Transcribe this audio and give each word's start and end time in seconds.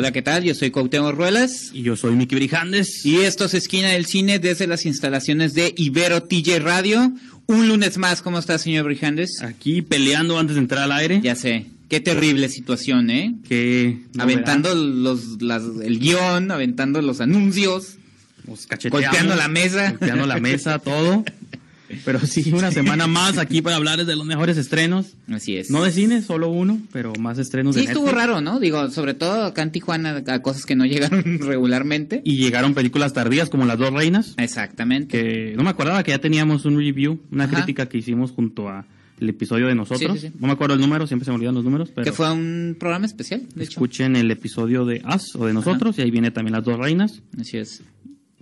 Hola, 0.00 0.12
¿qué 0.12 0.22
tal? 0.22 0.42
Yo 0.44 0.54
soy 0.54 0.70
Cuauhtémoc 0.70 1.14
Ruelas. 1.14 1.72
Y 1.74 1.82
yo 1.82 1.94
soy 1.94 2.12
Miki 2.12 2.34
Brijandes. 2.34 3.04
Y 3.04 3.16
esto 3.16 3.44
es 3.44 3.52
Esquina 3.52 3.88
del 3.88 4.06
Cine 4.06 4.38
desde 4.38 4.66
las 4.66 4.86
instalaciones 4.86 5.52
de 5.52 5.74
Ibero 5.76 6.22
TJ 6.22 6.58
Radio. 6.60 7.12
Un 7.46 7.68
lunes 7.68 7.98
más, 7.98 8.22
¿cómo 8.22 8.38
está, 8.38 8.56
señor 8.56 8.86
Brijandes? 8.86 9.42
Aquí 9.42 9.82
peleando 9.82 10.38
antes 10.38 10.56
de 10.56 10.62
entrar 10.62 10.84
al 10.84 10.92
aire. 10.92 11.20
Ya 11.22 11.34
sé. 11.34 11.66
Qué 11.90 12.00
terrible 12.00 12.48
situación, 12.48 13.10
¿eh? 13.10 13.34
Que 13.46 13.98
aventando 14.16 14.74
los, 14.74 15.42
las, 15.42 15.64
el 15.82 15.98
guion, 15.98 16.50
aventando 16.50 17.02
los 17.02 17.20
anuncios. 17.20 17.98
Golpeando 18.90 19.36
la 19.36 19.48
mesa. 19.48 19.90
Golpeando 19.90 20.24
la 20.24 20.40
mesa, 20.40 20.78
todo. 20.78 21.26
Pero 22.04 22.20
sí, 22.20 22.52
una 22.52 22.70
semana 22.70 23.06
más 23.06 23.38
aquí 23.38 23.62
para 23.62 23.76
hablarles 23.76 24.06
de 24.06 24.16
los 24.16 24.26
mejores 24.26 24.56
estrenos. 24.56 25.16
Así 25.30 25.56
es. 25.56 25.70
No 25.70 25.82
de 25.82 25.90
cine, 25.90 26.22
solo 26.22 26.48
uno, 26.48 26.80
pero 26.92 27.12
más 27.18 27.38
estrenos 27.38 27.74
sí, 27.74 27.80
de 27.80 27.86
Sí, 27.86 27.92
estuvo 27.92 28.10
raro, 28.10 28.40
¿no? 28.40 28.60
Digo, 28.60 28.90
sobre 28.90 29.14
todo 29.14 29.44
acá 29.44 29.62
en 29.62 29.72
Tijuana, 29.72 30.22
a 30.26 30.42
cosas 30.42 30.66
que 30.66 30.76
no 30.76 30.84
llegaron 30.86 31.38
regularmente. 31.40 32.22
Y 32.24 32.36
llegaron 32.36 32.74
películas 32.74 33.12
tardías 33.12 33.50
como 33.50 33.64
Las 33.66 33.78
Dos 33.78 33.92
Reinas. 33.92 34.34
Exactamente. 34.36 35.18
Que 35.18 35.56
no 35.56 35.62
me 35.62 35.70
acordaba 35.70 36.02
que 36.02 36.12
ya 36.12 36.18
teníamos 36.18 36.64
un 36.64 36.78
review, 36.78 37.20
una 37.30 37.48
crítica 37.48 37.86
que 37.86 37.98
hicimos 37.98 38.30
junto 38.30 38.68
a 38.68 38.86
el 39.20 39.28
episodio 39.28 39.66
de 39.66 39.74
nosotros. 39.74 40.12
Sí, 40.14 40.18
sí, 40.18 40.28
sí. 40.28 40.38
No 40.40 40.46
me 40.46 40.54
acuerdo 40.54 40.74
el 40.74 40.80
número, 40.80 41.06
siempre 41.06 41.24
se 41.24 41.30
me 41.30 41.36
olvidan 41.36 41.54
los 41.54 41.64
números. 41.64 41.90
Pero 41.94 42.04
que 42.04 42.12
fue 42.12 42.30
un 42.32 42.76
programa 42.78 43.06
especial, 43.06 43.42
de 43.54 43.64
hecho. 43.64 43.72
Escuchen 43.72 44.16
el 44.16 44.30
episodio 44.30 44.84
de 44.84 45.02
Us 45.14 45.36
o 45.36 45.46
de 45.46 45.52
nosotros 45.52 45.98
y 45.98 46.02
ahí 46.02 46.10
viene 46.10 46.30
también 46.30 46.54
Las 46.54 46.64
Dos 46.64 46.78
Reinas. 46.78 47.22
Así 47.38 47.58
es. 47.58 47.82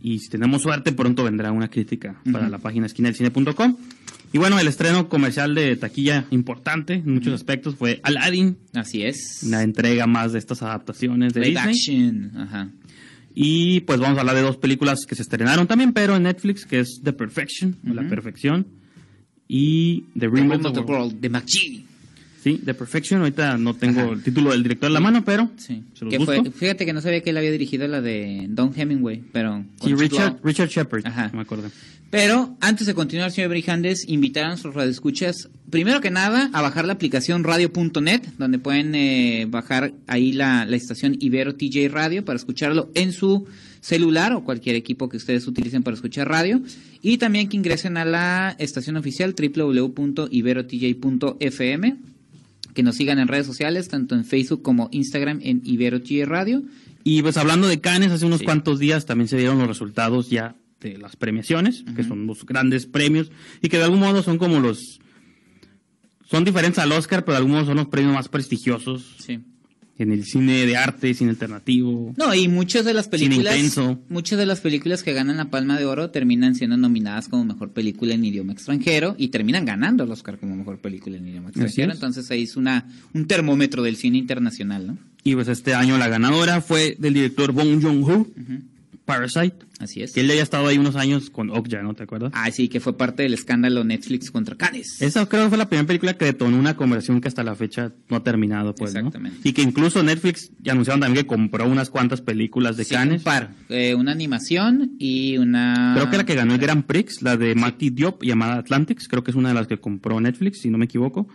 Y 0.01 0.21
si 0.21 0.29
tenemos 0.29 0.63
suerte, 0.63 0.93
pronto 0.93 1.25
vendrá 1.25 1.51
una 1.53 1.69
crítica 1.69 2.21
para 2.31 2.49
la 2.49 2.59
página 2.59 2.87
esquinadelcine.com. 2.87 3.77
Y 4.33 4.39
bueno, 4.39 4.59
el 4.59 4.69
estreno 4.69 5.09
comercial 5.09 5.55
de 5.55 5.75
taquilla 5.77 6.27
importante 6.31 6.95
en 6.95 7.15
muchos 7.15 7.33
aspectos 7.33 7.77
fue 7.77 8.01
Aladdin. 8.03 8.59
Así 8.75 9.03
es. 9.03 9.41
Una 9.45 9.63
entrega 9.63 10.07
más 10.07 10.33
de 10.33 10.39
estas 10.39 10.63
adaptaciones 10.63 11.33
de 11.33 11.41
Live 11.41 11.67
Disney. 11.69 12.07
action. 12.07 12.33
Ajá. 12.37 12.71
Y 13.35 13.81
pues 13.81 14.01
vamos 14.01 14.19
a 14.19 14.21
hablar 14.21 14.37
de 14.37 14.43
dos 14.43 14.57
películas 14.57 15.07
que 15.07 15.15
se 15.15 15.23
estrenaron 15.23 15.67
también, 15.67 15.93
pero 15.93 16.17
en 16.17 16.25
Netflix, 16.25 16.67
que 16.67 16.81
es 16.81 17.01
The 17.03 17.13
Perfection, 17.13 17.79
o 17.89 17.95
La 17.95 18.07
Perfección, 18.09 18.67
y 19.47 20.05
The 20.19 20.29
Rim 20.29 20.51
of 20.51 20.73
the 20.75 20.81
World. 20.81 21.21
de 21.21 21.29
McGee. 21.29 21.85
Sí, 22.43 22.61
The 22.65 22.75
Perfection. 22.75 23.21
Ahorita 23.21 23.57
no 23.59 23.75
tengo 23.75 24.01
Ajá. 24.01 24.11
el 24.13 24.23
título 24.23 24.51
del 24.53 24.63
director 24.63 24.87
en 24.89 24.95
la 24.95 25.01
mano, 25.01 25.25
pero 25.25 25.51
Sí. 25.57 25.83
se 25.95 26.05
los 26.05 26.13
Que 26.13 26.19
busco. 26.19 26.33
fue, 26.35 26.51
fíjate 26.53 26.87
que 26.87 26.93
no 26.93 27.01
sabía 27.01 27.21
que 27.23 27.31
él 27.31 27.37
había 27.37 27.51
dirigido 27.51 27.89
la 27.89 28.01
de 28.01 28.47
Don 28.49 28.73
Hemingway, 28.77 29.23
pero... 29.33 29.65
Sí, 29.83 29.93
Richard, 29.95 30.69
Shepard, 30.69 31.05
Ajá. 31.07 31.31
me 31.35 31.41
acuerdo. 31.41 31.69
Pero 32.11 32.57
antes 32.61 32.87
de 32.87 32.95
continuar, 32.95 33.31
señor 33.33 33.51
Brijandes, 33.51 34.09
invitar 34.09 34.45
a 34.47 34.49
nuestros 34.49 34.75
radioescuchas, 34.75 35.51
primero 35.69 36.01
que 36.01 36.11
nada, 36.11 36.49
a 36.55 36.63
bajar 36.63 36.87
la 36.87 36.95
aplicación 36.95 37.45
radio.net, 37.45 38.23
donde 38.39 38.59
pueden 38.59 38.95
eh, 38.95 39.47
bajar 39.51 39.93
ahí 40.07 40.33
la, 40.33 40.65
la 40.65 40.77
estación 40.77 41.17
Ibero 41.21 41.55
TJ 41.57 41.89
Radio 41.91 42.25
para 42.25 42.39
escucharlo 42.39 42.91
en 42.95 43.13
su 43.13 43.47
celular 43.81 44.33
o 44.33 44.43
cualquier 44.43 44.75
equipo 44.77 45.11
que 45.11 45.19
ustedes 45.19 45.47
utilicen 45.47 45.83
para 45.83 45.97
escuchar 45.97 46.29
radio. 46.29 46.63
Y 47.03 47.19
también 47.19 47.49
que 47.51 47.59
ingresen 47.59 47.99
a 47.99 48.07
la 48.07 48.57
estación 48.59 48.97
oficial 48.97 49.35
www.iberotj.fm, 49.37 51.97
que 52.79 52.85
nos 52.85 52.95
sigan 52.95 53.19
en 53.19 53.27
redes 53.27 53.45
sociales, 53.45 53.89
tanto 53.89 54.15
en 54.15 54.25
Facebook 54.25 54.63
como 54.63 54.89
Instagram 54.93 55.41
en 55.43 55.63
Ibero 55.65 56.01
TJ 56.01 56.27
Radio. 56.27 56.63
Y 57.03 57.23
pues 57.23 57.37
hablando 57.37 57.67
de 57.67 57.81
Cannes, 57.81 58.13
hace 58.13 58.25
unos 58.25 58.39
Sí. 58.39 58.45
cuantos 58.45 58.79
días 58.79 59.05
también 59.05 59.27
se 59.27 59.37
dieron 59.37 59.59
los 59.59 59.67
resultados 59.67 60.31
ya 60.31 60.55
de 60.81 60.97
las 60.97 61.17
premiaciones, 61.17 61.85
que 61.97 62.05
son 62.05 62.29
los 62.29 62.47
grandes 62.47 62.87
premios, 62.87 63.33
y 63.61 63.69
que 63.69 63.79
de 63.79 63.83
algún 63.83 63.99
modo 63.99 64.23
son 64.23 64.39
como 64.39 64.61
los... 64.61 65.01
Son 66.31 66.45
diferentes 66.45 66.79
al 66.79 66.93
Oscar, 66.93 67.25
pero 67.25 67.33
de 67.33 67.39
algún 67.39 67.55
modo 67.55 67.67
son 67.67 67.79
los 67.79 67.89
premios 67.89 68.15
más 68.15 68.29
prestigiosos 68.29 69.17
Sí. 69.19 69.41
En 69.99 70.13
el 70.13 70.25
cine 70.25 70.65
de 70.65 70.77
arte, 70.77 71.13
cine 71.13 71.31
alternativo. 71.31 72.15
No, 72.17 72.35
y 72.35 72.49
muchas 72.49 72.85
de 72.85 72.95
las 72.95 73.09
películas, 73.09 73.57
muchas 74.09 74.39
de 74.39 74.47
las 74.47 74.61
películas 74.61 75.03
que 75.03 75.13
ganan 75.13 75.37
la 75.37 75.51
Palma 75.51 75.79
de 75.79 75.85
Oro 75.85 76.11
terminan 76.11 76.55
siendo 76.55 76.77
nominadas 76.77 77.29
como 77.29 77.45
mejor 77.45 77.73
película 77.73 78.15
en 78.15 78.25
idioma 78.25 78.53
extranjero 78.53 79.17
y 79.19 79.29
terminan 79.29 79.65
ganando 79.65 80.05
el 80.05 80.11
Oscar 80.11 80.39
como 80.39 80.57
mejor 80.57 80.79
película 80.79 81.17
en 81.17 81.27
idioma 81.27 81.49
extranjero. 81.49 81.91
es. 81.91 81.97
Entonces 81.97 82.31
ahí 82.31 82.45
es 82.45 82.57
una 82.57 82.87
un 83.13 83.27
termómetro 83.27 83.83
del 83.83 83.97
cine 83.97 84.19
internacional, 84.19 84.87
¿no? 84.87 84.99
Y 85.25 85.35
pues 85.35 85.49
este 85.49 85.75
año 85.75 85.99
la 85.99 86.09
ganadora 86.09 86.61
fue 86.61 86.97
del 86.99 87.15
director 87.15 87.53
Bong 87.53 87.83
Joon-ho, 87.83 88.27
Parasite, 89.09 89.57
Así 89.81 90.03
es. 90.03 90.13
que 90.13 90.21
él 90.21 90.29
ya 90.29 90.43
estado 90.43 90.67
ahí 90.67 90.77
unos 90.77 90.95
años 90.95 91.31
con 91.31 91.49
Okja, 91.49 91.83
¿no 91.83 91.95
te 91.95 92.03
acuerdas? 92.03 92.31
Ah, 92.35 92.51
sí, 92.51 92.69
que 92.69 92.79
fue 92.79 92.99
parte 92.99 93.23
del 93.23 93.33
escándalo 93.33 93.83
Netflix 93.83 94.31
contra 94.31 94.55
Cannes. 94.55 95.01
Esa 95.01 95.25
creo 95.27 95.45
que 95.45 95.49
fue 95.49 95.57
la 95.57 95.67
primera 95.71 95.87
película 95.87 96.13
que 96.19 96.27
detonó 96.27 96.59
una 96.59 96.77
conversión 96.77 97.23
que 97.23 97.29
hasta 97.29 97.43
la 97.43 97.55
fecha 97.55 97.91
no 98.11 98.19
ha 98.19 98.23
terminado, 98.23 98.75
pues, 98.75 98.93
¿no? 98.93 98.99
Exactamente. 99.01 99.49
Y 99.49 99.55
que 99.55 99.63
incluso 99.63 100.03
Netflix 100.03 100.51
ya 100.61 100.73
anunciaron 100.73 101.01
también 101.01 101.25
que 101.25 101.27
compró 101.27 101.67
unas 101.67 101.89
cuantas 101.89 102.21
películas 102.21 102.77
de 102.77 102.85
Sí, 102.85 102.95
Cannes. 102.95 103.21
un 103.21 103.25
par, 103.25 103.51
eh, 103.71 103.95
una 103.95 104.13
animación 104.13 104.93
y 104.99 105.39
una 105.39 105.95
Creo 105.97 106.11
que 106.11 106.17
la 106.19 106.27
que 106.27 106.35
ganó 106.35 106.53
el 106.53 106.61
Grand 106.61 106.85
Prix, 106.85 107.23
la 107.23 107.39
de 107.39 107.55
Matty 107.55 107.89
Diop, 107.89 108.23
llamada 108.23 108.57
Atlantics, 108.59 109.09
creo 109.09 109.25
que 109.25 109.31
es 109.31 109.37
una 109.39 109.49
de 109.49 109.55
las 109.55 109.67
que 109.67 109.79
compró 109.81 110.21
Netflix, 110.21 110.61
si 110.61 110.69
no 110.69 110.77
me 110.77 110.85
equivoco. 110.85 111.27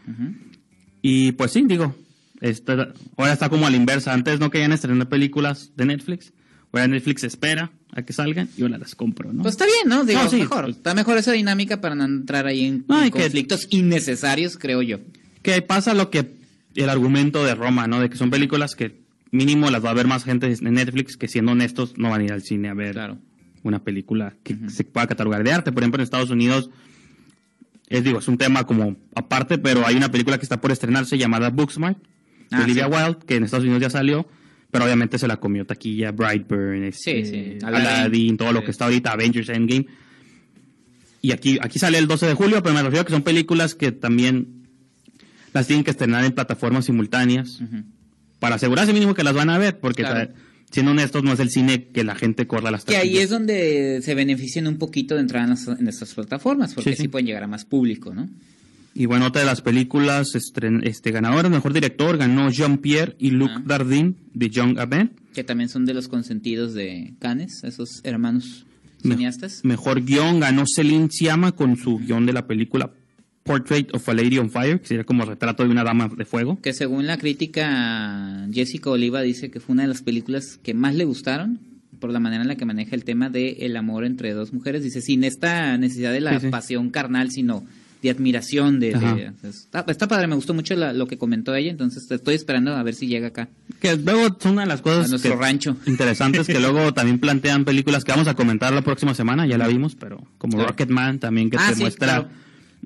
Y 1.02 1.32
pues 1.34 1.52
sí, 1.52 1.64
digo, 1.68 1.96
esta- 2.40 2.94
ahora 3.18 3.34
está 3.34 3.50
como 3.50 3.66
a 3.68 3.70
la 3.70 3.78
inversa. 3.78 4.14
Antes 4.14 4.40
no 4.40 4.50
querían 4.52 4.72
estrenar 4.74 5.10
películas 5.10 5.72
de 5.76 5.86
Netflix, 5.86 6.34
ahora 6.74 6.88
Netflix 6.88 7.24
espera 7.24 7.72
a 7.92 8.02
que 8.02 8.14
salgan 8.14 8.50
y 8.58 8.64
ahora 8.64 8.78
las 8.80 8.96
compro, 8.96 9.32
¿no? 9.32 9.44
Pues 9.44 9.54
está 9.54 9.66
bien, 9.66 9.88
¿no? 9.88 10.04
Digo, 10.04 10.24
No, 10.24 10.30
sí, 10.30 10.38
mejor. 10.38 10.66
pues- 10.66 10.78
Está 10.78 10.94
mejor 10.96 11.18
esa 11.18 11.32
dinámica 11.32 11.80
para 11.82 11.94
no 11.96 12.04
entrar 12.06 12.48
ahí 12.48 12.66
en, 12.66 12.86
No, 12.88 13.00
en 13.02 13.08
y 13.08 13.12
que- 13.12 13.20
conflictos 13.22 13.68
innecesarios, 13.70 14.58
creo 14.58 14.82
yo. 14.82 15.00
que 15.42 15.62
pasa 15.62 15.94
lo 15.94 16.10
que 16.10 16.32
el 16.76 16.90
argumento 16.90 17.44
de 17.46 17.54
Roma, 17.56 17.86
¿no? 17.88 18.00
De 18.00 18.10
que 18.10 18.18
son 18.18 18.30
películas 18.32 18.76
que 18.76 18.96
mínimo 19.32 19.70
las 19.70 19.84
va 19.86 19.92
a 19.92 19.94
ver 19.94 20.08
más 20.08 20.24
gente 20.24 20.48
en 20.52 20.74
Netflix 20.74 21.18
que 21.18 21.28
siendo 21.28 21.52
honestos 21.52 21.94
no 21.98 22.10
van 22.10 22.22
a 22.22 22.24
ir 22.24 22.32
al 22.34 22.42
cine 22.44 22.70
a 22.70 22.74
ver 22.74 22.94
Claro. 22.94 23.18
una 23.64 23.84
película 23.84 24.34
que 24.44 24.58
se 24.70 24.84
pueda 24.84 25.06
catalogar 25.08 25.44
de 25.44 25.52
arte. 25.52 25.72
Por 25.72 25.84
ejemplo, 25.84 26.00
en 26.00 26.04
Estados 26.04 26.30
Unidos 26.32 26.70
es 27.90 28.04
digo, 28.04 28.20
es 28.20 28.28
un 28.28 28.38
tema 28.38 28.64
como 28.64 28.96
aparte, 29.16 29.58
pero 29.58 29.86
hay 29.86 29.96
una 29.96 30.10
película 30.12 30.38
que 30.38 30.44
está 30.46 30.60
por 30.62 30.72
estrenarse 30.72 31.18
llamada 31.18 31.50
Booksmart 31.50 31.98
de 31.98 32.58
Ah, 32.58 32.64
Olivia 32.64 32.86
sí. 32.88 32.92
Wilde, 32.92 33.20
que 33.26 33.36
en 33.36 33.44
Estados 33.44 33.64
Unidos 33.66 33.82
ya 33.82 33.90
salió, 33.90 34.28
pero 34.74 34.86
obviamente 34.86 35.20
se 35.20 35.28
la 35.28 35.38
comió 35.38 35.66
taquilla, 35.68 36.12
Brightburn, 36.12 36.84
este, 36.86 37.24
Sí, 37.24 37.30
sí, 37.30 37.58
Aladdin, 37.64 37.88
Aladdin. 37.88 38.38
todo 38.38 38.52
lo 38.52 38.64
que 38.64 38.72
está 38.72 38.86
ahorita, 38.86 39.12
Avengers 39.12 39.50
Endgame. 39.50 39.86
Y 41.22 41.32
aquí, 41.32 41.60
aquí 41.62 41.78
sale 41.78 42.00
el 42.00 42.08
12 42.08 42.26
de 42.26 42.34
julio, 42.34 42.62
pero 42.64 42.74
me 42.74 42.82
refiero 42.82 43.04
a 43.04 43.06
que 43.06 43.14
son 43.14 43.22
películas 43.22 43.76
que 43.76 43.92
también 43.92 44.66
las 45.54 45.68
tienen 45.68 45.84
que 45.86 45.92
estrenar 45.92 46.26
en 46.26 46.32
plataformas 46.34 46.86
simultáneas 46.86 47.60
para 48.40 48.56
asegurarse 48.56 48.92
mínimo 48.94 49.14
que 49.14 49.24
las 49.24 49.34
van 49.36 49.52
a 49.52 49.60
ver, 49.60 49.80
porque 49.80 50.02
Claro. 50.02 50.32
siendo 50.72 50.92
honestos 50.92 51.24
no 51.24 51.32
es 51.34 51.40
el 51.40 51.52
cine 51.52 51.86
que 51.94 52.04
la 52.04 52.16
gente 52.16 52.48
corra 52.48 52.72
las 52.72 52.84
Que 52.84 52.96
ahí 52.98 53.10
taquillas. 53.10 53.24
es 53.26 53.30
donde 53.30 54.00
se 54.02 54.16
benefician 54.16 54.66
un 54.66 54.78
poquito 54.80 55.14
de 55.16 55.22
entrar 55.22 55.44
en, 55.44 55.52
las- 55.52 55.68
en 55.68 55.88
estas 55.88 56.14
plataformas, 56.16 56.74
porque 56.74 56.90
Sí, 56.90 56.94
así 56.96 57.02
sí. 57.04 57.08
pueden 57.10 57.28
llegar 57.28 57.44
a 57.44 57.48
más 57.48 57.64
público, 57.64 58.14
¿no? 58.14 58.28
Y 58.96 59.06
bueno, 59.08 59.26
otra 59.28 59.42
de 59.42 59.48
las 59.48 59.62
películas 59.62 60.36
estren- 60.36 60.82
este, 60.86 61.12
ganadoras, 61.12 61.50
mejor 61.52 61.74
director, 61.74 62.18
ganó 62.18 62.50
Jean-Pierre 62.52 63.16
y 63.20 63.32
Luc 63.32 63.50
Ah. 63.56 63.64
Dardin 63.66 64.16
de 64.34 64.50
Young 64.50 64.78
Abed. 64.80 65.08
Que 65.34 65.44
también 65.44 65.70
son 65.70 65.86
de 65.86 65.94
los 65.96 66.08
consentidos 66.08 66.74
de 66.76 67.16
Cannes, 67.20 67.64
esos 67.64 68.02
hermanos 68.04 68.66
Me- 69.02 69.16
cineastas. 69.16 69.62
Mejor 69.64 70.04
guion 70.06 70.40
ganó 70.40 70.64
Celine 70.68 71.10
Sciamma 71.10 71.54
con 71.54 71.76
su 71.76 71.98
guion 71.98 72.26
de 72.28 72.34
la 72.34 72.46
película 72.46 72.92
Portrait 73.44 73.94
of 73.96 74.08
a 74.08 74.14
Lady 74.14 74.38
on 74.38 74.50
Fire, 74.52 74.80
que 74.80 74.88
sería 74.88 75.04
como 75.04 75.26
retrato 75.26 75.64
de 75.64 75.70
una 75.70 75.84
dama 75.84 76.08
de 76.16 76.24
fuego. 76.24 76.62
Que 76.62 76.72
según 76.72 77.08
la 77.08 77.18
crítica, 77.18 78.48
Jessica 78.54 78.90
Oliva 78.92 79.22
dice 79.22 79.50
que 79.52 79.60
fue 79.60 79.74
una 79.74 79.82
de 79.84 79.90
las 79.90 80.02
películas 80.02 80.60
que 80.64 80.74
más 80.74 80.96
le 80.96 81.04
gustaron 81.06 81.60
por 82.00 82.12
la 82.12 82.20
manera 82.20 82.42
en 82.44 82.48
la 82.48 82.56
que 82.56 82.66
maneja 82.66 82.96
el 82.96 83.04
tema 83.04 83.30
del 83.30 83.56
el 83.60 83.76
amor 83.76 84.06
entre 84.06 84.34
dos 84.34 84.54
mujeres. 84.54 84.84
Dice, 84.84 85.02
sin 85.02 85.24
esta 85.24 85.78
necesidad 85.78 86.12
de 86.14 86.22
la 86.22 86.40
Sí, 86.40 86.46
sí. 86.48 86.52
pasión 86.52 86.90
carnal, 86.90 87.32
sino 87.32 87.66
de 88.04 88.10
admiración. 88.12 88.80
de, 88.80 88.92
de- 88.94 89.32
está, 89.50 89.84
está 89.88 90.08
padre, 90.08 90.28
me 90.28 90.36
gustó 90.36 90.54
mucho 90.54 90.76
la- 90.76 90.94
lo 90.94 91.08
que 91.08 91.18
comentó 91.18 91.56
ella, 91.56 91.72
entonces 91.72 92.10
estoy 92.12 92.36
esperando 92.36 92.76
a 92.76 92.84
ver 92.84 92.94
si 92.94 93.08
llega 93.08 93.28
acá, 93.30 93.50
Que 93.82 93.96
luego 93.98 94.38
son 94.40 94.52
una 94.54 94.62
de 94.64 94.68
las 94.68 94.82
a 94.82 94.84
cosas 94.84 95.10
nuestro 95.10 95.32
que- 95.34 95.42
rancho. 95.42 95.76
interesantes 95.88 96.46
que 96.46 96.60
luego 96.60 96.94
también 96.94 97.20
plantean 97.20 97.66
películas 97.66 98.04
que 98.04 98.12
vamos 98.12 98.28
a 98.28 98.36
comentar 98.36 98.72
la 98.74 98.82
próxima 98.84 99.14
semana, 99.16 99.48
ya 99.48 99.58
la 99.58 99.68
vimos, 99.68 99.96
pero 99.96 100.28
como 100.38 100.54
Claro. 100.58 100.70
Rocketman 100.70 101.20
también 101.20 101.50
que 101.50 101.58
Ah, 101.58 101.70
te 101.70 101.76
sí, 101.76 101.82
muestra 101.82 102.08
claro. 102.08 102.30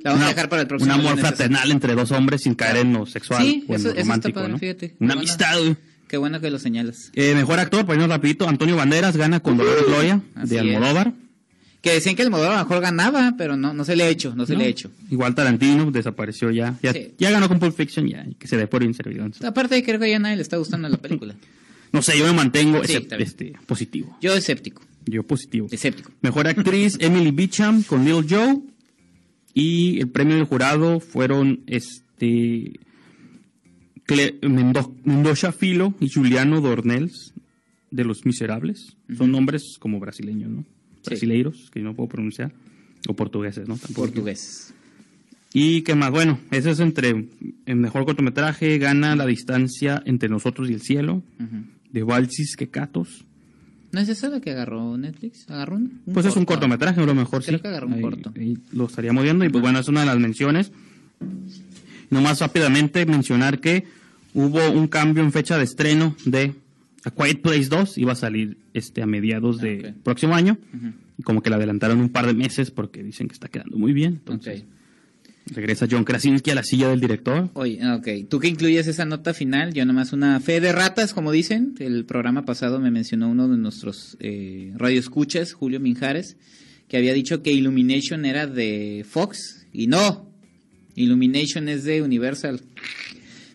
La 0.04 0.12
vamos 0.12 0.19
una- 0.19 0.25
a 0.28 0.30
dejar 0.30 0.50
para 0.50 0.62
el 0.62 0.68
próximo. 0.68 0.94
Un 0.94 1.00
amor 1.02 1.18
fraternal 1.18 1.72
entre 1.72 1.96
dos 1.96 2.12
hombres 2.12 2.44
sin 2.44 2.54
caer 2.54 2.78
en 2.78 2.94
lo 2.94 3.06
sexual 3.08 3.42
Sí, 3.44 3.66
o 3.68 3.74
en 3.74 3.80
eso- 3.81 3.90
lo 3.90 3.96
romántico, 3.96 4.40
padre, 4.40 4.52
¿no? 4.54 4.60
fíjate. 4.60 4.96
Una 5.00 5.14
amistad. 5.16 5.58
Qué 6.08 6.16
bueno 6.18 6.40
que 6.40 6.50
lo 6.52 6.60
señalas. 6.60 7.12
Eh, 7.16 7.34
mejor 7.36 7.60
actor, 7.60 7.86
por 7.86 7.96
irnos 7.96 8.10
rapidito, 8.10 8.48
Antonio 8.48 8.75
Banderas 8.78 9.18
gana 9.18 9.40
con 9.42 9.58
Dolor 9.58 9.75
y 9.86 9.90
Gloria 9.92 10.22
de 10.36 10.60
es. 10.60 11.14
Que 11.81 11.91
decían 11.94 12.15
que 12.15 12.24
el 12.24 12.29
modelo 12.31 12.51
a 12.51 12.57
lo 12.57 12.63
mejor 12.63 12.81
ganaba, 12.81 13.35
pero 13.38 13.56
no, 13.56 13.74
no 13.74 13.85
se 13.85 13.95
le 13.95 14.03
ha 14.03 14.09
hecho, 14.09 14.35
no 14.35 14.45
se 14.45 14.53
¿no? 14.53 14.59
le 14.59 14.65
ha 14.65 14.68
hecho. 14.68 14.91
Igual 15.12 15.35
Tarantino 15.35 15.89
desapareció 15.91 16.50
ya. 16.51 16.77
Ya, 16.81 16.91
Sí. 16.91 17.13
ya 17.18 17.29
ganó 17.31 17.47
con 17.47 17.59
Pulp 17.59 17.75
Fiction, 17.75 18.07
ya, 18.07 18.25
y 18.29 18.33
que 18.35 18.47
se 18.47 18.57
dé 18.57 18.68
por 18.68 18.83
inservido. 18.83 19.27
Aparte, 19.44 19.81
creo 19.83 20.00
que 20.00 20.09
ya 20.09 20.19
nadie 20.19 20.35
le 20.38 20.41
está 20.41 20.57
gustando 20.57 20.89
la 20.89 20.97
película. 20.97 21.35
No 21.94 22.01
sé, 22.01 22.19
yo 22.19 22.25
me 22.27 22.33
mantengo 22.33 22.83
Sí, 22.83 22.97
este, 23.18 23.53
positivo. 23.65 24.18
Yo 24.21 24.33
escéptico, 24.35 24.81
Yo 25.06 25.24
positivo. 25.24 25.69
escéptico. 25.71 26.12
Mejor 26.21 26.47
actriz 26.50 26.97
Emily 27.00 27.31
Beecham 27.31 27.81
con 27.83 28.03
Lil 28.03 28.25
Joe. 28.30 28.59
Y 29.53 29.97
el 30.01 30.09
premio 30.09 30.35
del 30.35 30.44
jurado 30.44 31.00
fueron 31.00 31.62
este 31.65 32.73
Cle- 34.06 34.38
Mendo- 34.41 34.94
Mendoza 35.06 35.53
Filo 35.53 35.94
y 36.01 36.09
Juliano 36.09 36.59
Dornels 36.59 37.33
de 37.89 38.03
Los 38.03 38.25
Miserables. 38.25 38.97
Son 39.18 39.31
nombres 39.31 39.77
como 39.80 40.00
brasileños, 40.01 40.50
¿no? 40.51 40.65
Brasileiros, 41.09 41.69
que 41.71 41.80
yo 41.80 41.86
no 41.86 41.95
puedo 41.95 42.09
pronunciar. 42.09 42.51
O 43.07 43.13
portugueses, 43.15 43.68
¿no? 43.68 43.77
Tampoco. 43.77 44.07
Portugués. 44.07 44.74
Y 45.54 45.81
qué 45.83 45.95
más, 45.95 46.12
bueno, 46.12 46.39
eso 46.51 46.69
es 46.69 46.80
entre 46.80 47.27
el 47.65 47.75
mejor 47.77 48.06
cortometraje, 48.06 48.77
gana 48.80 49.15
la 49.15 49.25
distancia 49.25 50.01
entre 50.06 50.30
nosotros 50.30 50.69
y 50.69 50.74
el 50.74 50.81
cielo, 50.81 51.24
Ujú. 51.39 51.63
de 51.92 52.04
Valsis 52.04 52.56
que 52.57 52.68
Catos. 52.69 53.25
¿No 53.94 54.01
es 54.01 54.09
esa 54.09 54.27
la 54.30 54.42
que 54.42 54.51
agarró 54.51 54.98
Netflix? 54.98 55.50
¿Agarró 55.50 55.77
un, 55.77 56.01
un 56.06 56.13
Pues 56.13 56.25
es 56.25 56.36
un 56.36 56.44
corto? 56.44 56.59
cortometraje, 56.59 57.00
a 57.01 57.06
lo 57.06 57.15
mejor 57.15 57.44
Creo 57.44 57.57
sí. 57.57 57.62
que 57.62 57.68
agarró 57.69 57.88
un 57.88 57.94
Ahí- 57.94 58.01
corto. 58.01 58.33
ahí 58.38 58.57
lo 58.74 58.86
estaríamos 58.86 59.24
viendo 59.24 59.45
y 59.45 59.50
pues 59.50 59.62
bueno, 59.62 59.80
es 59.80 59.88
una 59.88 60.01
de 60.01 60.06
las 60.07 60.19
menciones. 60.19 60.71
Nomás 62.09 62.39
rápidamente 62.39 63.06
mencionar 63.06 63.59
que 63.59 63.86
hubo 64.33 64.69
un 64.71 64.88
cambio 64.88 65.24
en 65.24 65.31
fecha 65.31 65.57
de 65.57 65.63
estreno 65.63 66.15
de 66.25 66.54
A 67.05 67.11
Quiet 67.11 67.41
Place 67.41 67.67
2, 67.69 67.97
iba 67.99 68.11
a 68.13 68.15
salir 68.15 68.57
este 68.73 69.01
a 69.01 69.05
mediados 69.05 69.59
de 69.61 69.81
Ah, 69.85 69.89
ok. 69.89 70.03
próximo 70.03 70.35
año 70.35 70.57
y 71.17 71.23
como 71.23 71.41
que 71.41 71.49
la 71.49 71.55
adelantaron 71.55 71.99
un 71.99 72.09
par 72.09 72.25
de 72.27 72.33
meses 72.33 72.71
porque 72.71 73.03
dicen 73.03 73.27
que 73.27 73.33
está 73.33 73.47
quedando 73.47 73.77
muy 73.77 73.94
bien. 73.94 74.13
Entonces, 74.15 74.63
regresa 75.53 75.88
John 75.89 76.03
Krasinski 76.03 76.51
a 76.51 76.55
la 76.55 76.63
silla 76.63 76.89
del 76.89 76.99
director. 76.99 77.49
Oye, 77.53 77.79
ok. 77.91 78.07
¿Tú 78.29 78.39
qué 78.39 78.47
incluyes 78.49 78.88
esa 78.88 79.05
nota 79.05 79.33
final? 79.33 79.73
Yo 79.73 79.85
nomás 79.85 80.11
una 80.11 80.39
fe 80.41 80.59
de 80.59 80.71
ratas, 80.73 81.13
como 81.13 81.31
dicen. 81.31 81.75
El 81.79 82.03
programa 82.05 82.44
pasado 82.45 82.79
me 82.79 82.91
mencionó 82.91 83.29
uno 83.29 83.47
de 83.47 83.57
nuestros 83.57 84.17
eh, 84.19 84.73
radioescuchas, 84.75 85.53
Julio 85.53 85.79
Minjares, 85.79 86.35
que 86.89 86.97
había 86.97 87.13
dicho 87.13 87.41
que 87.44 87.53
Illumination 87.53 88.25
era 88.25 88.47
de 88.47 89.05
Fox. 89.07 89.65
Y 89.71 89.88
no, 89.88 90.29
Illumination 90.95 91.69
es 91.69 91.83
de 91.83 92.01
Universal. 92.01 92.61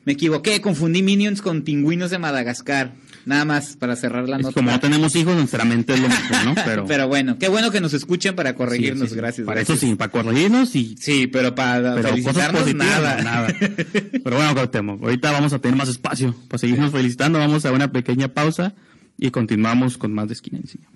Me 0.05 0.13
equivoqué, 0.15 0.61
confundí 0.61 1.03
Minions 1.03 1.43
con 1.43 1.63
pingüinos 1.63 2.11
de 2.11 2.19
Madagascar. 2.19 2.95
Nada 3.25 3.45
más 3.45 3.77
para 3.77 3.95
cerrar 3.97 4.29
la 4.29 4.37
Es 4.37 4.43
nota. 4.43 4.55
como 4.55 4.71
no 4.71 4.81
tenemos 4.81 5.15
hijos, 5.17 5.37
nuestra 5.37 5.65
mente 5.65 5.95
es 5.95 6.01
lo 6.01 6.09
mismo, 6.09 6.37
¿no? 6.45 6.55
Pero, 6.65 6.87
Pero 6.87 7.09
bueno, 7.09 7.39
qué 7.39 7.49
bueno 7.49 7.71
que 7.71 7.81
nos 7.81 7.93
escuchen 7.95 8.35
para 8.35 8.55
corregirnos. 8.55 9.09
sí, 9.09 9.15
sí. 9.15 9.17
Gracias. 9.17 9.47
Para 9.47 9.61
gracias. 9.61 9.79
eso 9.79 9.87
sí, 9.87 9.95
para 9.95 10.11
corregirnos 10.11 10.75
y 10.75 10.97
Sí, 10.99 11.27
pero 11.29 11.55
para 11.55 11.95
pero 11.95 12.09
cosas 12.09 12.11
felicitarnos 12.13 12.63
positivas, 12.63 12.89
nada. 13.01 13.23
nada. 13.23 13.47
Pero 14.25 14.37
bueno, 14.37 14.55
Cuauhtémoc, 14.55 15.03
ahorita 15.03 15.31
vamos 15.33 15.53
a 15.53 15.59
tener 15.59 15.77
más 15.77 15.89
espacio 15.89 16.35
para 16.49 16.59
seguirnos 16.59 16.93
felicitando. 16.93 17.39
Vamos 17.39 17.65
a 17.65 17.73
una 17.73 17.91
pequeña 17.93 18.29
pausa 18.29 18.75
y 19.19 19.31
continuamos 19.31 19.99
con 19.99 20.13
más 20.13 20.29
de 20.29 20.35
esquina 20.35 20.59
en 20.59 20.67
Cine. 20.67 20.87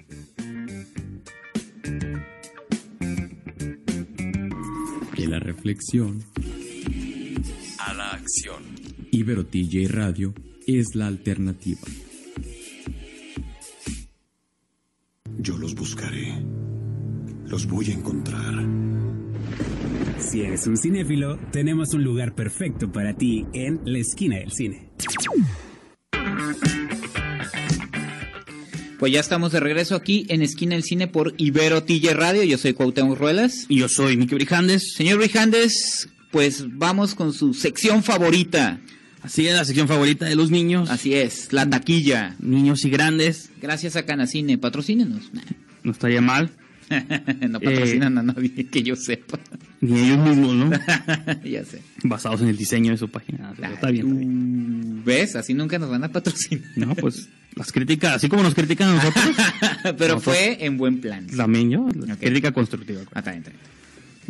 De 5.16 5.26
la 5.26 5.38
reflexión 5.38 6.22
a 7.78 7.94
la 7.94 8.10
acción. 8.10 8.62
Ibero 9.10 9.46
TJ 9.46 9.88
Radio 9.88 10.34
es 10.66 10.94
la 10.94 11.06
alternativa. 11.06 11.80
Yo 15.38 15.56
los 15.58 15.74
buscaré. 15.74 16.42
Los 17.46 17.66
voy 17.66 17.90
a 17.90 17.94
encontrar. 17.94 18.54
Si 20.18 20.40
eres 20.40 20.66
un 20.66 20.76
cinéfilo, 20.76 21.38
tenemos 21.52 21.92
un 21.94 22.02
lugar 22.02 22.34
perfecto 22.34 22.90
para 22.90 23.14
ti 23.14 23.46
en 23.52 23.80
la 23.84 23.98
esquina 23.98 24.36
del 24.36 24.50
cine. 24.50 24.90
Pues 28.98 29.12
ya 29.12 29.20
estamos 29.20 29.52
de 29.52 29.60
regreso 29.60 29.94
aquí 29.94 30.26
en 30.30 30.40
Esquina 30.40 30.74
del 30.74 30.82
Cine 30.82 31.06
por 31.06 31.34
Ibero 31.36 31.84
TJ 31.84 32.14
Radio. 32.14 32.42
Yo 32.42 32.56
soy 32.56 32.72
Cuauhtémoc 32.72 33.18
Ruelas. 33.18 33.66
Y 33.68 33.78
yo 33.78 33.88
soy 33.88 34.16
Miki 34.16 34.34
Brijandes. 34.34 34.94
Señor 34.94 35.20
Rijandes, 35.20 36.08
pues 36.32 36.64
vamos 36.66 37.14
con 37.14 37.34
su 37.34 37.52
sección 37.52 38.02
favorita. 38.02 38.80
Así 39.26 39.46
es, 39.48 39.54
la 39.56 39.64
sección 39.64 39.88
favorita 39.88 40.24
de 40.26 40.36
los 40.36 40.50
niños. 40.52 40.88
Así 40.88 41.14
es, 41.14 41.52
la 41.52 41.68
taquilla. 41.68 42.36
Niños 42.38 42.84
y 42.84 42.90
grandes. 42.90 43.50
Gracias 43.60 43.96
a 43.96 44.04
Canacine, 44.06 44.56
patrocínenos. 44.56 45.30
No 45.82 45.90
estaría 45.92 46.20
mal. 46.20 46.50
no 47.48 47.58
patrocinan 47.60 48.16
a 48.18 48.22
nadie 48.22 48.66
que 48.68 48.82
yo 48.84 48.94
sepa. 48.94 49.40
Ni 49.80 49.98
ellos 49.98 50.18
mismos, 50.18 50.54
¿no? 50.54 50.70
ya 51.44 51.64
sé. 51.64 51.82
Basados 52.04 52.40
en 52.42 52.48
el 52.48 52.56
diseño 52.56 52.92
de 52.92 52.98
su 52.98 53.08
página. 53.08 53.50
Está 53.50 53.62
bien, 53.66 53.72
está 53.74 53.90
bien. 53.90 55.02
¿Ves? 55.04 55.34
Así 55.34 55.52
nunca 55.52 55.78
nos 55.80 55.90
van 55.90 56.04
a 56.04 56.12
patrocinar. 56.12 56.64
No, 56.76 56.94
pues 56.94 57.28
las 57.56 57.72
críticas, 57.72 58.14
así 58.14 58.28
como 58.28 58.44
nos 58.44 58.54
critican 58.54 58.90
a 58.90 58.94
nosotros, 58.94 59.24
Pero 59.82 60.14
Nosotros- 60.14 60.22
fue 60.22 60.64
en 60.64 60.76
buen 60.78 61.00
plan. 61.00 61.26
también 61.26 61.70
yo, 61.70 61.88
crítica 62.20 62.52
constructiva. 62.52 63.00
Ah, 63.12 63.18
está 63.18 63.32
bien, 63.32 63.42
está 63.42 63.50
bien. 63.50 63.75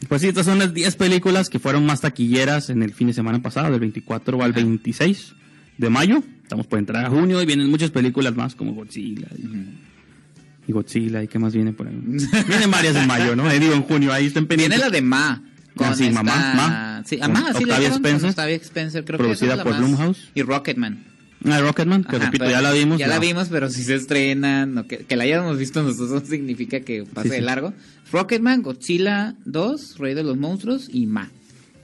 Pues 0.09 0.21
sí, 0.23 0.29
estas 0.29 0.47
son 0.47 0.59
las 0.59 0.75
10 0.75 0.97
películas 0.97 1.49
que 1.49 1.59
fueron 1.59 1.87
más 1.87 2.01
taquilleras 2.03 2.71
en 2.71 2.83
el 2.83 2.93
fin 2.93 3.07
de 3.09 3.13
semana 3.15 3.41
pasado, 3.41 3.71
del 3.71 3.81
24 3.81 4.43
al 4.43 4.53
26 4.53 5.35
de 5.79 5.91
mayo. 5.91 6.23
Estamos 6.43 6.67
por 6.67 6.79
entrar 6.79 7.05
a 7.05 7.11
junio 7.11 7.41
y 7.43 7.47
vienen 7.47 7.71
muchas 7.71 7.91
películas 7.91 8.35
más 8.37 8.55
como 8.55 8.73
Godzilla 8.75 9.27
y, 9.37 10.69
y 10.69 10.73
Godzilla 10.73 11.23
y 11.23 11.29
qué 11.29 11.39
más 11.39 11.55
viene 11.55 11.73
por 11.73 11.89
ahí. 11.89 11.95
vienen 12.49 12.71
varias 12.71 12.95
en 12.97 13.07
mayo, 13.07 13.35
¿no? 13.35 13.51
Eh, 13.51 13.59
digo 13.59 13.75
en 13.75 13.83
junio, 13.83 14.13
ahí 14.13 14.27
estén 14.27 14.47
Viene 14.47 14.65
pendientes. 14.65 14.81
la 14.81 14.91
de 14.91 15.03
Ma. 15.03 15.43
Ah, 15.79 15.95
sí, 15.95 16.05
esta- 16.07 16.23
Mamá, 16.23 16.53
Ma. 16.55 17.03
Sí, 17.05 17.19
Con 17.19 17.33
Mamá, 17.33 17.53
sí, 17.53 17.65
Octavia 17.65 17.89
con 17.91 17.97
Spencer. 17.97 18.31
Octavia 18.31 18.57
Spencer, 18.57 19.05
creo 19.05 19.19
Producida 19.19 19.39
que 19.41 19.45
esa 19.47 19.53
es 19.55 19.59
la 19.59 19.65
por. 19.65 19.77
Blumhouse. 19.79 20.29
Y 20.35 20.43
Rocketman. 20.43 21.05
Ah, 21.49 21.61
Rocketman, 21.61 22.05
que 22.05 22.17
Ajá, 22.17 22.27
repito, 22.27 22.49
ya 22.51 22.61
la 22.61 22.73
vimos. 22.73 22.99
Ya 22.99 23.07
la 23.07 23.19
vimos, 23.19 23.49
pero 23.49 23.71
si 23.71 23.85
se 23.85 23.95
estrenan, 23.95 24.85
que, 24.89 24.99
que 24.99 25.17
la 25.17 25.25
hayamos 25.25 25.59
visto 25.59 25.83
nosotros 25.83 26.11
no 26.11 26.29
significa 26.29 26.81
que 26.81 27.05
pase 27.05 27.29
Sí, 27.29 27.35
de 27.37 27.41
largo. 27.43 27.73
Rocketman, 28.13 28.63
Godzilla 28.63 29.35
2, 29.45 29.99
Rey 29.99 30.15
de 30.15 30.23
los 30.25 30.37
Monstruos 30.37 30.89
y 30.93 31.07
Ma. 31.07 31.31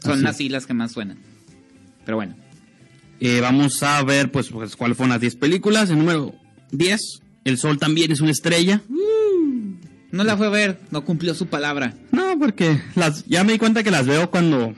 Son 0.01 0.27
Así 0.27 0.49
las 0.49 0.67
que 0.67 0.75
más 0.75 0.93
suenan. 0.93 1.19
Pero 2.05 2.17
bueno. 2.17 2.35
Eh, 3.21 3.41
vamos 3.41 3.81
a 3.85 4.03
ver, 4.03 4.33
pues, 4.33 4.49
pues, 4.49 4.75
cuáles 4.75 4.97
fueron 4.97 5.11
las 5.11 5.21
10 5.21 5.37
películas. 5.37 5.91
El 5.91 5.99
número 5.99 6.35
10, 6.73 7.01
El 7.45 7.57
Sol 7.59 7.79
también 7.79 8.11
es 8.11 8.21
una 8.21 8.33
estrella. 8.33 8.83
No 10.11 10.25
la 10.25 10.37
fue 10.37 10.49
a 10.49 10.51
ver, 10.51 10.79
no 10.91 11.05
cumplió 11.05 11.35
su 11.35 11.47
palabra. 11.47 11.95
No, 12.11 12.39
porque 12.39 12.81
las, 12.97 13.25
ya 13.27 13.45
me 13.45 13.53
di 13.53 13.59
cuenta 13.59 13.83
que 13.83 13.91
las 13.91 14.07
veo 14.07 14.31
cuando, 14.31 14.75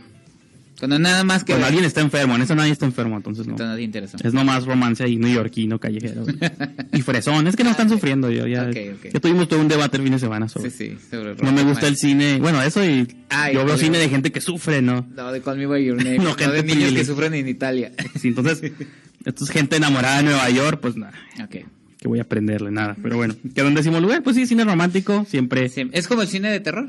Cuando 0.78 0.98
nada 0.98 1.22
más 1.24 1.44
que 1.44 1.52
cuando 1.52 1.66
alguien 1.68 1.84
está 1.84 2.00
enfermo. 2.00 2.34
En 2.34 2.42
esa 2.42 2.54
nadie 2.56 2.72
está 2.72 2.84
enfermo, 2.84 3.16
entonces 3.16 3.46
no. 3.46 3.52
entonces 3.52 3.76
te 3.76 3.82
interesa. 3.82 4.16
Es 4.22 4.34
nomás 4.34 4.64
romance 4.66 5.04
ahí 5.04 5.16
neoyorquino, 5.16 5.78
callejero. 5.78 6.24
y 6.92 7.00
fresón. 7.02 7.46
Es 7.46 7.54
que 7.56 7.62
no 7.64 7.70
están 7.70 7.88
sufriendo. 7.88 8.30
Yo, 8.30 8.46
ya, 8.46 8.64
Ok, 8.64 8.76
ok. 8.96 9.12
ya 9.14 9.20
tuvimos 9.20 9.48
todo 9.48 9.60
un 9.60 9.68
debate 9.68 9.96
el 9.98 10.02
fin 10.02 10.12
de 10.12 10.18
semana 10.18 10.48
sobre. 10.48 10.70
Sí, 10.70 10.96
sí, 10.98 11.06
sobre 11.10 11.36
No 11.36 11.52
me 11.52 11.62
gusta 11.62 11.86
el 11.86 11.96
cine. 11.96 12.38
Bueno, 12.40 12.60
eso 12.60 12.84
y 12.84 13.06
Ah, 13.30 13.50
y 13.50 13.54
yo 13.54 13.60
veo 13.60 13.74
Hollywood. 13.74 13.80
cine 13.84 13.98
de 13.98 14.08
gente 14.08 14.32
que 14.32 14.40
sufre, 14.40 14.82
¿no? 14.82 15.06
No, 15.16 15.32
de 15.32 15.40
Call 15.40 15.58
Me 15.58 15.66
By 15.66 15.84
Your 15.84 15.96
Name. 15.96 16.18
No, 16.18 16.24
no, 16.24 16.34
gente 16.34 16.56
de 16.56 16.62
niños 16.64 16.92
que 16.92 17.04
sufren 17.04 17.34
en 17.34 17.48
Italia. 17.48 17.92
Sí, 18.20 18.28
entonces, 18.28 18.60
esto 19.24 19.44
es 19.44 19.50
gente 19.50 19.76
enamorada 19.76 20.18
de 20.18 20.24
Nueva 20.24 20.50
York, 20.50 20.80
pues 20.82 20.96
nada. 20.96 21.12
ok. 21.42 21.56
Que 22.00 22.08
voy 22.08 22.18
a 22.18 22.22
aprenderle 22.22 22.70
nada. 22.70 22.96
Pero 23.02 23.16
bueno, 23.16 23.34
quedó 23.54 23.68
en 23.68 23.74
décimo 23.74 23.98
lugar. 24.00 24.22
Pues 24.22 24.36
sí, 24.36 24.46
cine 24.46 24.64
romántico, 24.64 25.24
siempre. 25.28 25.68
Sí, 25.68 25.88
Es 25.92 26.06
como 26.08 26.22
el 26.22 26.28
cine 26.28 26.50
de 26.50 26.60
terror. 26.60 26.88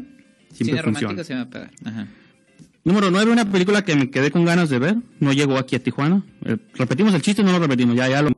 Siempre 0.52 0.66
cine 0.66 0.82
romántico 0.82 1.14
funciona. 1.14 1.24
se 1.24 1.34
me 1.34 1.40
va 1.40 1.46
a 1.46 1.50
pegar. 1.50 1.72
Ajá. 1.86 2.08
Número 2.86 3.10
9, 3.12 3.32
una 3.32 3.52
película 3.52 3.84
que 3.84 3.96
me 3.96 4.10
quedé 4.12 4.30
con 4.32 4.46
ganas 4.46 4.70
de 4.70 4.80
ver. 4.80 4.96
No 5.20 5.34
llegó 5.34 5.58
aquí 5.58 5.76
a 5.76 5.84
Tijuana. 5.84 6.24
Eh, 6.46 6.56
repetimos 6.76 7.14
el 7.16 7.22
chiste, 7.22 7.44
no 7.44 7.52
lo 7.52 7.60
repetimos. 7.60 7.96
Ya, 7.96 8.08
ya 8.08 8.22
lo, 8.22 8.32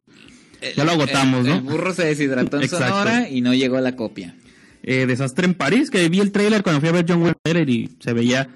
ya 0.75 0.84
lo 0.86 0.92
agotamos, 0.92 1.42
el, 1.46 1.51
¿no? 1.51 1.56
El 1.58 1.62
burro 1.63 1.94
se 1.94 2.06
deshidrató 2.06 2.60
en. 2.62 2.70
Sonora 2.70 3.30
y 3.30 3.42
no 3.42 3.54
llegó 3.54 3.80
la 3.82 3.96
copia. 3.96 4.36
Eh, 4.84 5.06
Desastre 5.06 5.46
en 5.46 5.54
París, 5.54 5.89
que 5.89 6.08
vi 6.08 6.22
el 6.22 6.32
trailer 6.32 6.63
cuando 6.63 6.80
fui 6.80 6.88
a 6.89 6.94
ver 6.94 7.06
John 7.08 7.22
Wayne 7.22 7.72
y 7.72 7.89
se 8.00 8.13
veía. 8.13 8.48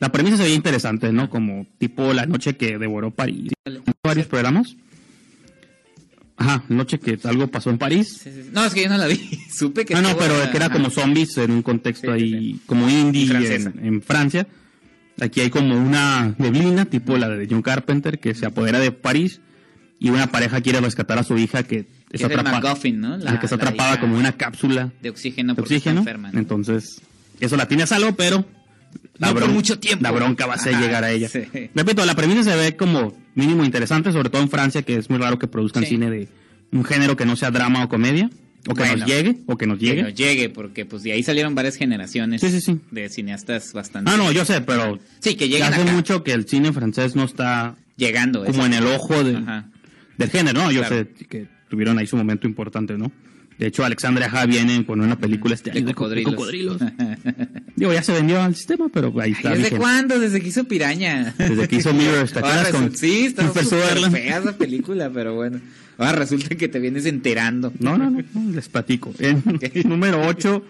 La 0.00 0.10
premisa 0.10 0.36
se 0.36 0.42
veía 0.42 0.54
interesante, 0.56 1.12
¿no? 1.12 1.30
Como 1.30 1.66
tipo 1.78 2.12
la 2.12 2.26
noche 2.26 2.56
que 2.56 2.76
devoró 2.78 3.10
París. 3.12 3.52
Varios 4.02 4.26
programas. 4.26 4.74
Ajá, 6.36 6.64
noche 6.70 6.98
que 6.98 7.18
algo 7.24 7.46
pasó 7.48 7.68
en 7.70 7.76
París. 7.78 8.18
Sí, 8.24 8.30
sí, 8.34 8.42
sí. 8.44 8.50
No, 8.52 8.64
es 8.64 8.72
que 8.72 8.82
yo 8.84 8.88
no 8.88 8.96
la 8.96 9.06
vi. 9.06 9.20
Supe 9.54 9.84
que 9.84 9.94
No, 9.94 10.00
no, 10.00 10.08
estuvo- 10.08 10.26
pero 10.26 10.50
que 10.50 10.56
era 10.56 10.70
como 10.70 10.90
zombies 10.90 11.36
en 11.36 11.50
un 11.52 11.62
contexto 11.62 12.10
ahí, 12.10 12.58
como 12.66 12.88
indie 12.88 13.28
en 13.82 14.00
Francia. 14.02 14.46
Aquí 15.20 15.40
hay 15.40 15.50
como 15.50 15.76
una 15.76 16.34
neblina, 16.38 16.84
tipo 16.86 17.16
la 17.16 17.28
de 17.28 17.46
John 17.50 17.62
Carpenter, 17.62 18.18
que 18.18 18.34
se 18.34 18.46
apodera 18.46 18.78
de 18.78 18.90
París 18.92 19.40
y 19.98 20.10
una 20.10 20.28
pareja 20.28 20.60
quiere 20.60 20.80
rescatar 20.80 21.18
a 21.18 21.22
su 21.24 21.36
hija 21.38 21.62
que 21.62 21.86
está 22.10 22.16
es 22.16 22.24
atrapada, 22.24 22.60
MacGuffin, 22.60 23.00
¿no? 23.00 23.16
La- 23.18 23.38
que 23.38 23.46
está 23.46 23.56
la 23.56 23.62
atrapada 23.64 24.00
como 24.00 24.16
una 24.16 24.32
cápsula 24.32 24.92
de 25.02 25.10
oxígeno 25.10 25.54
de 25.54 25.60
oxígeno. 25.62 26.00
está 26.00 26.10
enferma. 26.10 26.30
¿no? 26.32 26.38
Entonces, 26.38 27.00
eso 27.38 27.56
la 27.56 27.66
tiene 27.68 27.82
a 27.82 27.86
salvo, 27.86 28.12
pero 28.16 28.44
la, 29.18 29.28
No 29.28 29.34
por 29.34 29.44
bron- 29.44 29.52
mucho 29.52 29.78
tiempo. 29.78 30.02
la 30.02 30.10
bronca 30.10 30.46
va 30.46 30.54
a 30.54 30.58
ser 30.58 30.74
Ajá, 30.74 30.82
llegar 30.84 31.04
a 31.04 31.10
ella. 31.10 31.28
sí. 31.28 31.42
Repito, 31.74 32.04
la 32.06 32.14
premisa 32.14 32.42
se 32.42 32.56
ve 32.56 32.76
como 32.76 33.12
mínimo 33.34 33.64
interesante, 33.64 34.10
sobre 34.12 34.30
todo 34.30 34.42
en 34.42 34.48
Francia, 34.48 34.82
que 34.82 34.96
es 34.96 35.10
muy 35.10 35.18
raro 35.18 35.38
que 35.38 35.46
produzcan 35.46 35.82
Sí. 35.84 35.90
cine 35.90 36.10
de 36.10 36.28
un 36.72 36.84
género 36.84 37.16
que 37.16 37.26
no 37.26 37.36
sea 37.36 37.50
drama 37.50 37.84
o 37.84 37.88
comedia, 37.88 38.30
o 38.68 38.74
que 38.74 38.80
Bueno. 38.82 38.96
nos 38.98 39.06
llegue, 39.06 39.38
o 39.46 39.56
que 39.56 39.66
nos 39.66 39.78
Que 39.78 39.86
llegue. 39.86 40.02
nos 40.02 40.14
llegue, 40.14 40.48
porque 40.50 40.84
pues 40.84 41.02
de 41.02 41.12
ahí 41.12 41.22
salieron 41.22 41.54
varias 41.54 41.76
generaciones 41.76 42.40
Sí, 42.40 42.50
sí, 42.50 42.60
sí. 42.60 42.78
de 42.90 43.08
cineastas 43.08 43.72
bastante. 43.72 44.10
Ah, 44.10 44.16
no, 44.16 44.30
yo 44.32 44.44
sé, 44.44 44.60
pero 44.60 44.98
Sí, 45.20 45.34
que 45.34 45.48
ya 45.48 45.56
lleguen 45.58 45.72
hace 45.72 45.82
acá, 45.82 45.92
mucho 45.92 46.22
que 46.22 46.32
el 46.32 46.46
cine 46.46 46.72
francés 46.72 47.16
no 47.16 47.24
está 47.24 47.76
llegando. 47.96 48.44
como 48.44 48.66
en 48.66 48.74
el 48.74 48.86
ojo 48.86 49.24
de- 49.24 49.42
del 50.18 50.30
género, 50.30 50.62
¿no? 50.64 50.70
Yo 50.72 50.80
Claro. 50.80 50.96
sé 51.18 51.26
que 51.26 51.46
tuvieron 51.68 51.98
ahí 51.98 52.06
su 52.06 52.16
momento 52.16 52.46
importante, 52.46 52.96
¿no? 52.98 53.10
De 53.58 53.66
hecho, 53.66 53.84
Alexandre 53.84 54.24
Aja 54.24 54.46
viene 54.46 54.84
con 54.86 55.00
una 55.02 55.18
película 55.18 55.54
este 55.54 55.70
De 55.70 55.78
año 55.80 55.88
cocodrilos. 55.94 56.34
cocodrilos. 56.34 56.80
Digo, 57.80 57.94
ya 57.94 58.02
se 58.02 58.12
vendió 58.12 58.42
al 58.42 58.54
sistema, 58.54 58.90
pero 58.92 59.10
ahí 59.22 59.32
está. 59.32 59.54
¿Desde 59.54 59.74
cuándo? 59.74 60.18
Desde 60.20 60.42
que 60.42 60.48
hizo 60.48 60.64
Piraña. 60.64 61.34
Desde 61.38 61.66
que 61.66 61.76
hizo 61.76 61.94
Mirrors, 61.94 62.30
¿te 62.30 62.38
acuerdas? 62.40 62.68
Con 62.72 62.94
sí, 62.94 63.24
está 63.24 63.48
súper 63.48 64.10
fea 64.10 64.36
esa 64.36 64.52
película, 64.52 65.08
pero 65.08 65.34
bueno. 65.34 65.62
Ahora 65.96 66.12
resulta 66.12 66.54
que 66.56 66.68
te 66.68 66.78
vienes 66.78 67.06
enterando. 67.06 67.72
No, 67.78 67.96
no, 67.96 68.10
no, 68.10 68.22
no, 68.34 68.52
les 68.52 68.68
platico. 68.68 69.14
En 69.18 69.42
número 69.88 70.20
8, 70.26 70.62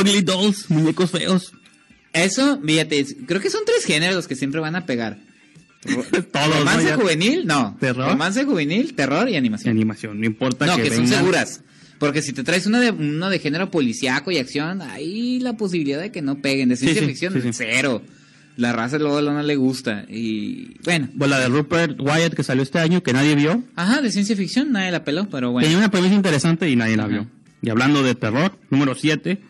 Ugly 0.00 0.22
Dolls, 0.22 0.68
muñecos 0.70 1.12
feos. 1.12 1.52
Eso, 2.12 2.60
fíjate, 2.60 3.06
creo 3.26 3.40
que 3.40 3.48
son 3.48 3.60
tres 3.64 3.84
géneros 3.84 4.16
los 4.16 4.26
que 4.26 4.34
siempre 4.34 4.60
van 4.60 4.74
a 4.74 4.86
pegar. 4.86 5.18
Todos. 5.84 6.58
Romance 6.58 6.94
juvenil, 6.94 7.46
no. 7.46 7.76
¿Terror? 7.78 8.08
Romance 8.08 8.42
juvenil, 8.42 8.94
terror 8.94 9.28
y 9.28 9.34
y 9.34 9.36
animación. 9.36 9.70
animación, 9.70 10.18
no 10.18 10.26
importa 10.26 10.66
No, 10.66 10.74
que, 10.74 10.82
que, 10.82 10.96
son 10.96 11.06
seguras. 11.06 11.60
Porque 12.04 12.22
si 12.22 12.32
te 12.32 12.44
traes 12.44 12.66
uno 12.66 12.80
de, 12.80 12.90
uno 12.90 13.30
de 13.30 13.38
género 13.38 13.70
policíaco 13.70 14.30
y 14.30 14.36
acción, 14.38 14.82
hay 14.82 15.40
la 15.40 15.54
posibilidad 15.56 16.00
de 16.00 16.12
que 16.12 16.20
no 16.22 16.36
peguen. 16.36 16.68
De 16.68 16.76
ciencia 16.76 17.00
sí, 17.02 17.08
ficción, 17.08 17.32
sí, 17.32 17.40
sí. 17.40 17.48
cero. 17.52 18.02
La 18.56 18.72
raza 18.72 18.98
luego 18.98 19.20
no 19.22 19.42
le 19.42 19.56
gusta. 19.56 20.04
Y 20.08 20.76
bueno. 20.84 21.08
Pues 21.16 21.30
la 21.30 21.40
de 21.40 21.48
Rupert 21.48 21.98
Wyatt 22.00 22.34
que 22.34 22.42
salió 22.44 22.62
este 22.62 22.78
año, 22.78 23.02
que 23.02 23.12
nadie 23.12 23.34
vio. 23.34 23.64
Ajá, 23.74 24.02
de 24.02 24.12
ciencia 24.12 24.36
ficción 24.36 24.70
nadie 24.70 24.92
la 24.92 25.02
peló, 25.02 25.28
pero 25.30 25.50
bueno. 25.50 25.64
Tenía 25.66 25.78
una 25.78 25.90
premisa 25.90 26.14
interesante 26.14 26.68
y 26.70 26.76
nadie 26.76 26.96
la 26.96 27.04
Ajá. 27.04 27.12
vio. 27.12 27.26
Y 27.62 27.70
hablando 27.70 28.02
de 28.02 28.14
terror, 28.14 28.56
número 28.70 28.94
7, 28.94 29.40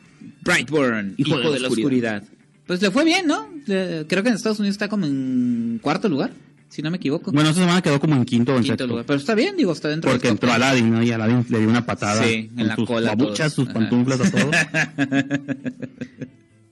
Brightburn, 0.42 1.14
Hijo, 1.16 1.50
de, 1.50 1.58
la 1.58 1.68
oscuridad. 1.68 2.22
Pues 2.66 2.80
le 2.80 2.90
fue 2.90 3.04
bien, 3.04 3.26
¿no? 3.26 3.48
Le- 3.66 4.06
creo 4.06 4.22
que 4.22 4.28
en 4.28 4.36
Estados 4.36 4.58
Unidos 4.60 4.74
está 4.74 4.88
como 4.88 5.04
en 5.06 5.80
cuarto 5.82 6.08
lugar, 6.08 6.30
si 6.68 6.82
no 6.82 6.90
me 6.90 6.96
equivoco. 6.96 7.30
Bueno, 7.32 7.50
esta 7.50 7.60
semana 7.62 7.82
quedó 7.82 8.00
como 8.00 8.16
en 8.16 8.24
quinto 8.24 8.52
o 8.52 8.56
en 8.56 8.62
Quinto 8.62 8.72
sexto. 8.74 8.86
lugar. 8.88 9.04
Pero 9.06 9.18
está 9.18 9.34
bien, 9.34 9.56
digo, 9.56 9.72
está 9.72 9.88
dentro 9.88 10.10
Porque 10.10 10.28
entró. 10.28 10.52
Aladdin, 10.52 10.90
¿no? 10.90 11.02
Y 11.02 11.10
Aladdin 11.12 11.46
le 11.48 11.58
dio 11.60 11.68
una 11.68 11.86
patada. 11.86 12.24
Sí, 12.24 12.50
en 12.56 12.66
la 12.68 12.74
sus 12.76 12.86
cola 12.86 13.12
a 13.12 13.14
babuchas, 13.14 13.52
sus 13.52 13.66
Ajá. 13.68 13.74
pantuflas 13.74 14.20
a 14.20 14.30
todos. 14.30 14.54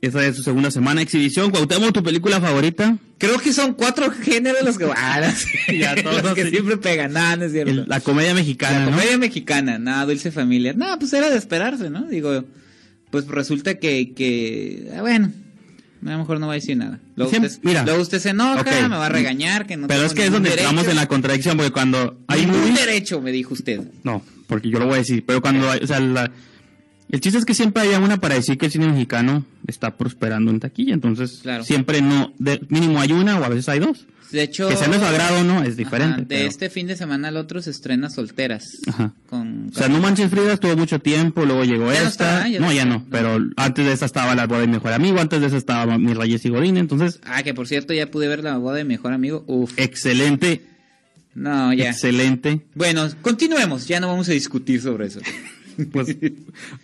Esa 0.01 0.27
es 0.27 0.35
su 0.35 0.43
segunda 0.43 0.69
semana 0.73 0.97
de 0.99 1.05
exhibición. 1.05 1.53
Cuauhtémoc, 1.53 1.93
¿tu 1.93 2.03
película 2.03 2.41
favorita? 2.41 2.99
Creo 3.19 3.39
que 3.39 3.53
son 3.53 3.75
cuatro 3.75 4.11
géneros 4.11 4.65
los 4.65 4.77
que, 4.77 4.87
ah, 4.97 5.33
Ya 5.73 5.95
todos, 6.03 6.25
los 6.25 6.35
que 6.35 6.45
sí. 6.47 6.51
siempre 6.51 6.77
pegan. 6.77 7.13
Nada, 7.13 7.37
no 7.37 7.45
es 7.45 7.53
cierto. 7.53 7.71
El- 7.71 7.85
la 7.89 8.01
comedia 8.01 8.35
mexicana, 8.35 8.81
La 8.81 8.85
¿no? 8.87 8.91
comedia 8.97 9.17
mexicana, 9.19 9.79
nada, 9.79 10.05
Dulce 10.07 10.33
Familia. 10.33 10.73
No, 10.73 10.99
pues 10.99 11.13
era 11.13 11.31
de 11.31 11.37
esperarse, 11.39 11.89
¿no? 11.89 12.03
Digo, 12.09 12.45
pues 13.13 13.29
resulta 13.29 13.75
que, 13.79 14.13
que 14.13 14.89
bueno, 14.99 15.31
a 16.05 16.11
lo 16.13 16.19
mejor 16.19 16.41
no 16.41 16.47
va 16.49 16.53
a 16.55 16.57
decir 16.57 16.77
nada. 16.77 16.99
Luego, 17.17 17.31
Siempre- 17.31 17.51
usted, 17.51 17.63
mira. 17.65 17.85
luego 17.85 18.01
usted 18.03 18.19
se 18.19 18.31
enoja, 18.31 18.63
me 18.65 18.89
va 18.97 19.07
a 19.07 19.09
regañar, 19.09 19.67
que 19.67 19.77
no 19.77 19.87
Pero 19.87 20.05
es 20.05 20.15
que 20.15 20.25
es 20.27 20.33
donde 20.33 20.51
derecho. 20.51 20.69
entramos 20.69 20.91
en 20.91 20.97
la 20.97 21.07
contradicción, 21.07 21.57
porque 21.57 21.71
cuando 21.73 22.19
hay 22.27 22.47
movies- 22.47 22.75
derecho, 22.79 23.21
me 23.21 23.31
dijo 23.33 23.55
usted. 23.55 23.81
No, 24.03 24.23
porque 24.47 24.69
yo 24.71 24.79
lo 24.79 24.87
voy 24.87 24.95
a 24.95 24.99
decir. 24.99 25.25
Pero 25.27 25.41
cuando 25.41 25.71
hay, 25.71 25.81
o 25.83 25.87
sea, 25.87 26.01
la- 26.01 26.31
el 27.11 27.21
chiste 27.21 27.39
es 27.39 27.45
que 27.45 27.55
siempre 27.55 27.83
hay 27.83 27.95
una 28.03 28.17
para 28.19 28.35
decir 28.35 28.57
que 28.59 28.67
el 28.67 28.73
cine 28.73 28.89
mexicano 28.89 29.45
está 29.67 29.97
prosperando 29.97 30.51
en 30.51 30.61
taquilla. 30.61 30.95
Entonces, 30.95 31.41
Claro. 31.43 31.63
siempre 31.63 32.01
no, 32.03 32.33
de, 32.39 32.61
mínimo 32.69 33.01
hay 33.01 33.13
una 33.13 33.39
o 33.39 33.45
a 33.45 33.49
veces 33.49 33.69
hay 33.69 33.79
dos. 33.81 34.07
De 34.33 34.43
hecho... 34.43 34.69
Que 34.69 34.77
sea 34.77 34.89
de 34.89 34.99
su 34.99 35.05
agrado 35.05 35.45
no, 35.45 35.63
es 35.63 35.77
diferente. 35.77 36.13
Ajá, 36.15 36.21
de 36.23 36.27
pero- 36.27 36.49
este 36.49 36.71
fin 36.71 36.87
de 36.87 36.97
semana 36.97 37.29
al 37.29 37.37
otro 37.37 37.63
se 37.63 37.71
estrena 37.71 38.11
Solteras. 38.11 38.79
Ajá. 38.89 39.13
Con, 39.29 39.69
O 39.71 39.75
sea, 39.75 39.89
No 39.89 40.01
Manches 40.01 40.31
Frida 40.31 40.55
estuvo 40.55 40.77
mucho 40.77 40.99
tiempo, 40.99 41.45
luego 41.45 41.65
llegó 41.65 41.93
Ya 41.93 42.03
no 42.03 42.09
esta. 42.09 42.37
está, 42.39 42.49
ya 42.49 42.61
no, 42.61 42.73
ya 42.73 42.85
no. 42.85 42.95
no. 42.95 43.07
Pero 43.11 43.39
antes 43.57 43.87
de 43.87 43.93
esa 43.93 44.07
estaba 44.07 44.35
La 44.35 44.47
Boda 44.47 44.61
de 44.63 44.67
mi 44.67 44.73
Mejor 44.75 44.93
Amigo, 44.93 45.21
antes 45.21 45.41
de 45.41 45.47
esa 45.47 45.57
estaba 45.57 45.99
Mi 45.99 46.15
Reyes 46.15 46.45
y 46.45 46.49
Godín. 46.49 46.77
Entonces, 46.79 47.21
Ah, 47.25 47.43
que 47.43 47.55
por 47.55 47.69
cierto 47.69 47.93
ya 47.95 48.11
pude 48.11 48.27
ver 48.29 48.43
la 48.43 48.57
boda 48.59 48.77
de 48.77 48.85
mejor 48.85 49.13
amigo. 49.13 49.45
Uf. 49.47 49.73
excelente, 49.79 50.63
No, 51.35 51.73
ya. 51.73 51.91
excelente. 51.91 52.61
Bueno, 52.75 53.09
continuemos. 53.23 53.87
Ya 53.89 54.01
no 54.01 54.09
vamos 54.09 54.29
a 54.29 54.33
discutir 54.33 54.81
sobre 54.81 55.07
eso. 55.07 55.21
Pues 55.93 56.17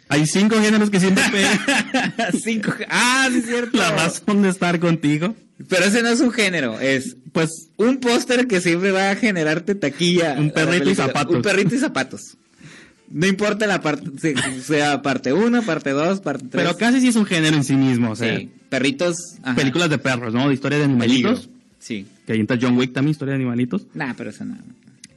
hay 0.09 0.27
cinco 0.27 0.61
géneros 0.61 0.91
que 0.91 1.01
siempre. 1.01 1.25
Cinco. 2.43 2.73
Ah, 2.89 3.29
sí 3.31 3.39
es 3.39 3.47
cierto. 3.47 3.77
La 3.79 3.91
razón 3.93 4.43
de 4.43 4.49
estar 4.49 4.79
contigo. 4.81 5.35
Pero 5.69 5.85
ese 5.85 6.03
no 6.03 6.09
es 6.09 6.21
un 6.21 6.31
género, 6.31 6.79
es 6.81 7.17
Pues 7.33 7.69
un 7.77 7.99
póster 7.99 8.47
que 8.47 8.61
siempre 8.61 8.91
va 8.93 9.11
a 9.11 9.17
generarte 9.17 9.75
taquilla. 9.75 10.35
Un 10.39 10.51
perrito 10.51 10.89
y 10.91 10.95
zapatos. 10.95 11.35
Un 11.37 11.43
perrito 11.43 11.75
y 11.75 11.79
zapatos. 11.79 12.37
No 13.11 13.27
importa 13.27 13.67
la 13.67 13.81
parte, 13.81 14.11
se- 14.21 14.35
sea 14.63 15.01
parte 15.03 15.33
1, 15.33 15.63
parte 15.63 15.91
2, 15.91 16.21
parte 16.21 16.45
3. 16.51 16.63
Pero 16.65 16.77
casi 16.77 17.01
sí 17.01 17.09
es 17.09 17.17
un 17.17 17.25
género 17.25 17.57
en 17.57 17.65
sí 17.65 17.75
mismo, 17.75 18.11
o 18.11 18.17
sea, 18.17 18.37
Sí, 18.39 18.51
perritos. 18.69 19.17
ajá. 19.43 19.55
películas 19.57 19.89
de 19.89 19.97
perros, 19.99 20.35
¿no? 20.35 20.47
De 20.47 20.53
historia 20.55 20.77
de 20.79 20.85
animalitos. 20.85 21.41
Peligro. 21.47 21.59
Sí. 21.79 22.07
Que 22.27 22.35
ahí 22.35 22.41
entra 22.41 22.59
John 22.61 22.77
Wick 22.77 22.93
también, 22.93 23.13
historia 23.13 23.33
de 23.33 23.37
animalitos. 23.37 23.87
Nah, 23.95 24.13
pero 24.15 24.29
eso 24.31 24.45
no. 24.45 24.59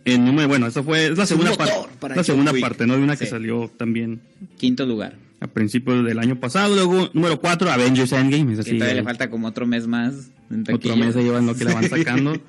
En 0.06 0.26
número, 0.26 0.48
bueno, 0.48 0.68
esa 0.68 0.82
fue, 0.82 1.08
es 1.08 1.18
la 1.18 1.26
segunda 1.26 1.54
parte. 1.56 1.74
La 2.16 2.24
segunda 2.24 2.54
parte, 2.60 2.88
¿no? 2.88 2.96
De 2.98 3.04
una 3.04 3.16
que 3.16 3.26
Sí. 3.26 3.32
salió 3.32 3.70
también 3.78 4.20
Quinto 4.58 4.86
lugar. 4.86 5.16
a 5.40 5.48
principios 5.48 6.04
del 6.06 6.18
año 6.20 6.40
pasado. 6.40 6.74
Luego, 6.76 7.10
número 7.14 7.40
4, 7.40 7.70
Avengers 7.72 8.12
Endgame. 8.12 8.54
Es 8.54 8.60
Que 8.60 8.62
así, 8.72 8.78
todavía 8.78 8.96
le 8.96 9.04
falta 9.04 9.30
como 9.30 9.48
otro 9.48 9.66
mes 9.68 9.86
más. 9.88 10.30
otro 10.74 10.96
mes 10.96 11.14
se 11.14 11.24
llevan 11.24 11.46
lo 11.46 11.56
que 11.56 11.66
le 11.66 11.74
van 11.74 11.84
sacando. 11.90 12.42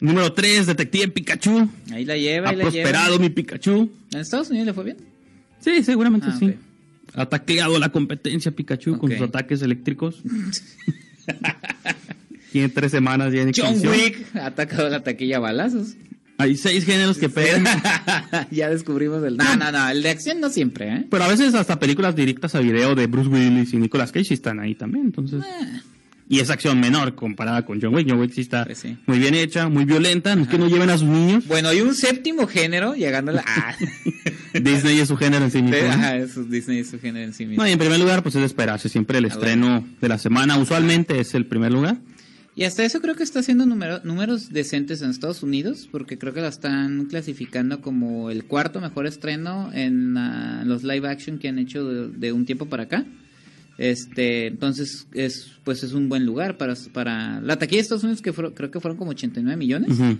número 0.00 0.32
3, 0.32 0.66
Detective 0.68 1.08
Pikachu. 1.08 1.68
Ahí 1.92 2.04
la 2.06 2.16
lleva, 2.16 2.48
Ha 2.48 2.50
ahí 2.52 2.56
la 2.56 2.62
prosperado 2.64 3.12
lleva. 3.12 3.22
mi 3.22 3.30
Pikachu. 3.30 3.90
¿En 4.12 4.20
Estados 4.20 4.48
Unidos 4.50 4.66
le 4.66 4.74
fue 4.74 4.84
bien? 4.84 4.96
Sí, 5.60 5.82
seguramente 5.82 6.28
Ah, 6.30 6.36
sí. 6.38 6.54
Ha 7.14 7.26
tacleado 7.26 7.78
la 7.78 7.90
competencia 7.90 8.52
Pikachu 8.52 8.96
con 8.96 9.10
sus 9.10 9.20
ataques 9.20 9.60
eléctricos. 9.62 10.22
Tiene 12.52 12.68
tres 12.68 12.90
semanas 12.90 13.32
ya 13.32 13.42
en 13.42 13.52
John. 13.54 13.74
Wick 13.88 14.34
ha 14.36 14.46
atacado 14.46 14.88
la 14.88 15.02
taquilla 15.02 15.36
a 15.36 15.40
balazos. 15.40 15.94
Hay 16.40 16.56
seis 16.56 16.84
géneros 16.84 17.18
que 17.18 17.28
pegan. 17.28 17.64
ya 18.50 18.68
descubrimos 18.68 19.22
el. 19.24 19.36
No, 19.36 19.56
no, 19.56 19.70
no, 19.70 19.88
el 19.88 20.02
de 20.02 20.10
acción 20.10 20.40
no 20.40 20.50
siempre, 20.50 20.88
¿eh? 20.88 21.06
Pero 21.10 21.24
a 21.24 21.28
veces 21.28 21.54
hasta 21.54 21.78
películas 21.78 22.16
directas 22.16 22.54
a 22.54 22.60
video 22.60 22.94
de 22.94 23.06
Bruce 23.06 23.28
Willis 23.28 23.72
y 23.72 23.76
Nicolas 23.76 24.12
Cage 24.12 24.34
están 24.34 24.60
ahí 24.60 24.74
también, 24.74 25.06
entonces... 25.06 25.42
Y 26.32 26.38
es 26.38 26.48
acción 26.48 26.78
menor 26.78 27.16
comparada 27.16 27.64
con 27.64 27.80
John 27.82 27.92
Wick. 27.92 28.06
John 28.08 28.20
Wick 28.20 28.32
sí 28.32 28.42
está 28.42 28.64
Pues 28.64 28.78
sí. 28.78 28.96
muy 29.06 29.18
bien 29.18 29.34
hecha, 29.34 29.68
muy 29.68 29.84
violenta. 29.84 30.36
No 30.36 30.42
es 30.42 30.48
que 30.48 30.58
no 30.58 30.68
lleven 30.68 30.88
a 30.88 30.96
sus 30.96 31.08
niños. 31.08 31.44
Bueno, 31.48 31.70
hay 31.70 31.80
un 31.80 31.92
séptimo 31.92 32.46
género 32.46 32.94
llegando 32.94 33.32
a 33.32 33.34
la. 33.34 33.44
Ah, 33.44 33.74
Disney 34.54 35.00
es 35.00 35.08
su 35.08 35.16
género 35.16 35.44
en 35.44 35.50
sí 35.50 35.60
mismo. 35.60 35.78
Disney 36.48 36.78
es 36.78 36.90
su 36.90 37.00
género 37.00 37.24
en 37.24 37.34
sí 37.34 37.46
mismo. 37.46 37.64
No, 37.64 37.68
y 37.68 37.72
en 37.72 37.80
primer 37.80 37.98
lugar, 37.98 38.22
pues 38.22 38.36
es 38.36 38.42
de 38.42 38.46
esperarse. 38.46 38.88
Siempre 38.88 39.18
el 39.18 39.24
estreno 39.24 39.84
de 40.00 40.08
la 40.08 40.18
semana 40.18 40.56
usualmente 40.56 41.18
es 41.18 41.34
el 41.34 41.46
primer 41.46 41.72
lugar. 41.72 41.96
Y 42.60 42.64
hasta 42.64 42.84
eso 42.84 43.00
creo 43.00 43.14
que 43.14 43.22
está 43.22 43.40
haciendo 43.40 43.64
número- 43.64 44.00
números 44.04 44.50
decentes 44.50 45.00
en 45.00 45.08
Estados 45.08 45.42
Unidos, 45.42 45.88
porque 45.90 46.18
creo 46.18 46.34
que 46.34 46.42
la 46.42 46.48
están 46.48 47.06
clasificando 47.06 47.80
como 47.80 48.30
el 48.30 48.44
cuarto 48.44 48.82
mejor 48.82 49.06
estreno 49.06 49.70
en 49.72 50.14
ah, 50.18 50.62
los 50.66 50.82
live 50.82 51.08
action 51.08 51.38
que 51.38 51.48
han 51.48 51.58
hecho 51.58 51.84
de, 51.88 52.08
de 52.10 52.32
un 52.32 52.44
tiempo 52.44 52.66
para 52.66 52.82
acá. 52.82 53.06
Este, 53.78 54.48
entonces 54.48 55.06
es 55.14 55.52
pues 55.64 55.82
es 55.84 55.94
un 55.94 56.10
buen 56.10 56.26
lugar 56.26 56.58
para 56.58 56.74
para 56.92 57.40
la 57.40 57.56
taquilla 57.58 57.78
de 57.78 57.82
Estados 57.82 58.04
Unidos 58.04 58.20
que 58.20 58.30
creo 58.32 58.70
que 58.70 58.78
fueron 58.78 58.98
como 58.98 59.12
89 59.12 59.56
millones 59.56 59.92
Ujú. 59.98 60.18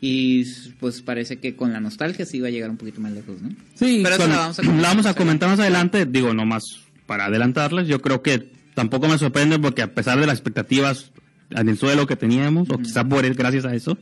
y 0.00 0.44
pues 0.80 1.02
parece 1.02 1.36
que 1.36 1.54
con 1.54 1.74
la 1.74 1.80
nostalgia 1.80 2.24
sí 2.24 2.40
va 2.40 2.48
a 2.48 2.50
llegar 2.50 2.70
un 2.70 2.78
poquito 2.78 3.02
más 3.02 3.12
lejos, 3.12 3.42
¿no? 3.42 3.50
Sí, 3.74 4.00
Pero 4.02 4.14
eso 4.14 4.26
la 4.28 4.36
vamos 4.38 4.58
a 4.58 4.62
comentar 4.62 4.82
la 4.82 4.88
vamos 4.88 5.04
a 5.04 5.08
más 5.10 5.16
comentar 5.16 5.48
más 5.50 5.60
adelante. 5.60 6.06
Digo, 6.06 6.32
nomás 6.32 6.62
para 7.06 7.26
adelantarles, 7.26 7.86
yo 7.86 8.00
creo 8.00 8.22
que 8.22 8.50
tampoco 8.74 9.08
me 9.08 9.18
sorprende 9.18 9.58
porque 9.58 9.82
a 9.82 9.92
pesar 9.92 10.18
de 10.18 10.24
las 10.26 10.36
expectativas 10.38 11.10
en 11.56 11.68
el 11.68 11.78
suelo 11.78 12.06
que 12.06 12.16
teníamos, 12.16 12.68
o 12.70 12.78
quizá 12.78 13.04
por 13.04 13.24
él, 13.24 13.34
gracias 13.34 13.64
a 13.64 13.74
eso, 13.74 13.98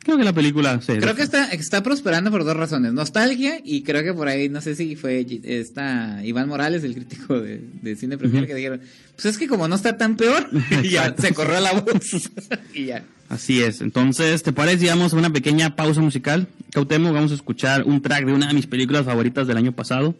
creo 0.00 0.18
que 0.18 0.24
la 0.24 0.32
película 0.32 0.80
se... 0.80 0.98
Creo 0.98 1.14
que 1.14 1.22
está, 1.22 1.46
está 1.46 1.82
prosperando 1.82 2.30
por 2.30 2.44
dos 2.44 2.56
razones. 2.56 2.92
Nostalgia 2.92 3.60
y 3.64 3.82
creo 3.82 4.02
que 4.02 4.12
por 4.12 4.28
ahí, 4.28 4.48
no 4.48 4.60
sé 4.60 4.76
si 4.76 4.96
fue 4.96 5.26
esta 5.44 6.24
Iván 6.24 6.48
Morales, 6.48 6.84
el 6.84 6.94
crítico 6.94 7.40
de, 7.40 7.62
de 7.82 7.96
cine 7.96 8.18
premier, 8.18 8.42
Ujú. 8.42 8.48
que 8.48 8.54
dijeron, 8.54 8.80
pues 9.14 9.24
es 9.26 9.38
que 9.38 9.48
como 9.48 9.66
no 9.66 9.74
está 9.74 9.96
tan 9.96 10.16
peor, 10.16 10.48
y 10.82 10.90
ya 10.90 11.14
se 11.16 11.32
corrió 11.32 11.60
la 11.60 11.72
voz. 11.72 12.30
y 12.74 12.86
ya. 12.86 13.04
Así 13.28 13.62
es. 13.62 13.80
Entonces, 13.80 14.42
¿te 14.42 14.52
parece? 14.52 14.86
Vamos 14.86 15.14
a 15.14 15.16
una 15.16 15.32
pequeña 15.32 15.74
pausa 15.76 16.00
musical. 16.00 16.46
Cautemo, 16.72 17.12
vamos 17.12 17.32
a 17.32 17.34
escuchar 17.34 17.84
un 17.84 18.02
track 18.02 18.26
de 18.26 18.32
una 18.32 18.48
de 18.48 18.54
mis 18.54 18.66
películas 18.66 19.04
favoritas 19.06 19.46
del 19.46 19.56
año 19.56 19.72
pasado. 19.72 20.14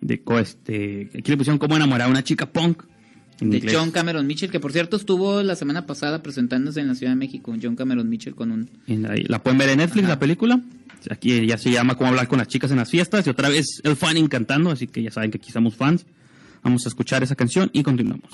De 0.00 0.20
este, 0.40 1.08
aquí 1.18 1.30
le 1.30 1.36
pusieron 1.36 1.58
cómo 1.58 1.76
enamorar 1.76 2.08
a 2.08 2.10
una 2.10 2.22
chica 2.24 2.46
punk. 2.46 2.82
De 3.40 3.56
inglés. 3.58 3.74
John 3.76 3.90
Cameron 3.90 4.26
Mitchell, 4.26 4.50
que 4.50 4.60
por 4.60 4.72
cierto 4.72 4.96
estuvo 4.96 5.42
la 5.42 5.56
semana 5.56 5.86
pasada 5.86 6.22
presentándose 6.22 6.80
en 6.80 6.88
la 6.88 6.94
Ciudad 6.94 7.12
de 7.12 7.16
México, 7.16 7.54
John 7.60 7.76
Cameron 7.76 8.08
Mitchell 8.08 8.34
con 8.34 8.52
un... 8.52 8.70
La 8.86 9.42
pueden 9.42 9.58
ver 9.58 9.70
en 9.70 9.78
Netflix, 9.78 10.04
Ajá. 10.04 10.14
la 10.14 10.18
película. 10.18 10.60
Aquí 11.10 11.46
ya 11.46 11.58
se 11.58 11.70
llama 11.70 11.96
Cómo 11.96 12.10
hablar 12.10 12.28
con 12.28 12.38
las 12.38 12.46
chicas 12.48 12.70
en 12.70 12.76
las 12.76 12.90
fiestas. 12.90 13.26
Y 13.26 13.30
otra 13.30 13.48
vez 13.48 13.80
el 13.82 13.96
Fanning 13.96 14.28
cantando, 14.28 14.70
así 14.70 14.86
que 14.86 15.02
ya 15.02 15.10
saben 15.10 15.30
que 15.30 15.38
aquí 15.38 15.50
somos 15.50 15.74
fans. 15.74 16.06
Vamos 16.62 16.86
a 16.86 16.88
escuchar 16.88 17.22
esa 17.24 17.34
canción 17.34 17.70
y 17.72 17.82
continuamos. 17.82 18.30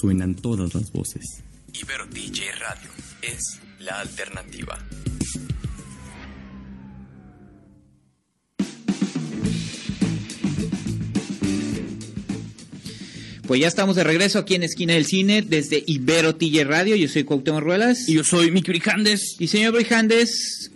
Suenan 0.00 0.34
todas 0.34 0.74
las 0.74 0.90
voces. 0.92 1.42
Ibero 1.74 2.06
DJ 2.06 2.52
Radio 2.52 2.90
es 3.22 3.60
la 3.80 4.00
alternativa. 4.00 4.78
Pues 13.46 13.60
ya 13.60 13.66
estamos 13.68 13.96
de 13.96 14.04
regreso 14.04 14.38
aquí 14.38 14.54
en 14.54 14.62
Esquina 14.62 14.94
del 14.94 15.06
Cine 15.06 15.42
desde 15.42 15.82
Ibero 15.86 16.36
TJ 16.36 16.64
Radio. 16.64 16.94
Yo 16.94 17.08
soy 17.08 17.24
Cuauhtémoc 17.24 17.60
Ruelas. 17.62 18.08
Y 18.08 18.14
yo 18.14 18.24
soy 18.24 18.50
Miki 18.52 18.70
Brijandes. 18.70 19.36
Y 19.40 19.48
señor 19.48 19.74
Brijandes, 19.74 20.70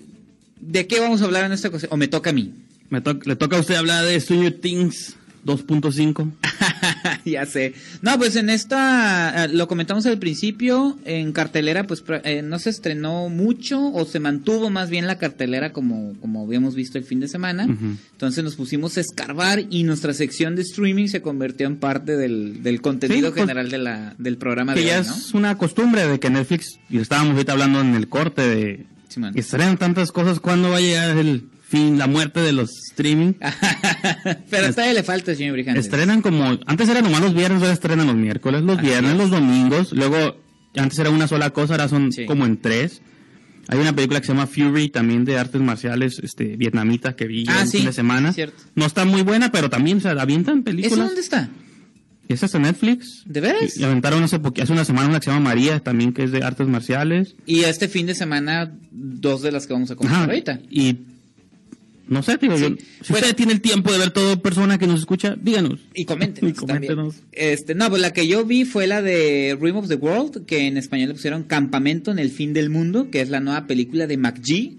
¿de 0.61 0.87
qué 0.89 0.99
vamos 0.99 1.23
a 1.23 1.27
hablar 1.27 1.45
en 1.45 1.53
esta 1.53 1.69
ocasión? 1.69 1.93
¿O 1.93 1.97
me 1.97 2.09
toca 2.09 2.31
a 2.31 2.33
mí? 2.33 2.53
Me 2.91 3.01
to- 3.01 3.21
le 3.25 3.37
toca 3.37 3.57
a 3.57 3.61
usted 3.61 3.77
hablar 3.77 4.05
de 4.05 4.21
Stranger 4.21 4.61
Things 4.61 5.15
2.5. 5.47 6.33
ya 7.31 7.47
sé. 7.47 7.75
No, 8.03 8.19
pues 8.19 8.37
en 8.37 8.51
esta, 8.51 9.45
eh, 9.45 9.49
lo 9.49 9.69
comentamos 9.69 10.07
al 10.07 10.19
principio, 10.19 10.99
en 11.05 11.33
cartelera, 11.33 11.87
pues 11.87 12.05
eh, 12.25 12.43
no 12.43 12.59
se 12.59 12.71
estrenó 12.71 13.29
mucho 13.29 13.93
o 13.93 14.05
se 14.05 14.21
mantuvo 14.21 14.71
más 14.71 14.91
bien 14.91 15.07
la 15.07 15.19
cartelera 15.19 15.73
como, 15.73 16.15
como 16.21 16.45
habíamos 16.45 16.75
visto 16.75 16.99
el 16.99 17.05
fin 17.05 17.21
de 17.21 17.29
semana. 17.29 17.65
Entonces 17.65 18.45
nos 18.45 18.57
pusimos 18.57 18.97
a 18.97 19.01
escarbar 19.01 19.65
y 19.71 19.85
nuestra 19.85 20.13
sección 20.15 20.57
de 20.57 20.63
streaming 20.63 21.09
se 21.09 21.23
convirtió 21.23 21.67
en 21.67 21.77
parte 21.77 22.17
del, 22.17 22.63
del 22.63 22.81
contenido 22.81 23.29
Sí, 23.29 23.33
pues, 23.35 23.43
general 23.43 23.71
de 23.71 23.79
la, 23.79 24.15
del 24.19 24.37
programa 24.37 24.75
Que 24.75 24.81
de 24.81 24.87
ya 24.87 25.01
hoy, 25.01 25.07
¿no? 25.07 25.15
es 25.15 25.35
una 25.35 25.57
costumbre 25.57 26.07
de 26.07 26.21
que 26.21 26.31
Netflix, 26.31 26.79
y 26.91 26.99
estábamos 26.99 27.35
ahorita 27.35 27.53
hablando 27.53 27.81
en 27.81 27.95
el 27.95 28.09
corte 28.09 28.43
de... 28.43 28.87
Sí. 29.09 29.21
Estrenan 29.37 29.79
tantas 29.79 30.11
cosas, 30.11 30.41
¿cuándo 30.41 30.71
va 30.71 30.79
a 30.79 30.81
llegar 30.81 31.17
el 31.17 31.45
fin, 31.75 31.99
la 31.99 32.07
muerte 32.07 32.41
de 32.41 32.53
los 32.53 32.71
streaming? 32.91 33.33
Pero 34.51 34.71
todavía 34.71 34.95
le 34.95 35.03
falta, 35.03 35.35
señor 35.35 35.53
Brijandes. 35.55 35.85
Estrenan 35.87 36.23
como, 36.23 36.59
antes 36.67 36.89
eran 36.89 37.05
nomás 37.05 37.21
los 37.21 37.35
viernes, 37.35 37.61
ahora 37.63 37.73
estrenan 37.73 38.07
los 38.07 38.17
miércoles, 38.17 38.63
los 38.63 38.79
Así 38.79 38.87
viernes, 38.87 39.13
es. 39.13 39.19
los 39.19 39.31
domingos, 39.31 39.93
luego 39.93 40.37
antes 40.77 40.99
era 40.99 41.11
una 41.11 41.29
sola 41.29 41.51
cosa, 41.51 41.75
ahora 41.75 41.89
son 41.89 42.13
Sí. 42.13 42.27
como 42.27 42.47
en 42.47 42.57
tres. 42.61 43.01
Hay 43.69 43.79
una 43.79 43.95
película 43.95 44.21
que 44.21 44.27
se 44.27 44.33
llama 44.35 44.47
Fury, 44.47 44.91
también 44.91 45.25
de 45.25 45.39
artes 45.39 45.61
marciales 45.61 46.19
este, 46.23 46.57
vietnamita, 46.57 47.17
que 47.17 47.27
vi 47.27 47.47
Ah, 47.49 47.63
el 47.63 47.69
sí, 47.69 47.79
fin 47.79 47.87
de 47.87 47.93
semana. 47.95 48.33
cierto. 48.33 48.63
No 48.75 48.85
está 48.85 49.05
muy 49.07 49.23
buena, 49.23 49.51
pero 49.53 49.71
también 49.71 50.01
se 50.03 50.09
avientan 50.09 50.57
¿Eso 50.59 50.65
películas. 50.65 51.07
dónde 51.07 51.21
está? 51.23 51.49
Esa 52.29 52.47
es 52.47 52.55
en 52.55 52.63
Netflix. 52.63 53.23
¿De 53.27 53.41
veras? 53.41 53.77
Y, 53.79 53.85
aventaron 53.85 54.23
hace, 54.23 54.39
hace 54.63 54.73
una 54.73 54.85
semana 54.85 55.09
una 55.09 55.19
que 55.21 55.25
se 55.27 55.31
llama 55.31 55.49
María, 55.51 55.81
también 55.81 56.13
que 56.13 56.25
es 56.25 56.33
de 56.33 56.43
artes 56.43 56.67
marciales. 56.69 57.37
Y 57.47 57.61
este 57.65 57.89
fin 57.89 58.07
de 58.07 58.15
semana, 58.15 58.71
dos 58.91 59.41
de 59.43 59.53
las 59.53 59.67
que 59.67 59.73
vamos 59.75 59.91
a 59.91 59.97
comentar 59.97 60.29
ahorita. 60.29 60.61
Y 60.71 60.97
No 62.07 62.23
sé, 62.23 62.39
yo- 62.43 62.57
Sí. 62.59 62.65
si 63.03 63.13
Bueno. 63.13 63.27
usted 63.27 63.37
tiene 63.37 63.53
el 63.55 63.61
tiempo 63.61 63.91
de 63.93 63.99
ver 63.99 64.11
todo 64.11 64.41
persona 64.43 64.79
que 64.79 64.87
nos 64.87 65.01
escucha, 65.01 65.37
díganos. 65.41 65.81
Y 65.95 66.05
coméntenos. 66.05 66.51
Y 66.53 66.55
coméntenos. 66.55 67.15
también. 67.17 67.31
Este, 67.33 67.75
no, 67.75 67.89
pues 67.89 68.03
la 68.03 68.13
que 68.13 68.27
yo 68.27 68.45
vi 68.45 68.65
fue 68.65 68.87
la 68.87 69.01
de 69.03 69.57
Rim 69.61 69.77
of 69.77 69.89
the 69.89 69.95
World, 69.95 70.45
que 70.47 70.67
en 70.67 70.77
español 70.77 71.09
le 71.09 71.15
pusieron 71.15 71.45
Campamento 71.45 72.11
en 72.11 72.19
el 72.19 72.31
Fin 72.31 72.53
del 72.53 72.69
Mundo, 72.71 73.11
que 73.11 73.21
es 73.21 73.31
la 73.31 73.41
nueva 73.41 73.67
película 73.67 74.07
de 74.07 74.17
McGee. 74.19 74.79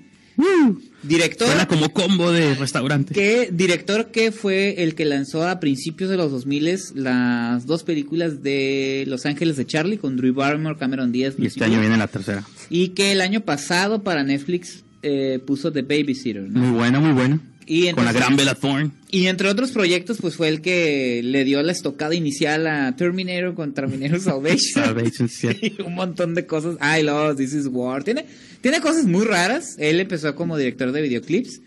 Director. 1.03 1.47
Suena 1.47 1.67
como 1.67 1.93
combo 1.93 2.31
de 2.31 2.55
restaurante. 2.55 3.13
que 3.13 3.49
director 3.53 4.07
que 4.11 4.31
fue 4.31 4.83
el 4.83 4.93
que 4.95 5.05
lanzó 5.05 5.47
a 5.47 5.59
principios 5.59 6.09
de 6.09 6.17
los 6.17 6.31
2000 6.31 6.77
las 6.95 7.65
dos 7.65 7.83
películas 7.83 8.41
de 8.43 9.05
Los 9.07 9.25
Ángeles 9.25 9.55
de 9.55 9.65
Charlie 9.65 9.97
con 9.97 10.17
Drew 10.17 10.33
Barrymore, 10.33 10.77
Cameron 10.77 11.11
Díaz 11.11 11.35
Y 11.37 11.45
este 11.45 11.63
año 11.63 11.79
viene 11.79 11.97
la 11.97 12.07
tercera. 12.07 12.43
y 12.69 12.89
que 12.89 13.11
el 13.11 13.21
año 13.21 13.41
pasado 13.41 14.03
para 14.03 14.23
Netflix 14.23 14.83
eh, 15.03 15.39
puso 15.45 15.71
The 15.71 15.81
Babysitter 15.83 16.43
¿no? 16.43 16.59
Muy 16.59 16.71
buena, 16.77 16.99
muy 16.99 17.11
buena. 17.13 17.39
Y 17.67 17.91
Con 17.93 18.05
la 18.05 18.13
gran 18.13 18.35
Bella 18.35 18.53
Thorne. 18.53 18.91
y 19.09 19.25
entre 19.25 19.49
otros 19.49 19.71
proyectos 19.71 20.19
pues 20.21 20.35
fue 20.35 20.49
el 20.49 20.61
que 20.61 21.21
le 21.23 21.43
dio 21.45 21.63
la 21.63 21.71
estocada 21.71 22.13
inicial 22.13 22.67
a 22.67 22.95
Terminator 22.95 23.55
con 23.55 23.73
Terminator 23.73 24.19
Salvation 24.19 24.59
Salvation, 24.85 25.29
sí. 25.29 25.47
y 25.79 25.81
un 25.81 25.95
montón 25.95 26.35
de 26.35 26.45
cosas 26.45 26.75
I 26.79 27.01
love 27.01 27.37
This 27.37 27.53
is 27.53 27.65
War 27.67 28.03
tiene 28.03 28.25
tiene 28.61 28.81
cosas 28.81 29.05
muy 29.05 29.25
raras 29.25 29.75
él 29.79 29.99
empezó 29.99 30.35
como 30.35 30.57
director 30.57 30.91
de 30.91 31.01
videoclips 31.01 31.59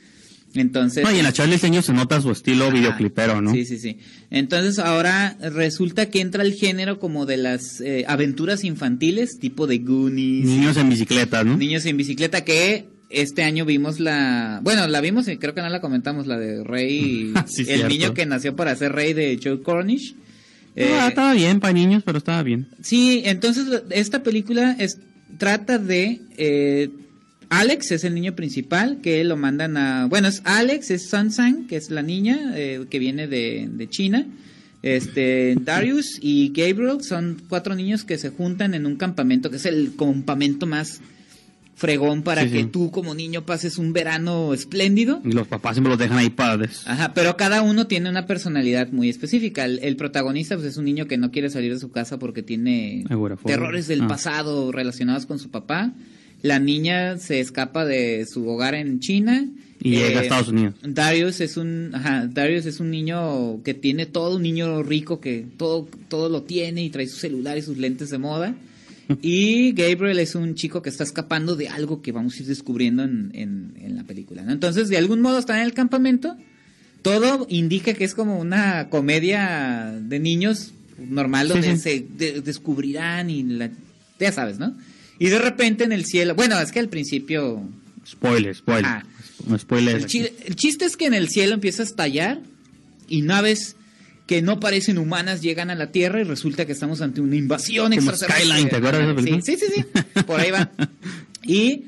entonces 0.54 1.02
No, 1.04 1.12
y 1.12 1.18
en 1.18 1.24
la 1.24 1.32
Charlie 1.32 1.58
Señor 1.58 1.82
se 1.82 1.92
nota 1.92 2.20
su 2.20 2.30
estilo 2.30 2.66
Ajá. 2.66 2.74
videoclipero, 2.74 3.42
¿no? 3.42 3.52
Sí, 3.52 3.66
sí, 3.66 3.78
sí. 3.78 3.98
Entonces 4.30 4.78
ahora 4.78 5.36
resulta 5.52 6.08
que 6.08 6.20
entra 6.22 6.42
el 6.42 6.54
género 6.54 6.98
como 6.98 7.26
de 7.26 7.36
las 7.36 7.80
eh, 7.82 8.04
aventuras 8.08 8.64
infantiles, 8.64 9.38
tipo 9.38 9.66
de 9.66 9.78
Goonies, 9.78 10.46
Niños 10.46 10.76
en 10.78 10.88
bicicletas, 10.88 11.44
¿no? 11.44 11.56
Niños 11.58 11.84
en 11.84 11.98
bicicleta, 11.98 12.44
que 12.44 12.86
este 13.10 13.42
año 13.42 13.64
vimos 13.64 14.00
la... 14.00 14.60
Bueno, 14.62 14.86
la 14.86 15.00
vimos 15.00 15.28
y 15.28 15.36
creo 15.38 15.54
que 15.54 15.62
no 15.62 15.68
la 15.68 15.80
comentamos, 15.80 16.26
la 16.26 16.38
de 16.38 16.62
Rey, 16.64 17.32
Sí, 17.46 17.62
el 17.62 17.66
cierto. 17.66 17.88
niño 17.88 18.14
que 18.14 18.26
nació 18.26 18.54
para 18.56 18.74
ser 18.76 18.92
rey 18.92 19.12
de 19.14 19.38
Joe 19.42 19.62
Cornish. 19.62 20.14
Eh, 20.76 20.90
Ah, 21.00 21.08
estaba 21.08 21.32
bien 21.32 21.58
para 21.60 21.72
niños, 21.72 22.02
pero 22.04 22.18
estaba 22.18 22.42
bien. 22.42 22.68
Sí, 22.82 23.22
entonces 23.24 23.66
esta 23.90 24.22
película 24.22 24.76
es, 24.78 24.98
trata 25.38 25.78
de 25.78 26.20
eh, 26.36 26.90
Alex, 27.48 27.92
es 27.92 28.04
el 28.04 28.14
niño 28.14 28.34
principal, 28.36 28.98
que 29.02 29.24
lo 29.24 29.36
mandan 29.36 29.76
a... 29.76 30.06
Bueno, 30.06 30.28
es 30.28 30.42
Alex, 30.44 30.90
es 30.90 31.08
Sunshine, 31.08 31.66
que 31.66 31.76
es 31.76 31.90
la 31.90 32.02
niña 32.02 32.52
eh, 32.54 32.84
que 32.90 32.98
viene 32.98 33.26
de, 33.26 33.68
de 33.72 33.88
China. 33.88 34.26
Este, 34.82 35.56
Darius 35.60 36.18
y 36.20 36.52
Gabriel 36.54 37.02
son 37.02 37.42
cuatro 37.48 37.74
niños 37.74 38.04
que 38.04 38.18
se 38.18 38.28
juntan 38.28 38.74
en 38.74 38.84
un 38.86 38.96
campamento, 38.96 39.50
que 39.50 39.56
es 39.56 39.66
el 39.66 39.92
campamento 39.98 40.66
más 40.66 41.00
fregón 41.78 42.22
para 42.22 42.42
Sí, 42.42 42.50
que 42.50 42.60
sí. 42.64 42.66
tú 42.66 42.90
como 42.90 43.14
niño 43.14 43.46
pases 43.46 43.78
un 43.78 43.92
verano 43.92 44.52
espléndido. 44.52 45.22
Y 45.24 45.32
los 45.32 45.46
papás 45.48 45.76
siempre 45.76 45.90
los 45.90 45.98
dejan 45.98 46.18
ahí 46.18 46.28
padres. 46.28 46.82
Ajá, 46.86 47.14
pero 47.14 47.36
cada 47.36 47.62
uno 47.62 47.86
tiene 47.86 48.10
una 48.10 48.26
personalidad 48.26 48.90
muy 48.90 49.08
específica. 49.08 49.64
El, 49.64 49.78
el 49.82 49.96
protagonista 49.96 50.56
pues, 50.56 50.66
es 50.66 50.76
un 50.76 50.84
niño 50.84 51.06
que 51.06 51.16
no 51.18 51.30
quiere 51.30 51.48
salir 51.50 51.72
de 51.72 51.78
su 51.80 51.90
casa 51.90 52.18
porque 52.18 52.42
tiene 52.42 53.04
Agorafobia. 53.08 53.54
terrores 53.56 53.86
del 53.88 54.02
Ah. 54.02 54.08
pasado 54.08 54.72
relacionados 54.72 55.24
con 55.26 55.38
su 55.38 55.50
papá. 55.50 55.92
La 56.42 56.58
niña 56.58 57.16
se 57.18 57.40
escapa 57.40 57.84
de 57.84 58.26
su 58.26 58.48
hogar 58.48 58.74
en 58.74 59.00
China. 59.00 59.46
Y 59.80 59.90
llega 59.90 60.18
a 60.18 60.22
Estados 60.24 60.48
Unidos. 60.48 60.74
Darius 60.82 61.40
es 61.40 61.56
un, 61.56 61.90
ajá, 61.94 62.26
Darius 62.26 62.66
es 62.66 62.80
un 62.80 62.90
niño 62.90 63.62
que 63.62 63.74
tiene 63.74 64.06
todo, 64.06 64.34
un 64.36 64.42
niño 64.42 64.82
rico 64.82 65.20
que 65.20 65.46
todo, 65.56 65.86
todo 66.08 66.28
lo 66.28 66.42
tiene 66.42 66.82
y 66.84 66.90
trae 66.90 67.06
su 67.06 67.16
celular 67.16 67.56
y 67.56 67.62
sus 67.62 67.78
lentes 67.78 68.10
de 68.10 68.18
moda. 68.18 68.54
Y 69.22 69.72
Gabriel 69.72 70.18
es 70.18 70.34
un 70.34 70.54
chico 70.54 70.82
que 70.82 70.90
está 70.90 71.02
escapando 71.04 71.56
de 71.56 71.68
algo 71.68 72.02
que 72.02 72.12
vamos 72.12 72.34
a 72.34 72.38
ir 72.42 72.46
descubriendo 72.46 73.02
en, 73.04 73.30
en- 73.34 73.72
en 73.80 73.96
la 73.96 74.04
película. 74.04 74.42
¿no? 74.42 74.52
Entonces, 74.52 74.88
de 74.88 74.98
algún 74.98 75.20
modo 75.22 75.38
están 75.38 75.58
en 75.58 75.64
el 75.64 75.72
campamento. 75.72 76.36
Todo 77.02 77.46
indica 77.48 77.94
que 77.94 78.04
es 78.04 78.14
como 78.14 78.38
una 78.38 78.88
comedia 78.90 79.94
de 80.00 80.18
niños 80.18 80.72
normal 80.98 81.46
Sí, 81.46 81.52
donde 81.52 81.76
sí. 81.76 81.78
se 81.82 82.06
de- 82.18 82.40
descubrirán 82.42 83.30
y 83.30 83.44
la, 83.44 83.70
ya 84.20 84.32
sabes, 84.32 84.58
¿no? 84.58 84.76
Y 85.18 85.28
de 85.28 85.38
repente 85.38 85.84
en 85.84 85.92
el 85.92 86.04
cielo, 86.04 86.34
bueno, 86.34 86.58
es 86.60 86.70
que 86.72 86.80
al 86.80 86.88
principio 86.88 87.62
Spoiler, 88.06 88.54
spoiler. 88.54 88.84
Ah. 88.84 89.04
Spoiler. 89.58 89.96
el, 89.96 90.06
chi- 90.06 90.28
el 90.44 90.56
chiste 90.56 90.84
es 90.84 90.96
que 90.96 91.06
en 91.06 91.14
el 91.14 91.28
cielo 91.28 91.54
empieza 91.54 91.82
a 91.82 91.86
estallar 91.86 92.40
y 93.08 93.22
naves 93.22 93.76
que 94.28 94.42
no 94.42 94.60
parecen 94.60 94.98
humanas 94.98 95.40
llegan 95.40 95.70
a 95.70 95.74
la 95.74 95.90
Tierra 95.90 96.20
y 96.20 96.24
resulta 96.24 96.66
que 96.66 96.72
estamos 96.72 97.00
ante 97.00 97.22
una 97.22 97.34
invasión 97.34 97.94
Como 97.94 98.10
extraterrestre. 98.10 98.44
Skyline, 98.44 98.68
¿te 98.68 98.76
acuerdas 98.76 99.00
de 99.00 99.06
esa 99.06 99.16
película? 99.16 99.42
Sí, 99.42 99.56
sí, 99.56 99.66
sí, 99.74 99.84
sí. 100.14 100.22
Por 100.22 100.38
ahí 100.38 100.50
va. 100.52 100.70
Y 101.44 101.84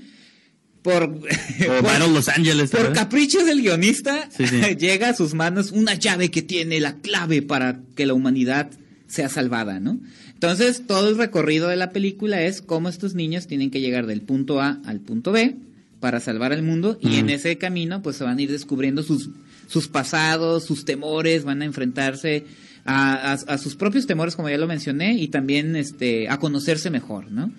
por, 0.81 1.03
O 1.03 1.21
por, 1.83 2.09
Los 2.09 2.29
Ángeles. 2.31 2.71
por 2.71 2.81
¿verdad? 2.81 2.95
caprichos 2.95 3.45
del 3.45 3.61
guionista 3.61 4.31
Sí, 4.35 4.47
sí. 4.47 4.61
llega 4.79 5.11
a 5.11 5.15
sus 5.15 5.35
manos 5.35 5.71
una 5.71 5.95
llave 5.95 6.31
que 6.31 6.41
tiene 6.41 6.81
la 6.81 6.95
clave 6.97 7.43
para 7.43 7.81
que 7.95 8.07
la 8.07 8.15
humanidad 8.15 8.71
sea 9.07 9.29
salvada, 9.29 9.79
¿no? 9.81 10.01
Entonces, 10.33 10.87
todo 10.87 11.11
el 11.11 11.19
recorrido 11.19 11.69
de 11.69 11.77
la 11.77 11.91
película 11.91 12.41
es 12.41 12.63
cómo 12.63 12.89
estos 12.89 13.15
niños 13.15 13.47
tienen 13.47 13.71
que 13.71 13.83
llegar 13.83 14.07
del 14.07 14.23
punto 14.23 14.63
A 14.63 14.81
al 14.87 15.01
punto 15.01 15.33
B 15.33 15.57
para 16.01 16.21
salvar 16.21 16.55
al 16.55 16.63
mundo 16.63 16.99
y 17.03 17.17
en 17.17 17.29
ese 17.29 17.59
camino 17.59 18.01
pues 18.03 18.17
se 18.17 18.25
van 18.25 18.39
a 18.39 18.43
ir 18.43 18.51
descubriendo 18.51 19.03
sus, 19.03 19.29
sus 19.71 19.87
pasados, 19.89 20.65
sus 20.67 20.85
temores, 20.85 21.45
van 21.45 21.63
a 21.63 21.65
enfrentarse 21.65 22.45
a, 22.85 23.33
a- 23.33 23.55
a 23.55 23.59
sus 23.59 23.77
propios 23.77 24.07
temores 24.07 24.35
como 24.37 24.49
ya 24.49 24.59
lo 24.59 24.67
mencioné 24.67 25.15
y 25.15 25.29
también 25.29 25.77
este 25.77 26.29
a 26.29 26.39
conocerse 26.39 26.91
mejor, 26.91 27.31
¿no? 27.31 27.51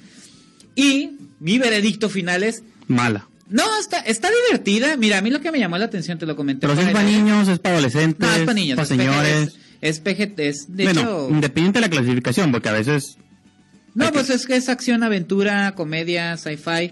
Y 0.75 1.11
mi 1.39 1.57
veredicto 1.57 2.09
final 2.09 2.43
es 2.43 2.63
Mala. 2.87 3.27
no, 3.49 3.63
está, 3.79 3.99
está 3.99 4.29
divertida. 4.47 4.97
Mira, 4.97 5.17
a 5.19 5.21
mí 5.21 5.29
lo 5.29 5.39
que 5.41 5.51
me 5.51 5.59
llamó 5.59 5.77
la 5.77 5.85
atención, 5.85 6.17
te 6.19 6.25
lo 6.25 6.35
comenté. 6.35 6.67
Pero 6.67 6.79
es 6.79 6.89
para 6.89 7.03
niños, 7.03 7.47
es 7.47 7.59
para 7.59 7.75
adolescentes. 7.75 8.19
No, 8.27 8.33
es 8.35 8.41
para 8.41 8.53
niños. 8.53 8.75
Para 8.75 8.85
señores. 8.87 9.55
Es, 9.81 9.99
PG, 9.99 10.33
es, 10.37 10.75
de 10.75 10.83
bueno, 10.85 11.01
hecho... 11.01 11.27
independiente 11.31 11.79
de 11.79 11.87
la 11.87 11.89
clasificación, 11.89 12.51
porque 12.51 12.69
a 12.69 12.73
veces. 12.73 13.17
No, 13.95 14.11
pues 14.11 14.27
que- 14.27 14.33
es 14.33 14.45
que 14.45 14.55
es 14.55 14.69
acción, 14.69 15.03
aventura, 15.03 15.73
comedia, 15.75 16.37
sci-fi. 16.37 16.91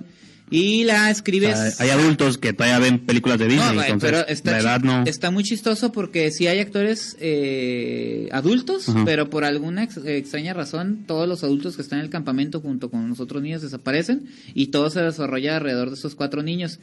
Y 0.52 0.84
la 0.84 1.08
o 1.08 1.12
escribes... 1.12 1.76
sea, 1.76 1.86
hay 1.86 1.92
adultos 1.92 2.38
que 2.38 2.54
todavía 2.54 2.80
ven 2.80 3.06
películas 3.06 3.38
de 3.40 3.48
Disney, 3.48 3.76
No, 3.76 3.82
entonces 3.84 4.10
pero 4.12 4.28
está, 4.28 4.52
la 4.54 4.60
edad 4.60 4.82
no. 4.82 5.04
está 5.06 5.30
muy 5.32 5.44
chistoso 5.44 5.92
porque 5.92 6.32
sí 6.32 6.48
hay 6.48 6.60
actores 6.60 7.16
eh, 7.20 8.30
adultos, 8.32 8.90
Ajá. 8.90 9.04
pero 9.06 9.30
por 9.30 9.44
alguna 9.44 9.84
ex- 9.84 9.98
extraña 10.06 10.54
razón 10.54 11.04
todos 11.06 11.28
los 11.28 11.44
adultos 11.44 11.76
que 11.76 11.82
están 11.84 12.00
en 12.00 12.06
el 12.06 12.12
campamento 12.12 12.62
junto 12.62 12.90
con 12.90 13.10
los 13.10 13.20
otros 13.20 13.44
niños 13.44 13.62
desaparecen 13.62 14.28
y 14.56 14.68
todo 14.68 14.90
se 14.90 15.02
desarrolla 15.02 15.58
alrededor 15.58 15.90
de 15.90 15.96
esos 15.96 16.16
cuatro 16.16 16.42
niños. 16.44 16.80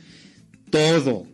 Todo. 0.70 1.26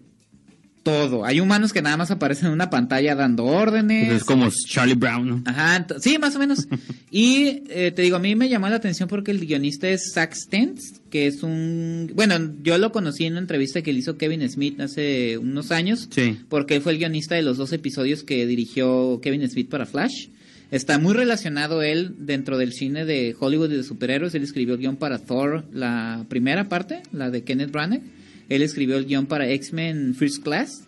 Todo. 0.82 1.24
Hay 1.24 1.38
humanos 1.38 1.72
que 1.72 1.80
nada 1.80 1.96
más 1.96 2.10
aparecen 2.10 2.46
en 2.48 2.52
una 2.54 2.68
pantalla 2.68 3.14
dando 3.14 3.44
órdenes. 3.44 4.06
Pues 4.08 4.16
es 4.18 4.24
como 4.24 4.48
Charlie 4.66 4.94
Brown, 4.94 5.28
¿no? 5.28 5.42
Ajá, 5.46 5.86
sí, 6.00 6.18
más 6.18 6.34
o 6.36 6.38
menos. 6.38 6.66
Y 7.14 7.64
eh, 7.68 7.92
te 7.94 8.00
digo, 8.00 8.16
a 8.16 8.20
mí 8.20 8.34
me 8.34 8.48
llamó 8.48 8.68
la 8.70 8.76
atención 8.76 9.06
porque 9.06 9.32
el 9.32 9.40
guionista 9.46 9.86
es 9.90 10.12
Zack 10.14 10.32
Stentz, 10.34 11.00
que 11.10 11.26
es 11.26 11.42
un... 11.42 12.10
Bueno, 12.14 12.36
yo 12.62 12.78
lo 12.78 12.90
conocí 12.90 13.26
en 13.26 13.34
una 13.34 13.40
entrevista 13.42 13.82
que 13.82 13.92
le 13.92 13.98
hizo 13.98 14.16
Kevin 14.16 14.48
Smith 14.48 14.80
hace 14.80 15.36
unos 15.36 15.70
años, 15.72 16.08
Sí. 16.10 16.38
porque 16.48 16.76
él 16.76 16.80
fue 16.80 16.92
el 16.92 16.98
guionista 16.98 17.34
de 17.34 17.42
los 17.42 17.58
dos 17.58 17.72
episodios 17.74 18.22
que 18.22 18.46
dirigió 18.46 19.20
Kevin 19.22 19.46
Smith 19.48 19.68
para 19.68 19.84
Flash. 19.84 20.28
Está 20.70 20.98
muy 20.98 21.12
relacionado 21.12 21.82
él 21.82 22.14
dentro 22.18 22.56
del 22.56 22.72
cine 22.72 23.04
de 23.04 23.36
Hollywood 23.38 23.70
y 23.72 23.76
de 23.76 23.82
superhéroes. 23.84 24.34
Él 24.34 24.42
escribió 24.42 24.72
el 24.74 24.80
guion 24.80 24.96
para 24.96 25.18
Thor, 25.18 25.66
la 25.70 26.24
primera 26.30 26.70
parte, 26.70 27.02
la 27.12 27.28
de 27.30 27.44
Kenneth 27.44 27.72
Branagh. 27.72 28.00
Él 28.48 28.62
escribió 28.62 28.96
el 28.96 29.06
guion 29.06 29.26
para 29.26 29.48
X-Men 29.48 30.14
First 30.14 30.42
Class. 30.42 30.84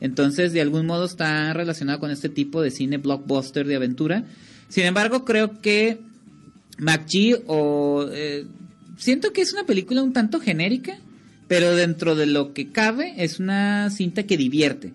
Entonces, 0.00 0.52
de 0.52 0.60
algún 0.60 0.86
modo 0.86 1.04
está 1.06 1.52
relacionado 1.52 2.00
con 2.00 2.10
este 2.10 2.28
tipo 2.28 2.60
de 2.60 2.70
cine 2.70 2.98
blockbuster 2.98 3.66
de 3.66 3.76
aventura. 3.76 4.24
Sin 4.68 4.84
embargo, 4.84 5.24
creo 5.24 5.60
que 5.60 5.98
McGee 6.78 7.36
o... 7.46 8.08
eh, 8.12 8.44
siento 8.98 9.32
que 9.32 9.42
es 9.42 9.52
una 9.52 9.64
película 9.64 10.02
un 10.02 10.12
tanto 10.12 10.40
genérica, 10.40 10.98
pero 11.48 11.74
dentro 11.74 12.16
de 12.16 12.26
lo 12.26 12.52
que 12.52 12.70
cabe 12.70 13.14
es 13.18 13.38
una 13.38 13.90
cinta 13.90 14.24
que 14.24 14.36
divierte. 14.36 14.92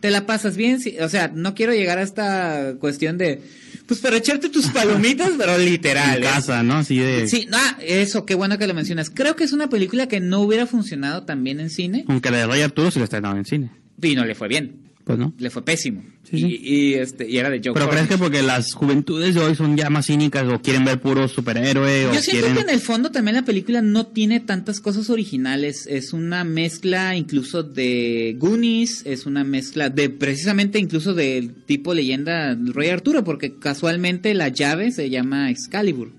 Te 0.00 0.10
la 0.10 0.26
pasas 0.26 0.56
bien, 0.56 0.78
o 1.00 1.08
sea, 1.08 1.28
no 1.28 1.54
quiero 1.54 1.72
llegar 1.72 1.98
a 1.98 2.02
esta 2.02 2.74
cuestión 2.78 3.16
de... 3.16 3.40
Pues 3.86 4.00
para 4.00 4.16
echarte 4.16 4.48
tus 4.48 4.68
palomitas, 4.68 5.32
pero 5.36 5.58
literal. 5.58 6.18
En 6.18 6.22
¿eh? 6.22 6.26
casa, 6.26 6.62
¿no? 6.62 6.74
Así 6.74 6.98
de. 6.98 7.28
Sí, 7.28 7.46
no, 7.50 7.58
eso, 7.80 8.24
qué 8.24 8.34
bueno 8.34 8.56
que 8.58 8.66
lo 8.66 8.74
mencionas. 8.74 9.10
Creo 9.10 9.36
que 9.36 9.44
es 9.44 9.52
una 9.52 9.68
película 9.68 10.08
que 10.08 10.20
no 10.20 10.40
hubiera 10.40 10.66
funcionado 10.66 11.24
tan 11.24 11.44
bien 11.44 11.60
en 11.60 11.70
cine 11.70 12.04
Aunque 12.08 12.30
la 12.30 12.38
de 12.38 12.46
Rey 12.46 12.62
Arturo 12.62 12.90
se 12.90 12.98
la 12.98 13.04
estrenaba 13.04 13.36
en 13.36 13.44
cine. 13.44 13.70
y 14.02 14.14
no 14.14 14.24
le 14.24 14.34
fue 14.34 14.48
bien. 14.48 14.80
Pues 15.04 15.18
no. 15.18 15.34
Le 15.38 15.50
fue 15.50 15.62
pésimo. 15.62 16.02
Sí, 16.22 16.36
y, 16.36 16.40
sí. 16.40 16.60
y, 16.62 16.94
este, 16.94 17.28
y 17.28 17.36
era 17.36 17.50
de 17.50 17.60
Joe 17.62 17.74
Pero 17.74 17.90
crees 17.90 18.08
que 18.08 18.16
porque 18.16 18.40
las 18.42 18.72
juventudes 18.72 19.34
de 19.34 19.40
hoy 19.42 19.54
son 19.54 19.76
ya 19.76 19.90
más 19.90 20.06
cínicas 20.06 20.44
o 20.50 20.62
quieren 20.62 20.86
ver 20.86 20.98
puro 20.98 21.28
superhéroe 21.28 22.06
o 22.06 22.14
Yo 22.14 22.20
siento 22.22 22.30
quieren. 22.46 22.54
que 22.54 22.60
en 22.62 22.70
el 22.70 22.80
fondo 22.80 23.10
también 23.10 23.36
la 23.36 23.44
película 23.44 23.82
no 23.82 24.06
tiene 24.06 24.40
tantas 24.40 24.80
cosas 24.80 25.10
originales. 25.10 25.86
Es 25.86 26.14
una 26.14 26.44
mezcla 26.44 27.14
incluso 27.16 27.62
de 27.62 28.34
Goonies, 28.38 29.02
es 29.04 29.26
una 29.26 29.44
mezcla 29.44 29.90
de 29.90 30.08
precisamente 30.08 30.78
incluso 30.78 31.12
del 31.12 31.52
tipo 31.52 31.92
leyenda 31.92 32.56
Rey 32.58 32.88
Arturo, 32.88 33.22
porque 33.24 33.58
casualmente 33.58 34.32
la 34.32 34.48
llave 34.48 34.90
se 34.90 35.10
llama 35.10 35.50
Excalibur. 35.50 36.12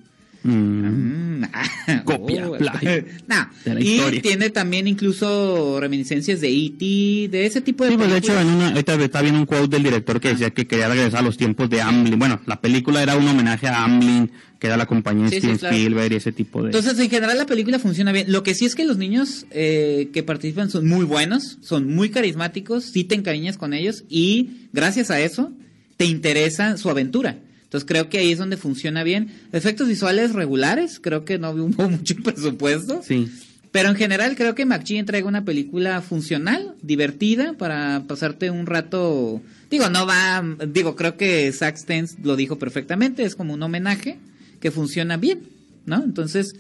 Mm. 0.46 1.42
Mm, 1.42 1.46
Copia, 2.06 2.48
oh. 2.50 2.54
de 2.54 2.60
la 2.64 3.80
y 3.80 3.96
historia. 3.96 4.22
tiene 4.22 4.50
también 4.52 4.88
incluso 4.88 5.80
reminiscencias 5.80 6.40
de 6.40 6.50
E.T., 6.50 7.30
de 7.30 7.46
ese 7.46 7.62
tipo 7.62 7.84
de 7.84 7.92
Sí, 7.92 7.98
pues 7.98 8.12
de 8.12 8.18
hecho, 8.18 8.34
películas. 8.34 8.54
en 8.54 8.56
una, 8.56 8.68
ahorita 8.70 8.94
está 9.04 9.22
viendo 9.22 9.40
un 9.40 9.46
quote 9.48 9.68
del 9.68 9.84
director 9.84 10.20
que 10.20 10.30
decía 10.30 10.52
que 10.52 10.68
quería 10.68 10.88
regresar 10.88 11.20
a 11.20 11.24
los 11.24 11.38
tiempos 11.38 11.70
de 11.70 11.82
Amblin. 11.82 12.20
Bueno, 12.20 12.40
la 12.46 12.62
película 12.62 13.02
era 13.02 13.16
un 13.18 13.28
homenaje 13.28 13.68
a 13.68 13.84
Amblin, 13.84 14.30
que 14.60 14.68
era 14.68 14.78
la 14.78 14.86
compañía 14.86 15.26
de 15.26 15.30
Sí, 15.32 15.36
sí, 15.36 15.40
Steven 15.42 15.58
claro. 15.58 15.76
Spielberg 15.76 16.12
y 16.14 16.16
ese 16.16 16.32
tipo 16.32 16.62
de... 16.62 16.68
Entonces, 16.68 16.98
en 17.00 17.10
general, 17.10 17.38
la 17.38 17.46
película 17.48 17.80
funciona 17.80 18.12
bien. 18.12 18.32
Lo 18.32 18.44
que 18.44 18.54
sí 18.54 18.66
es 18.66 18.76
que 18.76 18.86
los 18.86 18.98
niños 18.98 19.48
eh, 19.52 20.10
que 20.14 20.22
participan 20.24 20.70
son 20.70 20.88
muy 20.88 21.06
buenos, 21.06 21.58
son 21.62 21.94
muy 21.94 22.10
carismáticos, 22.10 22.84
sí 22.86 23.04
te 23.04 23.16
encariñas 23.16 23.58
con 23.58 23.74
ellos 23.74 24.04
y 24.10 24.68
gracias 24.74 25.10
a 25.10 25.20
eso 25.20 25.52
te 25.98 26.06
interesa 26.06 26.78
su 26.78 26.90
aventura. 26.90 27.40
Entonces, 27.66 27.86
creo 27.88 28.10
que 28.10 28.20
ahí 28.20 28.32
es 28.32 28.40
donde 28.40 28.58
funciona 28.58 29.04
bien. 29.04 29.32
Efectos 29.52 29.88
visuales 29.88 30.34
regulares, 30.34 31.00
creo 31.00 31.26
que 31.26 31.38
no 31.38 31.52
hubo 31.52 31.68
mucho 31.90 32.16
presupuesto. 32.24 33.02
sí. 33.04 33.30
Pero 33.76 33.90
en 33.90 33.98
general 33.98 34.38
creo 34.38 34.56
que 34.56 34.66
McGee 34.66 35.00
entrega 35.00 35.28
una 35.28 35.44
película 35.44 36.02
funcional, 36.02 36.76
divertida, 36.82 37.58
para 37.58 38.06
pasarte 38.08 38.50
un 38.50 38.68
rato... 38.68 39.42
Digo, 39.70 39.90
no 39.90 40.08
va... 40.08 40.42
Digo, 40.66 40.96
creo 40.96 41.18
que 41.18 41.52
Zack 41.52 41.76
Stentz 41.76 42.16
lo 42.24 42.38
dijo 42.38 42.58
perfectamente, 42.58 43.26
es 43.26 43.36
como 43.36 43.54
un 43.54 43.62
homenaje 43.62 44.18
que 44.62 44.72
funciona 44.72 45.18
bien, 45.18 45.42
¿no? 45.86 46.02
Entonces, 46.02 46.56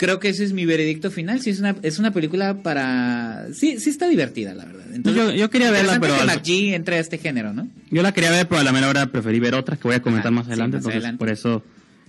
creo 0.00 0.18
que 0.18 0.30
ese 0.30 0.44
es 0.44 0.54
mi 0.54 0.64
veredicto 0.64 1.10
final. 1.10 1.40
Sí, 1.42 1.50
es 1.50 1.60
una, 1.60 1.76
es 1.82 1.98
una 1.98 2.10
película 2.10 2.62
para... 2.62 3.48
Sí, 3.52 3.78
sí 3.78 3.90
está 3.90 4.08
divertida, 4.08 4.54
la 4.54 4.64
verdad. 4.64 4.86
Entonces, 4.94 5.22
Yo- 5.22 5.32
yo 5.34 5.50
quería 5.50 5.70
verla, 5.70 5.98
pero 6.00 6.14
que 6.16 6.20
al- 6.22 6.40
entre 6.74 6.96
a 6.96 7.00
este 7.00 7.18
género, 7.18 7.52
¿no? 7.52 7.68
Yo 7.90 8.00
la 8.02 8.12
quería 8.12 8.30
ver, 8.30 8.48
pero 8.48 8.62
a 8.62 8.64
la 8.64 8.72
mera 8.72 8.88
hora 8.88 9.06
preferí 9.12 9.38
ver 9.40 9.54
otra 9.54 9.76
que 9.76 9.82
voy 9.82 9.96
a 9.96 10.00
comentar 10.00 10.32
más 10.32 10.46
sí, 10.46 10.52
adelante. 10.52 10.76
más 10.78 10.80
entonces, 10.84 10.96
adelante. 11.02 11.18
por 11.18 11.28
eso 11.28 11.62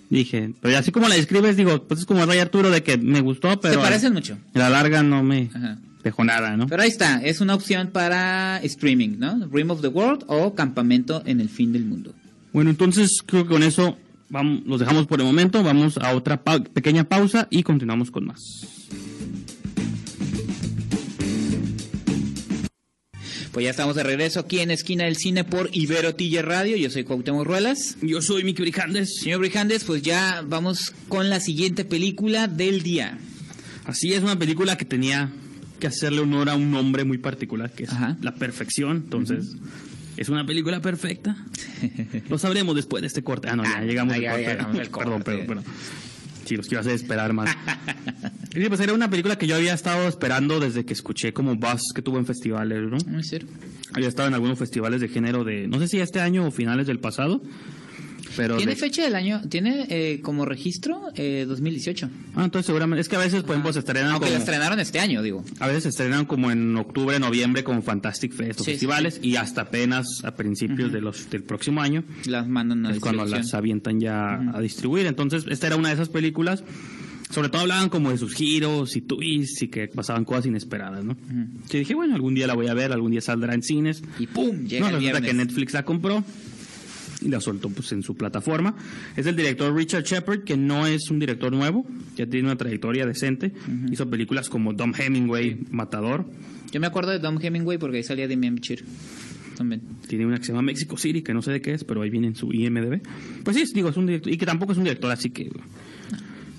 dije. 0.09 0.53
Pero 0.61 0.77
así 0.77 0.91
como 0.93 1.09
la 1.09 1.15
describes, 1.15 1.57
digo, 1.57 1.83
pues 1.85 1.99
es 1.99 2.05
como 2.05 2.25
Ray 2.25 2.39
Arturo 2.39 2.69
de 2.69 2.81
que 2.81 2.97
me 2.97 3.19
gustó, 3.19 3.59
pero. 3.59 3.73
Se 3.75 3.79
parecen 3.81 4.13
mucho. 4.13 4.37
A 4.53 4.59
la 4.59 4.69
larga 4.69 5.03
no 5.03 5.21
me 5.21 5.49
Ajá. 5.53 5.77
dejó 6.03 6.23
nada, 6.23 6.55
¿no? 6.55 6.67
Pero 6.67 6.83
ahí 6.83 6.89
está, 6.89 7.21
es 7.21 7.41
una 7.41 7.55
opción 7.55 7.89
para 7.91 8.59
streaming, 8.63 9.17
¿no? 9.19 9.49
Rim 9.51 9.69
of 9.71 9.81
the 9.81 9.89
World 9.89 10.23
o 10.27 10.55
Campamento 10.55 11.23
en 11.25 11.41
el 11.41 11.49
Fin 11.49 11.73
del 11.73 11.83
Mundo. 11.85 12.13
Bueno, 12.53 12.69
entonces 12.69 13.21
creo 13.25 13.43
que 13.43 13.49
con 13.49 13.63
eso 13.63 13.97
vamos, 14.31 14.61
los 14.65 14.79
dejamos 14.79 15.05
por 15.05 15.19
el 15.19 15.25
momento. 15.27 15.61
Vamos 15.63 15.97
a 15.97 16.15
otra 16.15 16.41
pequeña 16.43 17.03
pausa 17.03 17.47
y 17.51 17.63
continuamos 17.63 18.09
con 18.09 18.25
más. 18.25 18.39
Pues 23.51 23.65
ya 23.65 23.71
estamos 23.71 23.97
de 23.97 24.03
regreso 24.03 24.39
aquí 24.39 24.59
en 24.59 24.71
Esquina 24.71 25.03
del 25.03 25.17
Cine 25.17 25.43
por 25.43 25.69
Ibero 25.73 26.15
Tiller 26.15 26.45
Radio. 26.45 26.77
Yo 26.77 26.89
soy 26.89 27.03
Cuauhtémoc 27.03 27.45
Ruelas. 27.45 27.97
Yo 28.01 28.21
soy 28.21 28.45
Miki 28.45 28.61
Brijandes. 28.61 29.19
Señor 29.19 29.39
Brijandes, 29.39 29.83
pues 29.83 30.01
ya 30.01 30.41
vamos 30.47 30.93
con 31.09 31.29
la 31.29 31.41
siguiente 31.41 31.83
película 31.83 32.47
del 32.47 32.81
día. 32.81 33.17
Así 33.83 34.13
es 34.13 34.23
una 34.23 34.39
película 34.39 34.77
que 34.77 34.85
tenía 34.85 35.31
que 35.81 35.87
hacerle 35.87 36.21
honor 36.21 36.49
a 36.49 36.55
un 36.55 36.71
nombre 36.71 37.03
muy 37.03 37.17
particular, 37.17 37.71
que 37.73 37.83
es 37.83 37.89
Ajá. 37.89 38.15
la 38.21 38.35
perfección. 38.35 38.97
Entonces, 39.03 39.57
¿es 40.17 40.29
una 40.29 40.45
película 40.45 40.81
perfecta? 40.81 41.35
Lo 42.29 42.37
sabremos 42.37 42.75
después 42.75 43.01
de 43.01 43.07
este 43.07 43.23
corte. 43.23 43.47
Ah, 43.49 43.55
no, 43.55 43.63
ya 43.63 43.77
Ah, 43.77 43.81
llegamos 43.83 44.13
ah, 44.13 44.17
al 44.17 44.23
corte. 44.23 44.39
llegamos 44.47 44.79
al 44.79 44.89
Perdón, 44.89 44.91
corte. 44.91 45.23
perdón, 45.23 45.47
perdón. 45.47 45.63
Sí, 46.45 46.57
los 46.57 46.67
quiero 46.67 46.81
hacer 46.81 46.93
esperar 46.93 47.33
más. 47.33 47.55
Sí, 48.53 48.65
pues 48.67 48.81
era 48.81 48.91
una 48.93 49.09
película 49.09 49.37
que 49.37 49.47
yo 49.47 49.55
había 49.55 49.73
estado 49.73 50.09
esperando 50.09 50.59
desde 50.59 50.83
que 50.83 50.91
escuché 50.91 51.31
como 51.31 51.55
Buzz 51.55 51.93
que 51.95 52.01
tuvo 52.01 52.17
en 52.17 52.25
festivales, 52.25 52.81
¿no? 52.81 52.97
No 53.07 53.17
es 53.19 53.29
cierto. 53.29 53.47
Había 53.93 54.09
estado 54.09 54.27
en 54.27 54.33
algunos 54.33 54.59
festivales 54.59 54.99
de 54.99 55.07
género 55.07 55.45
de, 55.45 55.69
no 55.69 55.79
sé 55.79 55.87
si 55.87 56.01
este 56.01 56.19
año 56.19 56.45
o 56.45 56.51
finales 56.51 56.85
del 56.85 56.99
pasado, 56.99 57.41
pero... 58.35 58.57
¿Tiene 58.57 58.73
de- 58.73 58.79
fecha 58.79 59.03
del 59.03 59.15
año? 59.15 59.41
¿Tiene 59.49 59.85
eh, 59.89 60.19
como 60.21 60.45
registro 60.45 61.01
eh, 61.15 61.45
2018? 61.47 62.09
Ah, 62.35 62.43
entonces 62.45 62.65
seguramente, 62.65 63.01
es 63.01 63.09
que 63.09 63.15
a 63.15 63.19
veces, 63.19 63.43
por 63.43 63.51
ejemplo, 63.51 63.73
se 63.73 63.79
estrenan 63.79 64.11
Aunque 64.11 64.25
como... 64.27 64.33
la 64.33 64.39
estrenaron 64.39 64.79
este 64.79 64.99
año, 64.99 65.21
digo. 65.21 65.43
A 65.59 65.67
veces 65.67 65.83
se 65.83 65.89
estrenan 65.89 66.25
como 66.25 66.51
en 66.51 66.75
octubre, 66.77 67.19
noviembre, 67.19 67.63
como 67.63 67.81
Fantastic 67.81 68.33
Fest 68.33 68.61
o 68.61 68.63
Sí, 68.63 68.71
festivales, 68.71 69.19
y 69.21 69.35
hasta 69.35 69.61
apenas 69.61 70.23
a 70.23 70.35
principios 70.35 70.91
de 70.91 71.01
los, 71.01 71.29
del 71.29 71.43
próximo 71.43 71.81
año 71.81 72.03
Las 72.25 72.47
mandan 72.47 72.85
a 72.85 72.91
es 72.91 72.99
cuando 72.99 73.25
las 73.25 73.53
avientan 73.53 73.99
ya 73.99 74.35
a 74.53 74.61
distribuir. 74.61 75.05
Entonces, 75.05 75.45
esta 75.49 75.67
era 75.67 75.75
una 75.75 75.89
de 75.89 75.95
esas 75.95 76.09
películas. 76.09 76.63
Sobre 77.29 77.47
todo 77.47 77.61
hablaban 77.61 77.87
como 77.87 78.09
de 78.11 78.17
sus 78.17 78.33
giros 78.33 78.97
y 78.97 79.01
twists 79.01 79.61
y 79.61 79.69
que 79.69 79.87
pasaban 79.87 80.25
cosas 80.25 80.47
inesperadas, 80.47 81.05
¿no? 81.05 81.15
Que 81.69 81.79
dije, 81.79 81.95
bueno, 81.95 82.13
algún 82.13 82.33
día 82.35 82.45
la 82.45 82.55
voy 82.55 82.67
a 82.67 82.73
ver, 82.73 82.91
algún 82.91 83.11
día 83.11 83.21
saldrá 83.21 83.53
en 83.53 83.63
cines. 83.63 84.03
Y 84.19 84.27
¡pum! 84.27 84.65
Llega 84.67 84.81
no, 84.89 84.97
el 84.97 85.01
resulta 85.01 85.19
viernes. 85.19 85.21
que 85.31 85.33
Netflix 85.37 85.73
la 85.73 85.83
compró 85.83 86.25
y 87.21 87.29
la 87.29 87.39
soltó 87.39 87.69
pues 87.69 87.91
en 87.91 88.03
su 88.03 88.15
plataforma. 88.15 88.75
Es 89.15 89.25
el 89.25 89.35
director 89.35 89.73
Richard 89.73 90.03
Shepard, 90.03 90.43
que 90.43 90.57
no 90.57 90.87
es 90.87 91.09
un 91.09 91.19
director 91.19 91.51
nuevo, 91.53 91.85
ya 92.15 92.25
tiene 92.25 92.47
una 92.47 92.57
trayectoria 92.57 93.05
decente. 93.05 93.53
Hizo 93.91 94.09
películas 94.09 94.49
como 94.49 94.73
Dom 94.73 94.93
Hemingway, 94.97 95.59
Matador. 95.71 96.25
Yo 96.71 96.79
me 96.79 96.87
acuerdo 96.87 97.11
de 97.11 97.19
Dom 97.19 97.37
Hemingway 97.41 97.77
porque 97.77 97.97
ahí 97.97 98.03
salía 98.03 98.27
de 98.27 98.37
Memchir. 98.37 98.83
También. 99.57 99.81
Tiene 100.07 100.25
una 100.25 100.37
que 100.37 100.45
se 100.45 100.51
llama 100.51 100.63
Mexico 100.63 100.97
City, 100.97 101.21
que 101.21 101.33
no 101.33 101.41
sé 101.41 101.51
de 101.51 101.61
qué 101.61 101.73
es, 101.73 101.83
pero 101.83 102.01
ahí 102.01 102.09
viene 102.09 102.27
en 102.27 102.35
su 102.35 102.51
IMDB. 102.51 103.01
Pues 103.43 103.55
sí, 103.55 103.63
digo, 103.73 103.89
es 103.89 103.97
un 103.97 104.07
director, 104.07 104.33
y 104.33 104.37
que 104.37 104.45
tampoco 104.45 104.71
es 104.71 104.77
un 104.77 104.85
director, 104.85 105.11
así 105.11 105.29
que... 105.29 105.51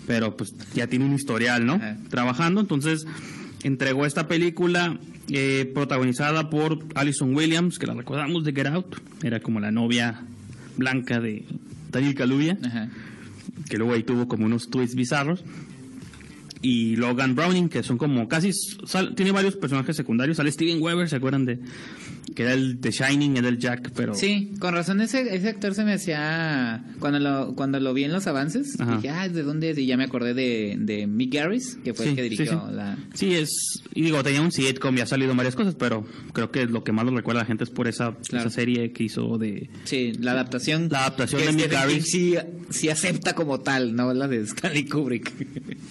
Pero 0.06 0.36
pues 0.36 0.54
ya 0.74 0.88
tiene 0.88 1.04
un 1.04 1.14
historial, 1.14 1.64
¿no? 1.64 1.80
Trabajando, 2.10 2.60
entonces 2.60 3.06
entregó 3.62 4.04
esta 4.04 4.26
película 4.26 4.98
eh, 5.28 5.70
protagonizada 5.72 6.50
por 6.50 6.80
Alison 6.94 7.34
Williams, 7.34 7.78
que 7.78 7.86
la 7.86 7.94
recordamos 7.94 8.44
de 8.44 8.52
Get 8.52 8.66
Out, 8.66 8.96
era 9.22 9.40
como 9.40 9.60
la 9.60 9.70
novia 9.70 10.24
blanca 10.76 11.20
de 11.20 11.44
Daniel 11.90 12.14
Kaluuya, 12.14 12.58
Ajá. 12.64 12.90
que 13.68 13.78
luego 13.78 13.92
ahí 13.94 14.02
tuvo 14.02 14.28
como 14.28 14.46
unos 14.46 14.68
twists 14.68 14.94
bizarros. 14.96 15.44
Y 16.64 16.94
Logan 16.96 17.34
Browning, 17.34 17.68
que 17.68 17.82
son 17.82 17.98
como 17.98 18.28
casi. 18.28 18.52
sal- 18.86 19.14
tiene 19.16 19.32
varios 19.32 19.56
personajes 19.56 19.96
secundarios. 19.96 20.36
Sale 20.36 20.52
Steven 20.52 20.80
Weber, 20.80 21.08
¿se 21.08 21.16
acuerdan 21.16 21.44
de.? 21.44 21.58
Que 22.34 22.42
era 22.44 22.54
el 22.54 22.80
de 22.80 22.90
Shining, 22.90 23.36
era 23.36 23.48
el 23.48 23.58
Jack, 23.58 23.90
pero. 23.94 24.14
Sí, 24.14 24.52
con 24.58 24.74
razón 24.74 25.00
ese, 25.00 25.34
ese 25.34 25.48
actor 25.48 25.74
se 25.74 25.84
me 25.84 25.92
hacía... 25.94 26.84
Cuando 26.98 27.18
lo, 27.18 27.54
cuando 27.54 27.80
lo 27.80 27.92
vi 27.94 28.04
en 28.04 28.12
los 28.12 28.26
avances, 28.26 28.78
Ajá. 28.80 28.96
dije, 28.96 29.10
ah, 29.10 29.28
¿de 29.28 29.42
dónde 29.42 29.70
es? 29.70 29.78
Y 29.78 29.86
ya 29.86 29.96
me 29.96 30.04
acordé 30.04 30.34
de, 30.34 30.76
de 30.78 31.06
Mick 31.06 31.34
Garris, 31.34 31.76
que 31.84 31.94
fue 31.94 32.06
el 32.06 32.10
Sí, 32.12 32.16
que 32.16 32.22
sí, 32.22 32.28
dirigió 32.30 32.66
sí. 32.68 32.74
la... 32.74 32.98
Sí, 33.14 33.34
es. 33.34 33.82
Y 33.94 34.02
digo, 34.02 34.22
tenía 34.22 34.40
un 34.42 34.52
sitcom 34.52 34.96
y 34.96 35.00
ha 35.00 35.06
salido 35.06 35.34
varias 35.34 35.54
cosas, 35.54 35.74
pero 35.74 36.06
creo 36.32 36.50
que 36.50 36.66
lo 36.66 36.84
que 36.84 36.92
más 36.92 37.04
lo 37.04 37.14
recuerda 37.16 37.40
a 37.40 37.44
la 37.44 37.46
gente 37.46 37.64
es 37.64 37.70
por 37.70 37.88
esa, 37.88 38.16
Claro. 38.28 38.48
esa 38.48 38.54
serie 38.54 38.92
que 38.92 39.04
hizo 39.04 39.38
de. 39.38 39.68
Sí, 39.84 40.12
la 40.20 40.32
adaptación. 40.32 40.88
La 40.90 41.00
adaptación 41.00 41.40
que 41.40 41.46
de 41.48 41.52
Mick 41.52 41.70
Garris. 41.72 42.04
Sí, 42.10 42.34
sí 42.70 42.88
acepta 42.88 43.34
como 43.34 43.60
tal, 43.60 43.94
no 43.94 44.12
la 44.14 44.28
de 44.28 44.40
Stanley 44.42 44.86
Kubrick. 44.86 45.32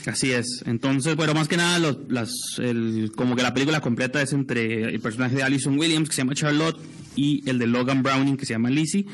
Así 0.08 0.32
es. 0.32 0.64
Entonces, 0.66 1.16
bueno, 1.16 1.34
más 1.34 1.48
que 1.48 1.58
nada, 1.58 1.80
los, 1.80 1.98
las, 2.10 2.32
el, 2.60 3.12
como 3.16 3.36
que 3.36 3.44
la 3.44 3.54
película 3.54 3.82
completa 3.82 4.22
es 4.22 4.34
entre 4.34 4.84
el 4.94 5.00
personaje 5.00 5.36
de 5.36 5.44
Alison 5.44 5.78
Williams, 5.78 6.10
que 6.10 6.16
se 6.16 6.22
llama 6.22 6.31
Charlotte, 6.36 6.80
y 7.16 7.48
el 7.50 7.60
de 7.60 7.68
Logan 7.68 8.04
Browning, 8.04 8.38
que 8.38 8.46
se 8.46 8.54
llama 8.54 8.70
Lizzie. 8.70 9.06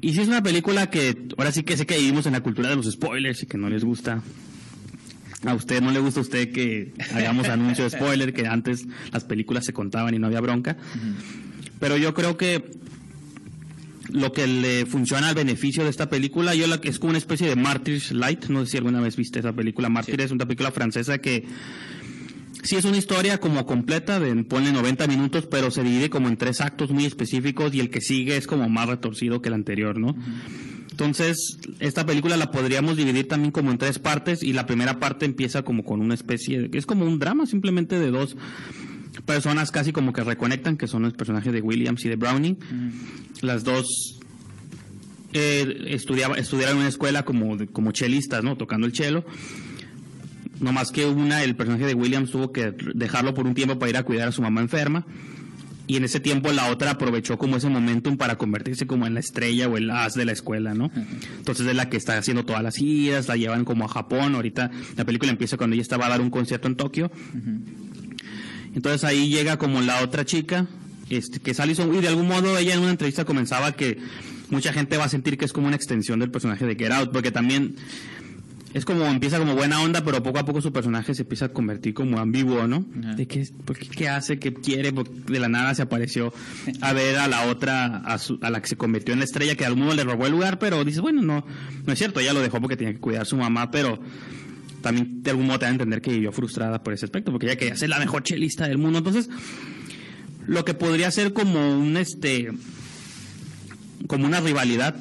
Y 0.00 0.12
sí 0.12 0.20
es 0.20 0.28
una 0.28 0.42
película 0.42 0.90
que, 0.90 1.16
ahora 1.38 1.52
sí 1.52 1.62
que 1.62 1.76
sé 1.76 1.86
que 1.86 1.98
vivimos 1.98 2.26
en 2.26 2.32
la 2.32 2.40
cultura 2.40 2.68
de 2.68 2.76
los 2.76 2.90
spoilers 2.90 3.42
y 3.42 3.46
que 3.46 3.58
no 3.58 3.68
les 3.68 3.84
gusta. 3.84 4.22
A 5.44 5.54
usted 5.54 5.80
no 5.80 5.90
le 5.90 6.00
gusta 6.00 6.20
a 6.20 6.22
usted 6.22 6.52
que 6.52 6.92
hagamos 7.14 7.48
anuncio 7.48 7.84
de 7.84 7.90
spoiler, 7.90 8.32
que 8.32 8.46
antes 8.46 8.86
las 9.12 9.24
películas 9.24 9.64
se 9.64 9.72
contaban 9.72 10.14
y 10.14 10.18
no 10.18 10.26
había 10.26 10.40
bronca. 10.40 10.76
Pero 11.78 11.96
yo 11.96 12.14
creo 12.14 12.36
que 12.36 12.64
lo 14.10 14.32
que 14.32 14.46
le 14.46 14.86
funciona 14.86 15.28
al 15.28 15.34
beneficio 15.34 15.84
de 15.84 15.90
esta 15.90 16.08
película, 16.08 16.54
yo 16.54 16.66
la, 16.66 16.80
es 16.82 16.98
como 16.98 17.10
una 17.10 17.18
especie 17.18 17.48
de 17.48 17.56
Martyrs 17.56 18.12
Light, 18.12 18.46
no 18.46 18.64
sé 18.64 18.72
si 18.72 18.76
alguna 18.78 19.00
vez 19.00 19.16
viste 19.16 19.40
esa 19.40 19.52
película, 19.52 19.88
Martyrs 19.88 20.24
es 20.24 20.30
una 20.30 20.46
película 20.46 20.70
francesa 20.70 21.18
que 21.18 21.44
sí 22.66 22.76
es 22.76 22.84
una 22.84 22.96
historia 22.96 23.38
como 23.38 23.64
completa, 23.66 24.20
de 24.20 24.34
ponle 24.44 24.72
90 24.72 25.06
minutos, 25.06 25.46
pero 25.46 25.70
se 25.70 25.82
divide 25.82 26.10
como 26.10 26.28
en 26.28 26.36
tres 26.36 26.60
actos 26.60 26.90
muy 26.90 27.04
específicos 27.04 27.74
y 27.74 27.80
el 27.80 27.90
que 27.90 28.00
sigue 28.00 28.36
es 28.36 28.46
como 28.46 28.68
más 28.68 28.88
retorcido 28.88 29.40
que 29.40 29.48
el 29.48 29.54
anterior, 29.54 29.98
¿no? 29.98 30.16
Entonces, 30.90 31.58
esta 31.78 32.06
película 32.06 32.36
la 32.36 32.50
podríamos 32.50 32.96
dividir 32.96 33.28
también 33.28 33.52
como 33.52 33.70
en 33.70 33.78
tres 33.78 33.98
partes 33.98 34.42
y 34.42 34.52
la 34.52 34.66
primera 34.66 34.98
parte 34.98 35.26
empieza 35.26 35.62
como 35.62 35.84
con 35.84 36.00
una 36.00 36.14
especie 36.14 36.68
de, 36.68 36.78
es 36.78 36.86
como 36.86 37.04
un 37.04 37.18
drama 37.18 37.46
simplemente 37.46 37.98
de 37.98 38.10
dos 38.10 38.36
personas 39.26 39.70
casi 39.70 39.92
como 39.92 40.12
que 40.12 40.24
reconectan, 40.24 40.76
que 40.76 40.86
son 40.86 41.02
los 41.02 41.12
personajes 41.12 41.52
de 41.52 41.60
Williams 41.60 42.04
y 42.04 42.08
de 42.08 42.16
Browning. 42.16 42.58
Las 43.42 43.64
dos 43.64 44.20
eh, 45.34 45.84
estudiaba, 45.88 46.36
estudiaron 46.36 46.76
en 46.76 46.80
una 46.80 46.88
escuela 46.88 47.24
como, 47.24 47.58
como 47.72 47.92
chelistas, 47.92 48.42
¿no? 48.42 48.56
Tocando 48.56 48.86
el 48.86 48.94
cello. 48.94 49.24
No 50.60 50.72
más 50.72 50.90
que 50.90 51.06
una, 51.06 51.42
el 51.42 51.56
personaje 51.56 51.86
de 51.86 51.94
Williams 51.94 52.30
tuvo 52.30 52.52
que 52.52 52.74
dejarlo 52.94 53.34
por 53.34 53.46
un 53.46 53.54
tiempo 53.54 53.78
para 53.78 53.90
ir 53.90 53.96
a 53.96 54.02
cuidar 54.02 54.28
a 54.28 54.32
su 54.32 54.42
mamá 54.42 54.60
enferma. 54.60 55.06
Y 55.88 55.96
en 55.96 56.04
ese 56.04 56.18
tiempo 56.18 56.50
la 56.50 56.68
otra 56.70 56.92
aprovechó 56.92 57.38
como 57.38 57.56
ese 57.56 57.68
momentum 57.68 58.16
para 58.16 58.36
convertirse 58.36 58.86
como 58.86 59.06
en 59.06 59.14
la 59.14 59.20
estrella 59.20 59.68
o 59.68 59.76
el 59.76 59.90
as 59.90 60.14
de 60.14 60.24
la 60.24 60.32
escuela, 60.32 60.74
¿no? 60.74 60.90
Entonces 61.38 61.66
es 61.66 61.76
la 61.76 61.88
que 61.88 61.96
está 61.96 62.18
haciendo 62.18 62.44
todas 62.44 62.62
las 62.62 62.76
giras, 62.76 63.28
la 63.28 63.36
llevan 63.36 63.64
como 63.64 63.84
a 63.84 63.88
Japón. 63.88 64.34
Ahorita 64.34 64.72
la 64.96 65.04
película 65.04 65.30
empieza 65.30 65.56
cuando 65.56 65.74
ella 65.74 65.82
estaba 65.82 66.06
a 66.06 66.08
dar 66.08 66.20
un 66.20 66.30
concierto 66.30 66.66
en 66.66 66.74
Tokio. 66.74 67.12
Entonces 68.74 69.04
ahí 69.04 69.28
llega 69.28 69.58
como 69.58 69.80
la 69.80 70.02
otra 70.02 70.24
chica, 70.24 70.66
este, 71.08 71.38
que 71.38 71.52
es 71.52 71.60
y 71.60 72.00
de 72.00 72.08
algún 72.08 72.26
modo 72.26 72.58
ella 72.58 72.74
en 72.74 72.80
una 72.80 72.90
entrevista 72.90 73.24
comenzaba 73.24 73.72
que 73.72 73.98
mucha 74.50 74.72
gente 74.72 74.96
va 74.96 75.04
a 75.04 75.08
sentir 75.08 75.38
que 75.38 75.44
es 75.44 75.52
como 75.52 75.68
una 75.68 75.76
extensión 75.76 76.18
del 76.18 76.30
personaje 76.30 76.66
de 76.66 76.74
Get 76.74 76.92
Out, 76.92 77.12
porque 77.12 77.30
también 77.30 77.76
es 78.76 78.84
como 78.84 79.06
empieza 79.06 79.38
como 79.38 79.54
buena 79.54 79.80
onda, 79.80 80.04
pero 80.04 80.22
poco 80.22 80.38
a 80.38 80.44
poco 80.44 80.60
su 80.60 80.70
personaje 80.72 81.14
se 81.14 81.22
empieza 81.22 81.46
a 81.46 81.48
convertir 81.48 81.94
como 81.94 82.18
ambiguo, 82.18 82.66
¿no? 82.66 82.86
Ajá. 83.02 83.14
De 83.14 83.26
qué, 83.26 83.48
por 83.64 83.78
qué, 83.78 83.88
qué 83.88 84.08
hace, 84.08 84.38
qué 84.38 84.52
quiere, 84.52 84.92
porque 84.92 85.12
de 85.32 85.40
la 85.40 85.48
nada 85.48 85.74
se 85.74 85.80
apareció 85.82 86.32
a 86.82 86.92
ver 86.92 87.16
a 87.16 87.26
la 87.26 87.46
otra, 87.46 87.96
a, 87.98 88.18
su- 88.18 88.38
a 88.42 88.50
la 88.50 88.60
que 88.60 88.68
se 88.68 88.76
convirtió 88.76 89.14
en 89.14 89.20
la 89.20 89.24
estrella, 89.24 89.54
que 89.54 89.64
al 89.64 89.76
mundo 89.76 89.94
le 89.94 90.04
robó 90.04 90.26
el 90.26 90.32
lugar, 90.32 90.58
pero 90.58 90.84
dices, 90.84 91.00
bueno, 91.00 91.22
no, 91.22 91.46
no 91.86 91.92
es 91.92 91.98
cierto, 91.98 92.20
ella 92.20 92.34
lo 92.34 92.40
dejó 92.40 92.60
porque 92.60 92.76
tenía 92.76 92.92
que 92.92 93.00
cuidar 93.00 93.22
a 93.22 93.24
su 93.24 93.36
mamá, 93.36 93.70
pero 93.70 93.98
también 94.82 95.22
de 95.22 95.30
algún 95.30 95.46
modo 95.46 95.58
te 95.58 95.64
da 95.64 95.70
a 95.70 95.72
entender 95.72 96.02
que 96.02 96.10
vivió 96.12 96.30
frustrada 96.30 96.82
por 96.82 96.92
ese 96.92 97.06
aspecto, 97.06 97.32
porque 97.32 97.46
ella 97.46 97.56
quería 97.56 97.76
ser 97.76 97.88
la 97.88 97.98
mejor 97.98 98.22
chelista 98.22 98.68
del 98.68 98.76
mundo, 98.78 98.98
entonces 98.98 99.30
lo 100.46 100.64
que 100.64 100.74
podría 100.74 101.10
ser 101.10 101.32
como 101.32 101.78
un 101.78 101.96
este 101.96 102.50
como 104.06 104.26
una 104.26 104.40
rivalidad 104.40 104.94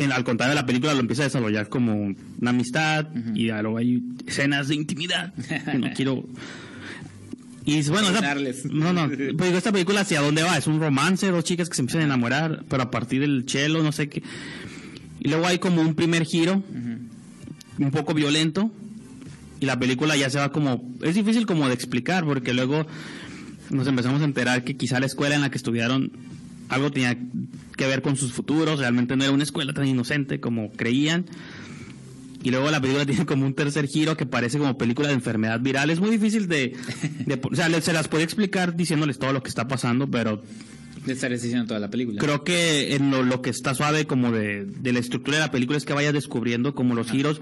en, 0.00 0.12
al 0.12 0.24
contrario 0.24 0.50
de 0.54 0.60
la 0.60 0.66
película 0.66 0.94
lo 0.94 1.00
empieza 1.00 1.22
a 1.22 1.26
desarrollar 1.26 1.68
como 1.68 1.94
una 2.40 2.50
amistad 2.50 3.06
y 3.34 3.46
ya 3.48 3.62
luego 3.62 3.78
hay 3.78 4.02
escenas 4.26 4.68
de 4.68 4.74
intimidad 4.74 5.32
no 5.78 5.90
quiero. 5.94 6.24
Y 7.64 7.82
bueno 7.88 8.08
esa- 8.08 8.20
no 8.70 8.92
no 8.92 9.08
pero 9.08 9.32
digo, 9.44 9.58
esta 9.58 9.70
película 9.72 10.00
hacia 10.00 10.20
dónde 10.20 10.42
va 10.42 10.56
es 10.56 10.66
un 10.66 10.80
romance 10.80 11.30
dos 11.30 11.44
chicas 11.44 11.68
que 11.68 11.74
se 11.76 11.82
empiezan 11.82 12.02
a 12.02 12.04
enamorar 12.06 12.64
pero 12.68 12.82
a 12.82 12.90
partir 12.90 13.20
del 13.20 13.44
chelo 13.46 13.82
no 13.82 13.92
sé 13.92 14.08
qué. 14.08 14.22
Y 15.20 15.28
luego 15.28 15.46
hay 15.46 15.58
como 15.58 15.82
un 15.82 15.94
primer 15.94 16.24
giro 16.24 16.62
un 17.78 17.90
poco 17.90 18.14
violento 18.14 18.70
y 19.60 19.66
la 19.66 19.78
película 19.78 20.16
ya 20.16 20.30
se 20.30 20.38
va 20.38 20.50
como 20.52 20.90
es 21.02 21.14
difícil 21.14 21.44
como 21.46 21.68
de 21.68 21.74
explicar 21.74 22.24
porque 22.24 22.54
luego 22.54 22.86
nos 23.68 23.86
empezamos 23.86 24.22
a 24.22 24.24
enterar 24.24 24.64
que 24.64 24.76
quizá 24.76 24.98
la 24.98 25.06
escuela 25.06 25.34
en 25.34 25.42
la 25.42 25.50
que 25.50 25.58
estudiaron 25.58 26.10
algo 26.70 26.90
tenía 26.90 27.18
que 27.76 27.86
ver 27.86 28.00
con 28.02 28.16
sus 28.16 28.32
futuros, 28.32 28.78
realmente 28.78 29.16
no 29.16 29.24
era 29.24 29.32
una 29.32 29.42
escuela 29.44 29.72
tan 29.74 29.86
inocente 29.86 30.40
como 30.40 30.70
creían. 30.72 31.26
Y 32.42 32.50
luego 32.50 32.70
la 32.70 32.80
película 32.80 33.04
tiene 33.06 33.26
como 33.26 33.44
un 33.44 33.54
tercer 33.54 33.86
giro 33.86 34.16
que 34.16 34.24
parece 34.26 34.58
como 34.58 34.78
película 34.78 35.08
de 35.08 35.14
enfermedad 35.14 35.60
viral. 35.60 35.90
Es 35.90 36.00
muy 36.00 36.10
difícil 36.10 36.48
de... 36.48 36.74
de- 37.26 37.40
o 37.42 37.54
sea, 37.54 37.68
se 37.82 37.92
las 37.92 38.08
puede 38.08 38.24
explicar 38.24 38.76
diciéndoles 38.76 39.18
todo 39.18 39.32
lo 39.32 39.42
que 39.42 39.50
está 39.50 39.68
pasando, 39.68 40.10
pero 40.10 40.42
De 41.04 41.12
estar 41.12 41.30
diciendo 41.30 41.66
toda 41.66 41.80
la 41.80 41.90
película. 41.90 42.18
creo 42.18 42.42
que 42.44 42.94
en 42.94 43.10
lo, 43.10 43.22
lo 43.22 43.42
que 43.42 43.50
está 43.50 43.74
suave 43.74 44.06
como 44.06 44.32
de, 44.32 44.64
de 44.64 44.92
la 44.92 45.00
estructura 45.00 45.36
de 45.38 45.44
la 45.44 45.50
película 45.50 45.76
es 45.76 45.84
que 45.84 45.92
vayas 45.92 46.14
descubriendo 46.14 46.74
como 46.74 46.94
los 46.94 47.10
giros. 47.10 47.40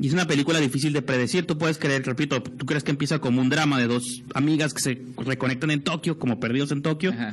Y 0.00 0.08
es 0.08 0.12
una 0.12 0.26
película 0.26 0.58
difícil 0.58 0.92
de 0.92 1.02
predecir. 1.02 1.46
Tú 1.46 1.56
puedes 1.56 1.78
creer, 1.78 2.04
repito, 2.04 2.42
tú 2.42 2.66
crees 2.66 2.82
que 2.82 2.90
empieza 2.90 3.20
como 3.20 3.40
un 3.40 3.48
drama 3.48 3.78
de 3.78 3.86
dos 3.86 4.24
amigas 4.34 4.74
que 4.74 4.80
se 4.80 5.02
reconectan 5.24 5.70
en 5.70 5.82
Tokio, 5.82 6.18
como 6.18 6.40
perdidos 6.40 6.72
en 6.72 6.82
Tokio 6.82 7.12
Ajá. 7.12 7.32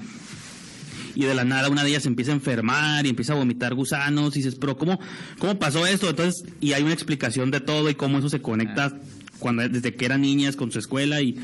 Y 1.16 1.24
de 1.26 1.36
la 1.36 1.44
nada 1.44 1.70
una 1.70 1.84
de 1.84 1.90
ellas 1.90 2.06
empieza 2.06 2.32
a 2.32 2.36
enfermar 2.36 3.06
y 3.06 3.10
empieza 3.10 3.34
a 3.34 3.36
vomitar 3.36 3.74
gusanos 3.74 4.36
y 4.36 4.40
dices, 4.40 4.56
pero 4.56 4.78
¿cómo, 4.78 5.00
cómo 5.40 5.58
pasó 5.60 5.86
esto? 5.86 6.10
Entonces, 6.10 6.46
y 6.60 6.74
hay 6.74 6.84
una 6.84 6.94
explicación 6.94 7.52
de 7.52 7.60
todo 7.60 7.90
y 7.90 7.96
cómo 7.96 8.20
eso 8.20 8.30
se 8.30 8.42
conecta 8.42 8.98
cuando 9.40 9.68
desde 9.68 9.96
que 9.96 10.06
eran 10.06 10.22
niñas 10.22 10.56
con 10.56 10.72
su 10.72 10.80
escuela 10.80 11.22
y 11.22 11.38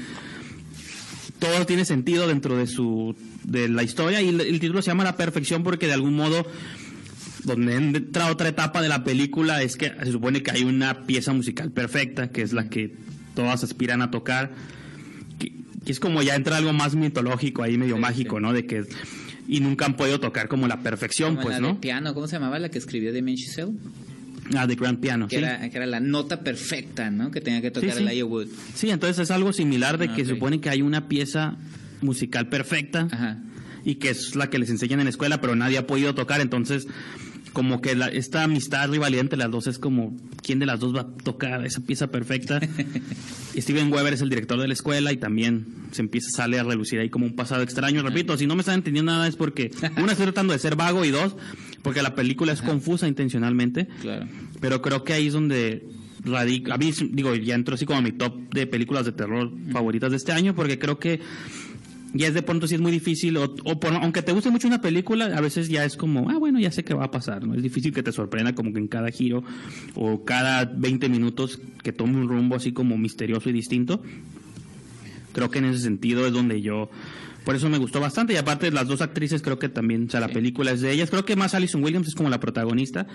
todo 1.40 1.66
tiene 1.66 1.86
sentido 1.86 2.28
dentro 2.28 2.58
de 2.58 2.68
su 2.68 3.16
de 3.44 3.70
la 3.70 3.84
historia 3.84 4.22
y 4.22 4.30
el, 4.30 4.42
el 4.42 4.60
título 4.60 4.82
se 4.82 4.88
llama 4.92 5.04
La 5.04 5.16
perfección 5.18 5.64
porque 5.64 5.88
de 5.88 5.94
algún 5.94 6.16
modo 6.16 6.46
donde 7.44 7.76
entra 7.76 8.32
otra 8.32 8.50
etapa 8.50 8.82
de 8.82 8.90
la 8.90 9.04
película 9.04 9.62
es 9.62 9.78
que 9.78 9.94
se 10.04 10.12
supone 10.12 10.44
que 10.44 10.52
hay 10.52 10.64
una 10.64 11.06
pieza 11.06 11.32
musical 11.34 11.72
perfecta, 11.72 12.30
que 12.30 12.42
es 12.42 12.54
la 12.54 12.70
que 12.70 12.96
todas 13.36 13.64
aspiran 13.64 14.02
a 14.02 14.12
tocar, 14.12 14.52
que, 15.40 15.54
que 15.86 15.92
es 15.92 16.00
como 16.00 16.22
ya 16.22 16.36
entra 16.36 16.58
algo 16.58 16.74
más 16.74 16.96
mitológico 16.96 17.64
ahí, 17.64 17.78
medio 17.78 17.96
Sí, 17.96 18.02
mágico, 18.02 18.38
sí. 18.38 18.42
¿no? 18.42 18.52
De 18.52 18.66
que 18.66 18.84
y 19.48 19.60
nunca 19.60 19.86
han 19.86 19.96
podido 19.96 20.20
tocar 20.20 20.48
como 20.48 20.68
la 20.68 20.82
perfección, 20.82 21.36
Como 21.36 21.44
pues, 21.48 21.60
la 21.62 21.68
de 21.68 21.74
¿no? 21.74 21.80
piano, 21.82 22.14
¿cómo 22.14 22.28
se 22.28 22.34
llamaba 22.36 22.60
la 22.60 22.70
que 22.70 22.78
escribió 22.78 23.12
Chazelle? 23.36 23.74
Ah, 24.56 24.66
de 24.66 24.76
Grand 24.76 25.00
Piano, 25.00 25.28
Que, 25.28 25.38
sí. 25.38 25.44
era, 25.44 25.70
que 25.70 25.76
era 25.76 25.86
la 25.86 26.00
nota 26.00 26.40
perfecta, 26.42 27.10
¿no? 27.12 27.32
Que 27.32 27.42
tenía 27.42 27.62
que 27.62 27.70
tocar 27.72 27.92
Sí, 27.92 28.06
sí. 28.10 28.24
Wood. 28.24 28.48
Sí, 28.76 28.90
entonces 28.90 29.20
es 29.20 29.32
algo 29.32 29.52
similar 29.52 29.98
de 29.98 30.06
Ah, 30.10 30.16
que 30.16 30.24
se 30.26 30.34
supone 30.36 30.62
que 30.62 30.70
hay 30.70 30.82
una 30.82 31.08
pieza 31.10 31.58
musical 32.02 32.48
perfecta 32.48 33.08
Ajá. 33.12 33.40
y 33.84 33.96
que 33.96 34.10
es 34.10 34.36
la 34.36 34.50
que 34.50 34.58
les 34.60 34.70
enseñan 34.70 35.00
en 35.00 35.06
la 35.06 35.10
escuela, 35.10 35.42
pero 35.42 35.56
nadie 35.56 35.78
ha 35.78 35.86
podido 35.88 36.16
tocar, 36.16 36.40
entonces 36.40 36.88
como 37.58 37.82
que 37.82 37.96
la- 37.96 38.10
esta 38.10 38.44
amistad 38.44 38.88
rivalidad 38.88 39.22
entre 39.22 39.40
las 39.40 39.50
dos 39.50 39.66
es 39.66 39.80
como 39.80 40.16
quién 40.44 40.60
de 40.60 40.68
las 40.68 40.80
dos 40.80 40.96
va 40.96 41.02
a 41.02 41.08
tocar 41.24 41.66
esa 41.66 41.82
pieza 41.82 42.06
perfecta. 42.06 42.60
Steven 43.58 43.92
Weber 43.92 44.14
es 44.14 44.22
el 44.22 44.30
director 44.30 44.62
de 44.62 44.68
la 44.68 44.74
escuela 44.76 45.12
y 45.12 45.18
también 45.18 45.66
se 45.90 46.04
empieza 46.04 46.30
sale 46.30 46.60
a 46.60 46.64
relucir 46.64 47.00
ahí 47.00 47.10
como 47.10 47.26
un 47.26 47.36
pasado 47.36 47.64
extraño. 47.64 48.04
Repito, 48.04 48.38
si 48.38 48.46
no 48.46 48.54
me 48.54 48.60
están 48.60 48.76
entendiendo 48.76 49.12
nada 49.12 49.28
es 49.28 49.36
porque 49.36 49.72
una 49.98 50.12
estoy 50.12 50.26
tratando 50.28 50.54
de 50.54 50.60
ser 50.60 50.76
vago 50.76 51.04
y 51.04 51.10
dos 51.10 51.36
porque 51.82 52.04
la 52.04 52.14
película 52.14 52.54
es 52.54 52.62
confusa 52.62 53.08
intencionalmente. 53.08 53.88
Claro. 54.04 54.28
Pero 54.62 54.84
creo 54.84 55.04
que 55.04 55.14
ahí 55.14 55.26
es 55.26 55.34
donde 55.34 55.84
radica. 56.24 56.76
A 56.76 56.78
mí, 56.78 56.92
digo, 57.10 57.34
ya 57.34 57.56
entro 57.56 57.74
así 57.74 57.88
como 57.88 57.98
a 57.98 58.02
mi 58.04 58.12
top 58.12 58.54
de 58.54 58.68
películas 58.68 59.06
de 59.06 59.14
terror 59.14 59.52
favoritas 59.72 60.12
de 60.12 60.18
este 60.18 60.32
año, 60.32 60.54
porque 60.54 60.78
creo 60.78 61.00
que 61.00 61.22
ya 62.14 62.28
es 62.28 62.34
de 62.34 62.42
pronto 62.42 62.68
sí 62.68 62.76
es 62.76 62.82
muy 62.82 62.92
difícil, 62.92 63.38
o, 63.38 63.56
o 63.66 63.80
por- 63.80 63.94
aunque 63.94 64.22
te 64.22 64.32
guste 64.32 64.50
mucho 64.50 64.68
una 64.68 64.82
película, 64.82 65.26
a 65.26 65.42
veces 65.42 65.70
ya 65.70 65.84
es 65.86 65.96
como, 65.98 66.30
ah, 66.30 66.38
bueno, 66.38 66.60
ya 66.60 66.72
sé 66.72 66.84
qué 66.84 66.94
va 66.94 67.06
a 67.06 67.12
pasar, 67.12 67.46
¿no? 67.46 67.54
Es 67.56 67.62
difícil 67.64 67.94
que 67.94 68.04
te 68.04 68.12
sorprenda 68.12 68.54
como 68.56 68.72
que 68.74 68.80
en 68.80 68.88
cada 68.88 69.10
giro 69.12 69.44
o 69.96 70.24
cada 70.26 70.66
20 70.66 71.10
minutos 71.10 71.60
que 71.84 71.92
tome 71.94 72.18
un 72.18 72.28
rumbo 72.28 72.56
así 72.56 72.72
como 72.72 72.98
misterioso 72.98 73.50
y 73.50 73.54
distinto. 73.54 74.02
Creo 75.34 75.52
que 75.52 75.60
en 75.60 75.66
ese 75.66 75.84
sentido 75.84 76.26
es 76.26 76.34
donde 76.34 76.62
yo. 76.62 76.90
Por 77.46 77.56
eso 77.56 77.70
me 77.70 77.78
gustó 77.78 78.00
bastante. 78.02 78.34
Y 78.34 78.38
aparte, 78.38 78.72
las 78.72 78.88
dos 78.88 79.02
actrices, 79.02 79.42
creo 79.42 79.60
que 79.60 79.70
también, 79.70 80.08
o 80.08 80.10
sea, 80.10 80.20
la 80.20 80.28
película 80.30 80.72
es 80.72 80.82
de 80.82 80.92
ellas. 80.92 81.10
Creo 81.10 81.24
que 81.26 81.36
más 81.36 81.54
Alison 81.54 81.84
Williams 81.84 82.08
es 82.08 82.16
como 82.16 82.30
la 82.30 82.40
protagonista. 82.40 83.08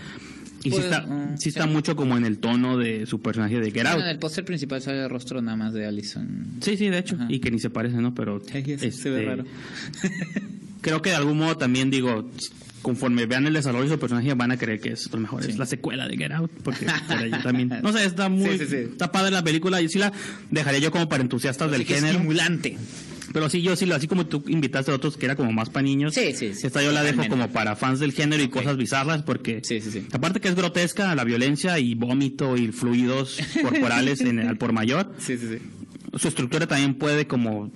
Y 0.65 0.71
Pues, 0.71 0.83
sí 0.83 0.89
está, 0.91 1.37
sí 1.39 1.49
está 1.49 1.65
sí. 1.65 1.71
mucho 1.71 1.97
como 1.97 2.17
en 2.17 2.25
el 2.25 2.39
tono 2.39 2.79
de 2.79 3.07
su 3.07 3.21
personaje 3.21 3.59
de 3.61 3.71
Get 3.71 3.87
Out. 3.87 3.95
Bueno, 3.95 4.05
en 4.05 4.11
el 4.13 4.19
póster 4.19 4.45
principal 4.45 4.81
sale 4.81 5.03
el 5.03 5.11
rostro 5.11 5.43
nada 5.43 5.57
más 5.57 5.73
de 5.75 5.87
Allison. 5.87 6.47
Sí, 6.61 6.77
sí, 6.77 6.89
de 6.89 6.99
hecho. 6.99 7.17
Ajá. 7.17 7.27
Y 7.29 7.41
que 7.41 7.51
ni 7.51 7.59
se 7.59 7.71
parece, 7.71 7.97
¿no? 7.97 8.15
Pero. 8.15 8.41
Sí, 8.41 8.63
sí, 8.79 8.91
se 8.93 9.11
ve 9.11 9.21
este, 9.21 9.25
raro. 9.25 9.45
creo 10.81 11.03
que 11.03 11.11
de 11.11 11.17
algún 11.17 11.39
modo 11.39 11.57
también 11.57 11.91
digo. 11.91 12.31
Conforme 12.83 13.27
vean 13.27 13.47
el 13.47 13.55
desarrollo 13.55 13.85
de 13.85 13.91
su 13.95 13.99
personaje, 14.01 14.35
van 14.35 14.51
a 14.51 14.57
creer 14.59 14.81
que 14.81 14.91
es 14.91 15.11
lo 15.13 15.19
mejor. 15.19 15.45
Es 15.49 15.57
la 15.57 15.67
secuela 15.67 16.09
de 16.09 16.17
Get 16.17 16.33
Out. 16.33 16.51
Porque 16.65 16.87
por 17.07 17.17
ahí 17.17 17.31
también. 17.43 17.69
No 17.83 17.93
sé, 17.93 18.05
está 18.05 18.29
muy. 18.29 18.59
Sí. 18.59 18.75
Está 18.75 19.13
padre 19.13 19.31
la 19.31 19.45
película. 19.45 19.81
Y 19.81 19.89
sí 19.89 19.99
la 19.99 20.13
dejaría 20.51 20.81
yo 20.81 20.91
como 20.91 21.09
para 21.09 21.23
entusiastas 21.23 21.71
del 21.71 21.87
que 21.87 21.95
género. 21.95 22.15
estimulante. 22.15 22.77
Pero 23.33 23.49
sí, 23.49 23.63
yo 23.63 23.77
sí, 23.77 23.87
lo- 23.87 23.95
así 23.95 24.09
como 24.09 24.27
tú 24.27 24.45
invitaste 24.49 24.91
a 24.91 24.95
otros 24.95 25.17
que 25.17 25.25
era 25.25 25.37
como 25.37 25.53
más 25.53 25.71
para 25.71 25.85
niños. 25.85 26.13
Sí, 26.13 26.33
sí, 26.35 26.53
sí. 26.55 26.67
Esta 26.67 26.83
yo 26.83 26.93
la 26.93 27.03
dejo 27.03 27.27
como 27.29 27.49
para 27.51 27.77
fans 27.77 27.99
del 28.01 28.13
género 28.13 28.43
y 28.43 28.49
cosas 28.49 28.77
bizarras 28.77 29.23
porque... 29.23 29.61
Sí, 29.65 29.81
sí, 29.81 29.91
sí. 29.91 30.07
Aparte 30.13 30.41
que 30.41 30.49
es 30.49 30.55
grotesca 30.55 31.15
la 31.15 31.25
violencia 31.25 31.79
y 31.79 31.95
vómito 31.95 32.57
y 32.59 32.73
fluidos 32.73 33.39
corporales 33.63 34.21
en 34.21 34.41
el, 34.41 34.49
al 34.49 34.59
por 34.59 34.73
mayor. 34.73 35.15
Sí, 35.19 35.39
sí, 35.39 35.47
sí. 35.49 35.59
Su 36.19 36.29
estructura 36.29 36.67
también 36.67 36.95
puede 36.95 37.27
como 37.27 37.73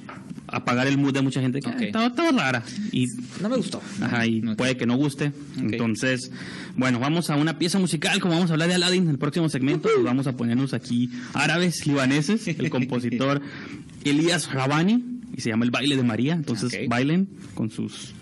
apagar 0.48 0.86
el 0.86 0.96
mood 0.98 1.12
de 1.12 1.22
mucha 1.22 1.40
gente 1.40 1.60
que 1.60 1.68
Ok. 1.68 1.74
"Ah, 1.78 1.84
estaba, 1.84 2.06
estaba 2.06 2.30
rara. 2.32 2.62
Y, 2.92 3.06
No 3.40 3.48
me 3.48 3.56
gustó. 3.56 3.82
ajá, 4.00 4.26
y 4.26 4.40
puede 4.40 4.76
que 4.76 4.86
no 4.86 4.96
guste. 4.96 5.32
Entonces, 5.58 6.30
bueno, 6.76 6.98
vamos 7.00 7.30
a 7.30 7.36
una 7.36 7.58
pieza 7.58 7.78
musical, 7.78 8.20
como 8.20 8.34
vamos 8.34 8.50
a 8.50 8.54
hablar 8.54 8.68
de 8.68 8.74
Aladdin 8.74 9.04
en 9.04 9.10
el 9.10 9.18
próximo 9.18 9.48
segmento, 9.48 9.88
pues 9.92 10.04
vamos 10.04 10.26
a 10.26 10.36
ponernos 10.36 10.74
aquí 10.74 11.10
árabes, 11.34 11.86
libaneses, 11.86 12.46
el 12.48 12.70
compositor 12.70 13.40
Elías 14.04 14.52
Rabani, 14.52 15.04
y 15.36 15.40
se 15.40 15.50
llama 15.50 15.64
El 15.64 15.70
baile 15.70 15.96
de 15.96 16.02
María, 16.04 16.34
entonces 16.34 16.72
bailen 16.88 17.28
con 17.54 17.70
sus 17.70 18.12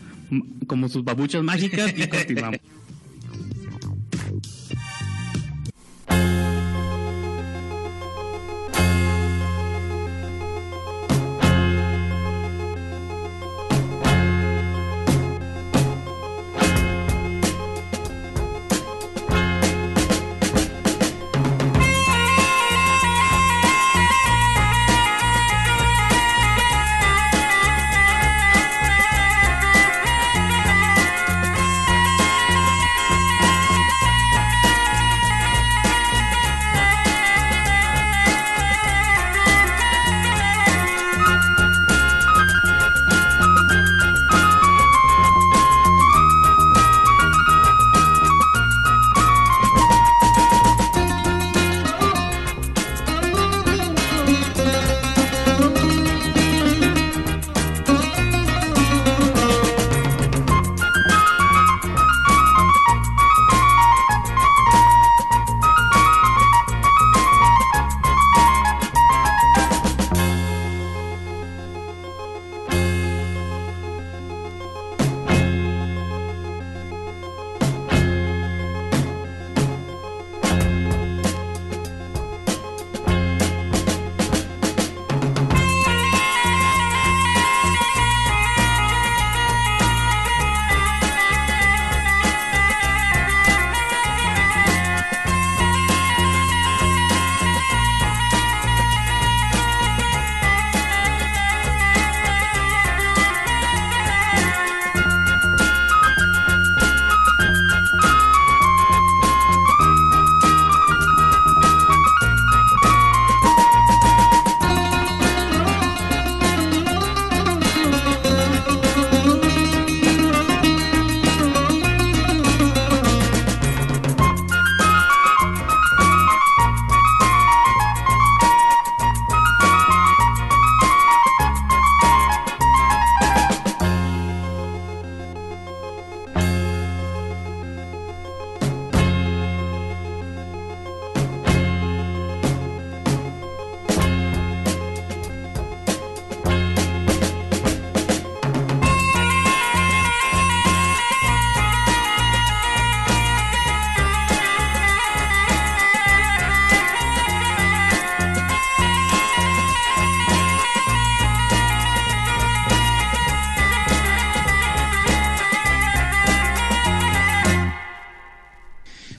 como 0.67 0.89
sus 0.89 1.05
babuchas 1.05 1.43
mágicas 1.45 1.93
y 1.97 2.07
continuamos. 2.09 2.59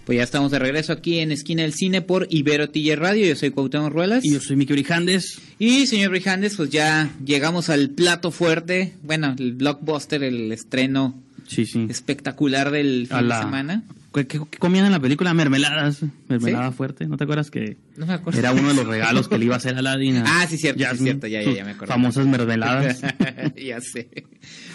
Pues 0.06 0.18
ya 0.18 0.24
estamos 0.24 0.52
de 0.52 0.60
regreso 0.60 0.94
aquí 0.94 1.18
en 1.20 1.32
Esquina 1.32 1.64
del 1.64 1.74
Cine 1.74 2.02
por 2.04 2.28
Ibero 2.30 2.70
TJ 2.70 2.96
Radio. 2.96 3.26
Yo 3.26 3.36
soy 3.36 3.50
Cuauhtémoc 3.50 3.92
Ruelas. 3.92 4.24
Y 4.24 4.34
yo 4.34 4.40
soy 4.40 4.56
Miki 4.56 4.74
Brijandes. 4.74 5.40
Y 5.58 5.88
señor 5.88 6.12
Brijandes, 6.12 6.56
pues 6.58 6.70
ya 6.70 7.12
llegamos 7.26 7.70
al 7.70 7.90
plato 7.90 8.30
fuerte. 8.30 8.94
Bueno, 9.02 9.36
el 9.40 9.54
blockbuster, 9.54 10.24
el 10.24 10.52
estreno 10.52 11.16
Sí, 11.48 11.66
sí. 11.66 11.88
espectacular 11.90 12.70
del 12.70 13.08
fin 13.08 13.18
A 13.18 13.22
de 13.24 13.28
la- 13.30 13.40
semana. 13.42 13.84
¿Qué, 14.16 14.26
qué- 14.28 14.40
qué 14.50 14.58
comían 14.58 14.86
en 14.86 14.94
la 14.94 15.00
película? 15.00 15.34
Mermeladas. 15.34 16.00
Mermelada 16.30 16.72
fuerte. 16.72 17.06
¿No 17.06 17.18
te 17.18 17.26
acuerdas 17.26 17.52
que 17.52 17.78
No 17.98 18.06
me 18.06 18.14
acuerdo. 18.14 18.40
era 18.40 18.52
uno 18.54 18.70
de 18.70 18.74
los 18.74 18.88
regalos 18.88 19.28
que 19.28 19.38
le 19.38 19.46
iba 19.46 19.56
a 19.56 19.58
hacer 19.58 19.76
a 19.76 19.80
Aladdin? 19.80 20.18
a 20.18 20.24
Ah, 20.42 20.48
sí, 20.48 20.58
cierto, 20.58 20.80
sí, 20.80 20.86
Jasmine, 20.86 21.12
cierto, 21.12 21.28
ya, 21.28 21.44
ya, 21.44 21.52
ya 21.52 21.66
me 21.66 21.72
acordé. 21.72 21.88
Famosas 21.92 22.26
mermeladas. 22.26 23.02
ya 23.64 23.82
sé. 23.82 24.08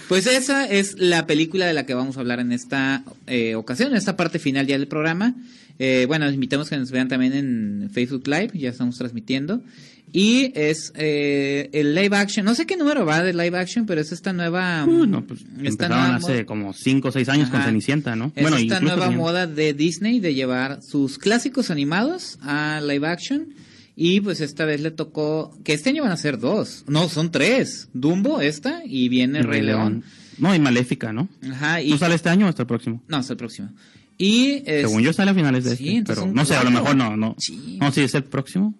Pues 0.08 0.26
esa 0.26 0.66
es 0.66 0.98
la 0.98 1.26
película 1.26 1.66
de 1.66 1.72
la 1.74 1.86
que 1.86 1.94
vamos 1.94 2.16
a 2.16 2.20
hablar 2.20 2.40
en 2.40 2.52
esta 2.52 3.02
eh, 3.26 3.54
ocasión, 3.54 3.90
en 3.92 3.96
esta 3.96 4.16
parte 4.16 4.38
final 4.38 4.66
ya 4.66 4.76
del 4.78 4.88
programa. 4.88 5.34
Eh, 5.78 6.04
bueno, 6.06 6.26
les 6.26 6.34
invitamos 6.34 6.68
que 6.68 6.76
nos 6.76 6.90
vean 6.90 7.08
también 7.08 7.32
en 7.32 7.90
Facebook 7.92 8.26
Live, 8.26 8.50
ya 8.54 8.68
estamos 8.68 8.98
transmitiendo. 8.98 9.62
Y 10.12 10.52
es 10.56 10.92
eh, 10.96 11.70
el 11.72 11.94
live 11.94 12.16
action, 12.16 12.44
no 12.44 12.54
sé 12.54 12.66
qué 12.66 12.76
número 12.76 13.06
va 13.06 13.22
de 13.22 13.32
live 13.32 13.56
action, 13.56 13.86
pero 13.86 14.00
es 14.00 14.10
esta 14.10 14.32
nueva... 14.32 14.84
Uh, 14.84 15.06
no, 15.06 15.24
pues 15.24 15.40
esta 15.62 15.88
nueva 15.88 16.16
hace 16.16 16.44
como 16.46 16.72
5 16.72 17.08
o 17.08 17.12
6 17.12 17.28
años 17.28 17.48
con. 17.50 17.62
Cenicienta, 17.62 18.16
¿no? 18.16 18.32
Es 18.34 18.44
esta 18.44 18.60
incluso 18.60 18.80
nueva 18.82 19.10
moda 19.12 19.46
de 19.46 19.72
Disney 19.72 20.18
de 20.18 20.34
llevar 20.34 20.82
sus 20.82 21.18
clásicos 21.18 21.70
animados 21.70 22.38
a 22.42 22.80
live 22.80 23.06
action. 23.06 23.54
Y 23.94 24.20
pues 24.20 24.40
esta 24.40 24.64
vez 24.64 24.80
le 24.80 24.90
tocó, 24.90 25.56
que 25.62 25.74
este 25.74 25.90
año 25.90 26.02
van 26.02 26.12
a 26.12 26.16
ser 26.16 26.38
dos, 26.38 26.84
no, 26.88 27.08
son 27.08 27.30
tres. 27.30 27.88
Dumbo, 27.92 28.40
esta, 28.40 28.82
y 28.86 29.08
viene 29.10 29.40
El 29.40 29.44
Rey 29.44 29.60
León. 29.62 30.04
No, 30.38 30.54
y 30.54 30.58
Maléfica, 30.58 31.12
¿no? 31.12 31.28
Ajá, 31.52 31.82
y... 31.82 31.90
¿No 31.90 31.98
sale 31.98 32.14
este 32.14 32.30
año 32.30 32.46
o 32.46 32.48
hasta 32.48 32.62
el 32.62 32.66
próximo? 32.66 33.02
No, 33.08 33.18
hasta 33.18 33.34
el 33.34 33.36
próximo. 33.36 33.68
Y... 34.16 34.62
es- 34.64 34.86
Según 34.88 35.02
yo 35.02 35.12
sale 35.12 35.32
a 35.32 35.34
finales 35.34 35.64
de 35.64 35.76
Sí, 35.76 35.98
este, 35.98 36.14
pero 36.14 36.26
no 36.26 36.44
sé, 36.46 36.54
a 36.56 36.64
lo 36.64 36.70
mejor 36.70 36.96
no, 36.96 37.14
no. 37.16 37.36
Sí. 37.38 37.76
No, 37.78 37.92
sí, 37.92 38.00
es 38.00 38.14
el 38.14 38.24
próximo. 38.24 38.74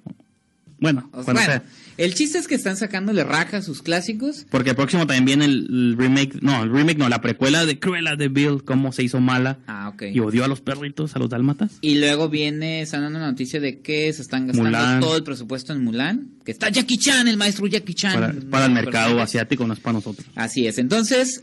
Bueno, 0.81 1.09
o 1.13 1.23
sea, 1.23 1.25
cuando 1.25 1.43
bueno, 1.43 1.53
sea. 1.53 1.63
El 2.05 2.15
chiste 2.15 2.39
es 2.39 2.49
que 2.49 2.55
están 2.55 2.77
sacándole 2.77 3.25
raja 3.25 3.59
a 3.59 3.63
sus 3.63 3.83
clásicos. 3.83 4.47
Porque 4.51 4.71
el 4.71 4.77
próximo 4.77 5.07
también 5.07 5.25
viene 5.25 5.45
el, 5.45 5.95
remake, 5.97 6.41
no, 6.43 6.63
el 6.63 6.71
remake 6.73 6.99
no, 6.99 7.09
la 7.09 7.21
precuela 7.21 7.67
de 7.67 7.79
Cruella 7.79 8.17
de 8.17 8.29
Bill, 8.29 8.65
cómo 8.65 8.93
se 8.93 9.03
hizo 9.03 9.21
mala 9.21 9.59
Ah, 9.67 9.89
ok. 9.93 10.03
y 10.13 10.21
odió 10.21 10.45
a 10.45 10.49
los 10.49 10.61
perritos, 10.61 11.15
a 11.17 11.19
los 11.19 11.29
dálmatas. 11.31 11.73
Y 11.81 11.99
luego 11.99 12.29
viene, 12.29 12.83
están 12.83 13.03
dando 13.03 13.19
noticia 13.19 13.61
de 13.61 13.81
que 13.81 14.13
se 14.13 14.23
están 14.23 14.47
gastando 14.47 14.71
Mulan. 14.71 15.01
todo 15.01 15.17
el 15.17 15.23
presupuesto 15.25 15.73
en 15.73 15.85
Mulan. 15.85 16.29
Que 16.45 16.53
está 16.53 16.71
Jackie 16.71 16.97
Chan, 16.97 17.29
el 17.29 17.37
maestro 17.37 17.67
Jackie 17.67 17.93
Chan. 17.95 18.49
Para, 18.51 18.67
No, 18.69 18.77
el 18.79 18.85
mercado 18.85 19.21
asiático, 19.21 19.67
no 19.67 19.75
es 19.75 19.81
para 19.81 19.93
nosotros. 19.95 20.27
Así 20.35 20.67
es. 20.67 20.79
Entonces, 20.79 21.43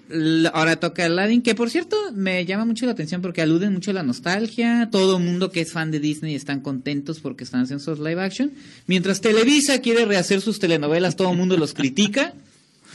ahora 0.53 0.77
toca 0.77 1.05
Aladdin, 1.05 1.41
que 1.43 1.53
por 1.53 1.69
cierto 1.69 1.95
me 2.13 2.45
llama 2.45 2.65
mucho 2.65 2.85
la 2.87 2.93
atención 2.93 3.21
porque 3.21 3.41
aluden 3.43 3.73
mucho 3.73 3.91
a 3.91 3.93
la 3.93 4.03
nostalgia. 4.03 4.89
Todo 4.91 5.17
el 5.17 5.23
mundo 5.23 5.51
que 5.51 5.61
es 5.61 5.71
fan 5.71 5.91
de 5.91 5.99
Disney 5.99 6.33
están 6.35 6.61
contentos 6.61 7.19
porque 7.19 7.43
están 7.43 7.61
haciendo 7.61 7.83
sus 7.83 7.99
live 7.99 8.21
action. 8.21 8.51
Mientras 8.87 9.21
Televisa 9.21 9.79
quiere 9.81 10.05
rehacer 10.05 10.41
sus 10.47 10.59
telenovelas, 10.59 11.15
todo 11.15 11.31
el 11.31 11.37
mundo 11.37 11.55
los 11.57 11.73
critica. 11.73 12.33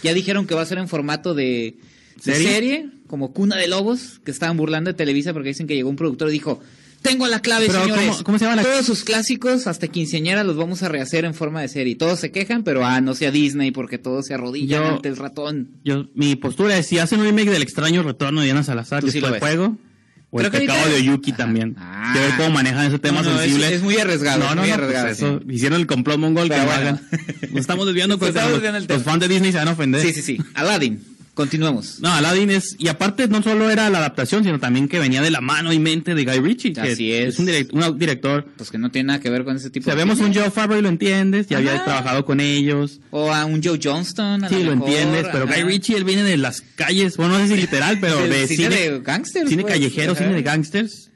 Ya 0.02 0.12
dijeron 0.14 0.46
que 0.46 0.54
va 0.54 0.62
a 0.62 0.66
ser 0.66 0.78
en 0.78 0.88
formato 0.88 1.34
de, 1.34 1.76
de 2.16 2.22
¿Serie? 2.34 2.48
serie, 2.52 2.88
como 3.06 3.32
Cuna 3.32 3.56
de 3.56 3.68
Lobos, 3.68 4.20
que 4.24 4.30
estaban 4.32 4.56
burlando 4.56 4.90
de 4.90 4.94
Televisa 4.94 5.32
porque 5.32 5.48
dicen 5.50 5.66
que 5.66 5.74
llegó 5.74 5.90
un 5.90 5.96
productor 5.96 6.28
y 6.28 6.32
dijo. 6.32 6.60
Tengo 7.02 7.26
la 7.26 7.40
clave, 7.40 7.66
Pero, 7.66 7.82
señores. 7.82 8.06
¿cómo- 8.10 8.22
cómo 8.24 8.38
se 8.38 8.44
llama 8.44 8.54
la- 8.54 8.62
Todos 8.62 8.86
sus 8.86 9.02
clásicos, 9.02 9.66
hasta 9.66 9.88
quinceañera, 9.88 10.44
los 10.44 10.56
vamos 10.56 10.84
a 10.84 10.88
rehacer 10.88 11.24
en 11.24 11.34
forma 11.34 11.60
de 11.60 11.66
serie. 11.66 11.96
Todos 11.96 12.20
se 12.20 12.30
quejan, 12.30 12.62
pero 12.62 12.84
ah, 12.86 13.00
no 13.00 13.14
sea 13.16 13.32
Disney 13.32 13.72
porque 13.72 13.98
todos 13.98 14.26
se 14.26 14.34
arrodillan 14.34 14.82
Yo- 14.84 14.88
ante 14.88 15.08
el 15.08 15.16
ratón. 15.16 15.70
Yo, 15.84 16.06
mi 16.14 16.36
postura 16.36 16.78
es, 16.78 16.86
si 16.86 16.98
hacen 17.00 17.18
un 17.18 17.26
remake 17.26 17.50
del 17.50 17.62
extraño 17.62 18.04
retorno 18.04 18.40
de 18.40 18.46
Diana 18.46 18.62
Salazar, 18.62 19.02
que 19.04 19.10
sí 19.10 19.18
el 19.18 19.38
juego, 19.40 19.76
o 20.34 20.38
Creo 20.38 20.46
el 20.46 20.52
que 20.52 20.58
pecado 20.60 20.78
ahorita- 20.80 20.96
de 20.96 21.02
Oyuki 21.10 21.30
Ajá. 21.32 21.36
también. 21.36 21.76
Ah. 21.78 22.10
Que 22.14 22.20
ver 22.20 22.30
cómo 22.38 22.50
manejan 22.50 22.86
ese 22.86 22.98
tema 22.98 23.20
No, 23.22 23.38
sensible. 23.38 23.74
es 23.74 23.82
muy 23.82 23.96
arriesgado, 23.98 24.38
No, 24.38 24.44
es 24.50 24.56
no, 24.56 24.60
muy 24.62 24.68
no, 24.70 24.74
arriesgado, 24.74 25.06
pues 25.06 25.18
eso, 25.18 25.40
sí. 25.46 25.54
hicieron 25.54 25.78
el 25.80 25.86
complot 25.86 26.18
mongol 26.18 26.44
que 26.48 26.54
Pero 26.54 26.62
lo 26.62 26.66
bueno. 26.68 26.80
hagan. 26.88 27.00
Nos 27.50 27.60
estamos 27.60 27.86
desviando 27.86 28.14
Nos 28.16 28.18
porque 28.18 28.38
estamos 28.38 28.62
los, 28.62 28.86
tema. 28.86 29.00
fans 29.04 29.20
de 29.20 29.28
Disney 29.28 29.52
se 29.52 29.58
van 29.58 29.68
a 29.68 29.72
ofender. 29.72 30.00
Sí, 30.02 30.12
sí, 30.14 30.22
sí. 30.22 30.38
Aladdin. 30.54 31.04
Continuemos. 31.34 31.98
No, 32.00 32.12
Aladdin 32.12 32.50
es, 32.50 32.76
y 32.78 32.88
aparte 32.88 33.26
no 33.26 33.42
solo 33.42 33.70
era 33.70 33.88
la 33.88 33.98
adaptación, 33.98 34.44
sino 34.44 34.60
también 34.60 34.86
que 34.86 34.98
venía 34.98 35.22
de 35.22 35.30
la 35.30 35.40
mano 35.40 35.72
y 35.72 35.78
mente 35.78 36.14
de 36.14 36.24
Guy 36.26 36.40
Ritchie. 36.40 36.74
que 36.74 36.80
Así 36.82 37.10
es. 37.10 37.38
un, 37.38 37.46
direct- 37.46 37.72
un 37.72 37.98
director. 37.98 38.44
Pues 38.58 38.70
que 38.70 38.76
no 38.76 38.90
tiene 38.90 39.06
nada 39.06 39.20
que 39.20 39.30
ver 39.30 39.42
con 39.44 39.56
ese 39.56 39.70
tipo 39.70 39.90
de 39.94 40.02
un 40.04 40.34
Joe 40.34 40.50
Favreau 40.50 40.78
y 40.78 40.82
lo 40.82 40.90
entiendes, 40.90 41.46
ya 41.46 41.56
había 41.56 41.82
trabajado 41.84 42.26
con 42.26 42.38
ellos. 42.40 43.00
O 43.10 43.32
a 43.32 43.46
un 43.46 43.62
Joe 43.62 43.80
Johnston. 43.82 44.44
A 44.44 44.48
Sí, 44.50 44.62
lo 44.62 44.72
mejor, 44.76 44.88
entiendes, 44.90 45.26
pero 45.32 45.44
ajá. 45.44 45.54
Guy 45.54 45.62
Ritchie, 45.62 45.96
él 45.96 46.04
viene 46.04 46.22
de 46.22 46.36
las 46.36 46.60
calles, 46.76 47.16
bueno, 47.16 47.38
no 47.38 47.46
sé 47.46 47.54
si 47.54 47.60
literal, 47.62 47.98
pero 47.98 48.28
de 48.28 48.46
cine 48.46 48.64
cine, 48.70 48.90
de 48.90 49.00
gangsters, 49.00 49.48
cine 49.48 49.62
pues, 49.62 49.72
callejero, 49.74 50.12
ajá. 50.12 50.22
cine 50.24 50.34
de 50.34 50.42
gangsters. 50.42 51.08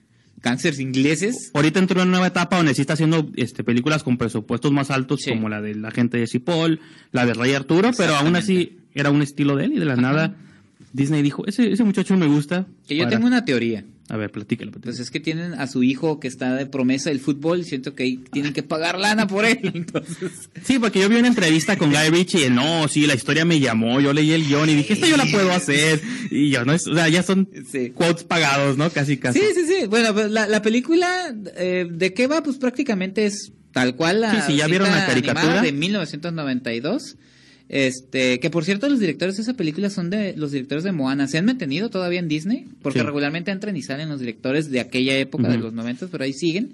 Gangsters 0.42 0.78
ingleses. 0.78 1.50
Ahorita 1.54 1.78
entró 1.78 2.00
en 2.00 2.08
una 2.08 2.12
nueva 2.18 2.26
etapa 2.28 2.56
donde 2.56 2.72
sí 2.72 2.80
está 2.80 2.92
haciendo 2.94 3.28
este, 3.36 3.64
películas 3.64 4.02
con 4.02 4.16
presupuestos 4.16 4.70
más 4.72 4.90
altos, 4.90 5.20
Sí. 5.22 5.30
como 5.30 5.48
la 5.48 5.60
del 5.60 5.84
agente 5.84 6.18
de 6.18 6.26
Cipoll, 6.26 6.80
la 7.12 7.26
de 7.26 7.34
Rey 7.34 7.52
Arturo, 7.52 7.90
pero 7.96 8.14
aún 8.16 8.36
así 8.36 8.78
era 9.00 9.10
un 9.10 9.22
estilo 9.22 9.56
de 9.56 9.66
él 9.66 9.72
y 9.74 9.78
de 9.78 9.84
la 9.84 9.96
nada 9.96 10.34
Disney 10.92 11.22
dijo, 11.22 11.46
ese, 11.46 11.70
ese 11.72 11.84
muchacho 11.84 12.16
me 12.16 12.26
gusta. 12.26 12.66
Que 12.88 12.96
yo 12.96 13.04
para- 13.04 13.16
tengo 13.16 13.26
una 13.26 13.44
teoría. 13.44 13.84
A 14.08 14.16
ver, 14.16 14.30
platícalo. 14.30 14.70
platícalo. 14.70 14.92
Pues 14.94 15.00
es 15.00 15.10
que 15.10 15.18
tienen 15.20 15.54
a 15.54 15.66
su 15.66 15.82
hijo 15.82 16.20
que 16.20 16.28
está 16.28 16.54
de 16.54 16.64
promesa 16.66 17.10
del 17.10 17.18
fútbol 17.18 17.60
y 17.60 17.64
siento 17.64 17.94
que 17.94 18.04
ahí 18.04 18.16
tienen 18.32 18.52
que 18.52 18.62
pagar 18.62 18.98
lana 19.00 19.26
por 19.26 19.44
él. 19.44 19.58
Entonces, 19.74 20.48
Sí, 20.62 20.78
porque 20.78 21.00
yo 21.00 21.08
vi 21.08 21.16
una 21.16 21.26
entrevista 21.28 21.76
con 21.76 21.90
Guy 21.90 22.08
Ritchie 22.10 22.46
y 22.46 22.50
no, 22.50 22.86
sí, 22.88 23.04
la 23.06 23.14
historia 23.14 23.44
me 23.44 23.58
llamó, 23.58 24.00
yo 24.00 24.12
leí 24.12 24.30
el 24.32 24.46
guion 24.46 24.70
y 24.70 24.74
dije, 24.76 24.92
esto 24.94 25.06
yo 25.06 25.16
la 25.16 25.26
puedo 25.26 25.50
hacer. 25.52 26.00
Y 26.30 26.50
yo, 26.50 26.64
no 26.64 26.72
es, 26.72 26.86
o 26.86 26.94
sea, 26.94 27.08
ya 27.08 27.22
son 27.24 27.48
Sí. 27.70 27.90
quotes 27.90 28.22
pagados, 28.24 28.78
¿no? 28.78 28.88
Casi, 28.90 29.16
casi. 29.16 29.40
Sí, 29.40 29.44
sí, 29.54 29.66
sí. 29.66 29.86
Bueno, 29.88 30.14
pues 30.14 30.30
la, 30.30 30.46
la 30.46 30.62
película, 30.62 31.34
eh, 31.56 31.86
¿de 31.90 32.14
qué 32.14 32.28
va? 32.28 32.42
Pues 32.44 32.58
prácticamente 32.58 33.26
es 33.26 33.52
tal 33.72 33.96
cual 33.96 34.20
la 34.20 34.46
Sí, 34.46 34.52
sí, 34.52 34.56
ya 34.58 34.68
vieron 34.68 34.88
la 34.90 35.04
caricatura. 35.04 35.60
de 35.62 35.72
1992. 35.72 37.16
Este, 37.68 38.38
que 38.38 38.48
por 38.48 38.64
cierto 38.64 38.88
los 38.88 39.00
directores 39.00 39.36
de 39.36 39.42
esa 39.42 39.54
película 39.54 39.90
son 39.90 40.08
de 40.08 40.36
los 40.36 40.52
directores 40.52 40.84
de 40.84 40.92
Moana. 40.92 41.26
¿Se 41.26 41.38
han 41.38 41.44
mantenido 41.46 41.90
todavía 41.90 42.20
en 42.20 42.28
Disney? 42.28 42.66
Porque 42.82 43.00
Sí. 43.00 43.04
regularmente 43.04 43.50
entran 43.50 43.76
y 43.76 43.82
salen 43.82 44.08
los 44.08 44.20
directores 44.20 44.70
de 44.70 44.80
aquella 44.80 45.16
época, 45.18 45.48
de 45.48 45.58
los 45.58 45.72
90, 45.72 46.06
pero 46.08 46.24
ahí 46.24 46.32
siguen. 46.32 46.72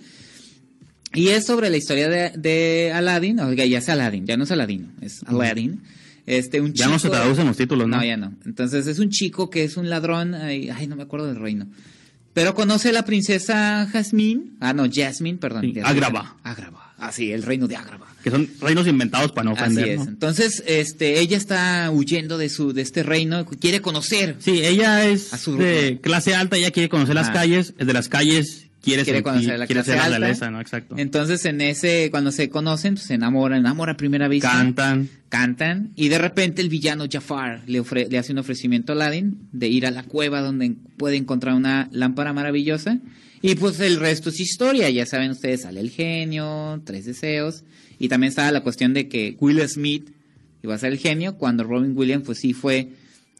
Y 1.14 1.28
es 1.28 1.44
sobre 1.46 1.68
la 1.70 1.76
historia 1.76 2.08
de, 2.08 2.32
de 2.36 2.90
Aladdin, 2.94 3.38
oiga, 3.40 3.64
ya 3.66 3.78
es 3.78 3.88
Aladdin, 3.88 4.26
ya 4.26 4.36
no 4.36 4.44
es 4.44 4.50
Aladino, 4.50 4.88
es 5.00 5.22
Aladdin. 5.24 5.80
Este, 6.24 6.60
un 6.60 6.72
Ya 6.72 6.88
no 6.88 6.98
se 6.98 7.10
traducen 7.10 7.46
los 7.46 7.56
títulos, 7.56 7.88
¿no? 7.88 7.96
No, 7.96 8.04
ya 8.04 8.16
no. 8.16 8.32
Entonces 8.46 8.86
es 8.86 8.98
un 8.98 9.10
chico 9.10 9.50
que 9.50 9.64
es 9.64 9.76
un 9.76 9.90
ladrón, 9.90 10.34
ay, 10.34 10.70
ay, 10.70 10.86
no 10.86 10.96
me 10.96 11.02
acuerdo 11.02 11.26
del 11.26 11.36
reino. 11.36 11.66
Pero 12.32 12.54
conoce 12.54 12.90
a 12.90 12.92
la 12.92 13.04
princesa 13.04 13.86
Jasmine, 13.92 14.52
ah, 14.60 14.72
no, 14.72 14.86
Jasmine, 14.90 15.36
perdón. 15.38 15.62
Sí. 15.72 15.80
Agrava. 15.82 16.36
Agrava, 16.44 16.81
ah, 17.02 17.12
sí, 17.12 17.32
el 17.32 17.42
reino 17.42 17.68
de 17.68 17.76
Agrava. 17.76 18.06
Que 18.24 18.30
son 18.30 18.48
reinos 18.60 18.86
inventados 18.86 19.32
para 19.32 19.44
no 19.44 19.50
Así 19.52 19.62
ofender, 19.62 19.88
es. 19.88 19.98
¿no? 19.98 20.04
Entonces, 20.04 20.62
este, 20.66 21.20
ella 21.20 21.36
está 21.36 21.90
huyendo 21.90 22.38
de 22.38 22.48
su, 22.48 22.72
de 22.72 22.82
este 22.82 23.02
reino, 23.02 23.44
quiere 23.44 23.80
conocer. 23.80 24.36
Sí, 24.38 24.64
ella 24.64 25.04
es 25.04 25.32
A 25.34 25.38
su- 25.38 25.56
de 25.56 25.98
clase 26.02 26.34
alta, 26.34 26.56
ella 26.56 26.70
quiere 26.70 26.88
conocer 26.88 27.14
las 27.14 27.28
Ah. 27.28 27.32
calles, 27.32 27.74
es 27.78 27.86
de 27.86 27.92
las 27.92 28.08
calles 28.08 28.66
quiere, 28.80 29.04
quiere 29.04 29.22
conocer 29.22 29.58
la 29.58 29.66
quiere 29.66 29.82
clase 29.84 29.98
ser 30.00 30.12
alta. 30.14 30.50
¿no? 30.50 30.60
Exacto. 30.60 30.94
Entonces, 30.98 31.44
en 31.44 31.60
ese, 31.60 32.08
cuando 32.10 32.32
se 32.32 32.48
conocen, 32.48 32.94
pues, 32.94 33.06
se 33.06 33.14
enamoran, 33.14 33.58
enamora 33.60 33.92
a 33.92 33.96
primera 33.96 34.26
vista. 34.28 34.50
Cantan. 34.50 35.08
cantan 35.28 35.92
y 35.96 36.08
de 36.08 36.18
repente 36.18 36.60
el 36.62 36.68
villano 36.68 37.06
Jafar 37.10 37.62
le, 37.66 37.80
ofre- 37.80 38.08
le 38.08 38.18
hace 38.18 38.32
un 38.32 38.38
ofrecimiento 38.38 38.92
a 38.92 38.96
Aladdin 38.96 39.48
de 39.52 39.68
ir 39.68 39.86
a 39.86 39.90
la 39.90 40.02
cueva 40.02 40.40
donde 40.42 40.74
puede 40.98 41.16
encontrar 41.16 41.54
una 41.54 41.88
lámpara 41.92 42.32
maravillosa 42.32 42.98
y 43.42 43.54
pues 43.56 43.78
el 43.80 43.96
resto 43.98 44.30
es 44.30 44.40
historia, 44.40 44.88
ya 44.90 45.04
saben 45.04 45.32
ustedes, 45.32 45.62
sale 45.62 45.80
el 45.80 45.90
genio, 45.90 46.80
tres 46.84 47.04
deseos 47.04 47.64
y 47.98 48.08
también 48.08 48.28
estaba 48.30 48.50
la 48.52 48.62
cuestión 48.62 48.94
de 48.94 49.08
que 49.08 49.36
Will 49.40 49.60
Smith 49.68 50.08
iba 50.62 50.74
a 50.74 50.78
ser 50.78 50.92
el 50.92 50.98
genio 50.98 51.36
cuando 51.36 51.64
Robin 51.64 51.92
Williams 51.96 52.24
pues 52.24 52.38
sí 52.38 52.52
fue 52.54 52.88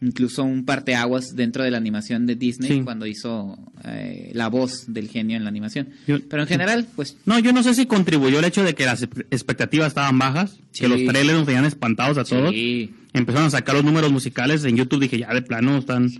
incluso 0.00 0.42
un 0.42 0.64
parteaguas 0.64 1.36
dentro 1.36 1.62
de 1.62 1.70
la 1.70 1.76
animación 1.78 2.26
de 2.26 2.34
Disney 2.34 2.68
Sí. 2.68 2.80
cuando 2.82 3.06
hizo 3.06 3.56
eh, 3.84 4.32
la 4.34 4.48
voz 4.48 4.86
del 4.92 5.08
genio 5.08 5.36
en 5.36 5.44
la 5.44 5.48
animación. 5.50 5.90
Yo- 6.08 6.18
Pero 6.28 6.42
en 6.42 6.48
general, 6.48 6.88
pues 6.96 7.16
No, 7.24 7.38
yo 7.38 7.52
no 7.52 7.62
sé 7.62 7.72
si 7.74 7.86
contribuyó 7.86 8.40
el 8.40 8.44
hecho 8.44 8.64
de 8.64 8.74
que 8.74 8.84
las 8.84 9.02
expectativas 9.30 9.88
estaban 9.88 10.18
bajas, 10.18 10.58
Sí. 10.72 10.80
que 10.80 10.88
los 10.88 10.98
trailers 11.04 11.38
nos 11.38 11.46
tenían 11.46 11.64
espantados 11.66 12.18
a 12.18 12.24
todos. 12.24 12.50
sí, 12.50 12.92
Empezaron 13.14 13.46
a 13.46 13.50
sacar 13.50 13.74
los 13.76 13.84
números 13.84 14.10
musicales 14.10 14.64
en 14.64 14.76
YouTube, 14.76 15.00
dije, 15.02 15.18
ya 15.18 15.32
de 15.32 15.42
plano 15.42 15.76
están 15.78 16.10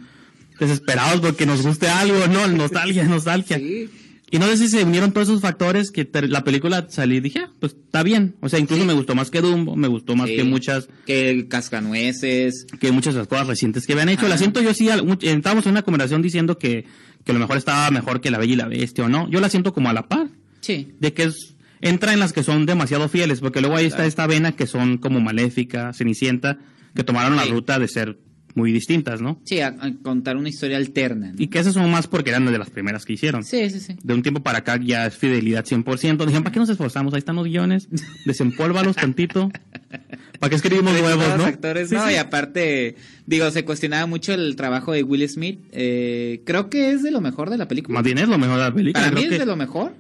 desesperados 0.63 1.21
porque 1.21 1.45
nos 1.47 1.63
guste 1.63 1.89
algo, 1.89 2.27
¿no? 2.29 2.47
Nostalgia, 2.49 3.05
nostalgia. 3.05 3.59
sí. 3.59 3.89
Y 4.35 4.39
no 4.39 4.47
sé 4.47 4.57
si 4.57 4.69
se 4.69 4.83
unieron 4.83 5.13
todos 5.13 5.29
esos 5.29 5.43
factores 5.43 5.91
que 5.91 6.09
la 6.27 6.43
película 6.43 6.87
salí 6.89 7.17
y 7.17 7.21
dije, 7.21 7.41
ah, 7.41 7.53
pues 7.61 7.75
está 7.75 8.03
bien. 8.03 8.35
O 8.41 8.49
sea, 8.49 8.59
incluso 8.59 8.83
me 8.87 8.95
gustó 8.95 9.15
más 9.15 9.31
que 9.31 9.43
Dumbo, 9.43 9.77
me 9.77 9.89
gustó 9.89 10.17
más 10.17 10.27
Sí. 10.31 10.37
que 10.37 10.45
muchas 10.45 10.89
que 11.05 11.29
el 11.29 11.49
cascanueces, 11.49 12.67
que 12.81 12.93
muchas 12.93 13.13
de 13.13 13.21
las 13.21 13.29
cosas 13.29 13.47
recientes 13.47 13.87
que 13.87 13.93
habían 13.93 14.09
hecho. 14.09 14.29
La 14.29 14.39
siento 14.39 14.63
yo 14.63 14.73
sí, 14.73 14.89
estábamos 15.21 15.67
en 15.67 15.73
una 15.73 15.83
conversación 15.83 16.23
diciendo 16.23 16.57
que, 16.59 16.87
que 17.25 17.33
a 17.33 17.35
lo 17.35 17.41
mejor 17.41 17.59
estaba 17.59 17.91
mejor 17.91 18.23
que 18.23 18.31
La 18.31 18.39
Bella 18.39 18.53
y 18.55 18.57
la 18.57 18.69
Bestia 18.69 19.05
o 19.05 19.09
no. 19.11 19.29
Yo 19.31 19.39
la 19.41 19.51
siento 19.51 19.75
como 19.75 19.91
a 19.91 19.93
la 19.93 20.09
par, 20.09 20.29
sí. 20.63 20.95
de 20.99 21.13
que 21.13 21.25
es, 21.25 21.55
entra 21.83 22.15
en 22.15 22.19
las 22.21 22.33
que 22.33 22.43
son 22.43 22.65
demasiado 22.65 23.11
fieles, 23.11 23.41
porque 23.41 23.61
luego 23.61 23.77
ahí 23.77 23.85
está 23.85 24.07
esta 24.07 24.27
vena 24.27 24.53
que 24.53 24.67
son 24.67 24.97
como 24.97 25.21
Maléfica, 25.21 25.93
Cenicienta, 25.93 26.59
que 26.95 27.05
tomaron 27.05 27.37
la 27.37 27.45
ruta 27.45 27.79
de 27.79 27.87
ser 27.87 28.19
muy 28.55 28.73
distintas, 28.73 29.21
¿no? 29.21 29.41
Sí, 29.45 29.61
a, 29.61 29.69
a 29.69 29.93
contar 30.03 30.37
una 30.37 30.49
historia 30.49 30.77
alterna. 30.77 31.33
¿no? 31.33 31.35
Y 31.43 31.49
que 31.49 31.59
esas 31.59 31.75
son 31.75 31.91
más 31.91 32.07
porque 32.07 32.31
eran 32.31 32.45
de 32.47 32.59
las 32.59 32.71
primeras 32.71 33.05
que 33.05 33.15
hicieron. 33.15 33.45
Sí, 33.45 33.71
sí, 33.71 33.81
sí. 33.81 33.97
De 34.03 34.15
un 34.15 34.23
tiempo 34.23 34.43
para 34.43 34.59
acá 34.59 34.79
ya 34.83 35.07
es 35.07 35.17
fidelidad 35.17 35.65
100%. 35.65 36.19
Dijeron, 36.25 36.43
¿para 36.43 36.53
qué 36.53 36.59
nos 36.61 36.69
esforzamos? 36.69 37.15
Ahí 37.15 37.19
están 37.19 37.37
los 37.37 37.47
guiones. 37.47 37.89
Desempólvalos 38.27 38.97
tantito. 38.97 39.51
¿Para 40.39 40.51
qué 40.51 40.57
escribimos 40.57 40.93
Nuevos 41.01 41.39
no? 41.39 41.45
actores, 41.45 41.89
Sí, 41.89 41.95
no, 41.95 42.07
sí. 42.07 42.15
y 42.15 42.17
aparte, 42.17 42.97
digo, 43.27 43.51
se 43.51 43.65
cuestionaba 43.65 44.07
mucho 44.07 44.33
el 44.35 44.57
trabajo 44.57 44.93
de 44.93 45.03
Will 45.03 45.29
Smith. 45.29 45.61
Eh, 45.73 46.43
creo 46.45 46.69
que 46.71 46.91
es 46.93 47.03
de 47.03 47.11
lo 47.11 47.21
mejor 47.21 47.51
de 47.51 47.59
la 47.59 47.69
película. 47.69 47.95
Más 47.95 48.05
bien 48.05 48.19
es 48.19 48.29
lo 48.29 48.39
mejor 48.39 48.57
de 48.57 48.63
la 48.65 48.75
película. 48.75 49.05
Para 49.05 49.15
mí 49.17 49.23
es 49.25 49.29
que 49.31 49.39
de 49.39 49.47
lo 49.47 49.57
mejor. 49.57 49.95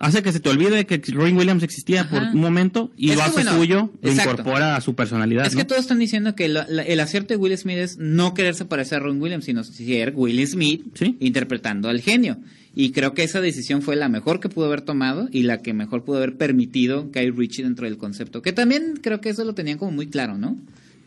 Hace 0.00 0.22
que 0.22 0.32
se 0.32 0.38
te 0.40 0.48
olvide 0.48 0.86
que 0.86 1.02
Robin 1.12 1.36
Williams 1.36 1.62
existía 1.64 2.08
por 2.08 2.22
un 2.22 2.40
momento 2.40 2.92
y 2.96 3.10
Es 3.10 3.16
lo 3.16 3.22
hace 3.22 3.32
bueno, 3.32 3.56
suyo, 3.56 3.92
lo 4.00 4.12
incorpora 4.12 4.76
a 4.76 4.80
su 4.80 4.94
personalidad. 4.94 5.46
Es 5.46 5.54
¿no? 5.54 5.58
que 5.58 5.64
todos 5.64 5.80
están 5.80 5.98
diciendo 5.98 6.36
que 6.36 6.46
la- 6.48 6.62
el 6.64 7.00
acierto 7.00 7.34
de 7.34 7.36
Will 7.38 7.56
Smith 7.58 7.78
es 7.78 7.98
no 7.98 8.32
quererse 8.32 8.64
parecer 8.64 8.98
a 8.98 9.00
Ron 9.04 9.20
Williams, 9.20 9.44
sino 9.44 9.64
ser 9.64 10.12
Will 10.14 10.46
Smith 10.46 10.84
Sí. 10.94 11.16
interpretando 11.18 11.88
al 11.88 12.00
genio. 12.00 12.36
Y 12.76 12.92
creo 12.92 13.12
que 13.12 13.24
esa 13.24 13.40
decisión 13.40 13.82
fue 13.82 13.96
la 13.96 14.08
mejor 14.08 14.38
que 14.38 14.48
pudo 14.48 14.66
haber 14.66 14.82
tomado 14.82 15.28
y 15.32 15.42
la 15.42 15.58
que 15.62 15.72
mejor 15.74 16.04
pudo 16.04 16.18
haber 16.18 16.36
permitido 16.36 17.10
Guy 17.12 17.30
Ritchie 17.32 17.64
dentro 17.64 17.86
del 17.86 17.98
concepto. 17.98 18.40
Que 18.40 18.52
también 18.52 19.00
creo 19.02 19.20
que 19.20 19.30
eso 19.30 19.44
lo 19.44 19.54
tenían 19.54 19.78
como 19.78 19.90
muy 19.90 20.06
claro, 20.06 20.38
¿no? 20.38 20.56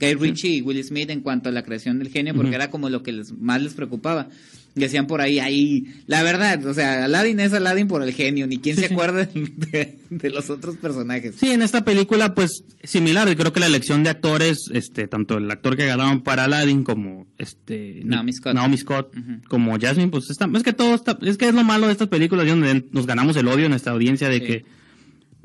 Guy 0.01 0.15
Ritchie 0.15 0.49
y 0.55 0.61
Will 0.63 0.83
Smith 0.83 1.11
en 1.11 1.21
cuanto 1.21 1.47
a 1.47 1.51
la 1.53 1.61
creación 1.63 1.99
del 1.99 2.09
genio, 2.09 2.33
porque 2.33 2.55
era 2.55 2.69
como 2.71 2.89
lo 2.89 3.03
que 3.03 3.11
les, 3.13 3.31
más 3.33 3.61
les 3.61 3.73
preocupaba. 3.75 4.27
Decían 4.74 5.05
por 5.05 5.19
ahí, 5.19 5.39
ahí, 5.39 5.86
la 6.07 6.24
verdad, 6.24 6.65
o 6.65 6.74
sea, 6.74 7.03
Aladdin 7.03 7.41
es 7.41 7.51
Aladdin 7.51 7.89
por 7.89 8.03
el 8.03 8.13
genio, 8.13 8.47
ni 8.47 8.57
quién 8.57 8.78
Sí, 8.78 8.84
se 8.84 8.88
sí. 8.88 8.93
acuerda 8.93 9.26
de, 9.26 9.97
de 10.09 10.30
los 10.30 10.49
otros 10.49 10.78
personajes. 10.78 11.36
Sí, 11.38 11.49
en 11.51 11.61
esta 11.61 11.84
película, 11.84 12.34
pues, 12.34 12.63
similar. 12.82 13.28
y 13.30 13.36
Creo 13.36 13.51
que 13.51 13.59
la 13.59 13.65
elección 13.67 14.03
de 14.03 14.11
actores, 14.11 14.69
este, 14.74 15.09
tanto 15.09 15.38
el 15.39 15.51
actor 15.51 15.76
que 15.76 15.86
ganaron 15.88 16.22
para 16.22 16.45
Aladdin 16.45 16.86
como 16.86 17.28
este 17.38 17.99
Naomi 18.05 18.32
Scott. 18.32 18.53
Naomi 18.53 18.78
Scott, 18.78 19.13
como 19.49 19.78
Jasmine, 19.78 20.09
pues 20.09 20.30
está, 20.30 20.49
es 20.55 20.63
que 20.63 20.72
todo 20.72 20.95
está, 20.95 21.17
es 21.22 21.38
que 21.38 21.49
es 21.49 21.53
lo 21.53 21.65
malo 21.65 21.88
de 21.88 21.91
estas 21.91 22.07
películas, 22.07 22.47
donde 22.47 22.86
nos 22.91 23.05
ganamos 23.05 23.36
el 23.36 23.49
odio 23.49 23.65
en 23.65 23.72
nuestra 23.72 23.91
audiencia 23.91 24.30
de 24.30 24.39
Sí. 24.39 24.45
que 24.45 24.65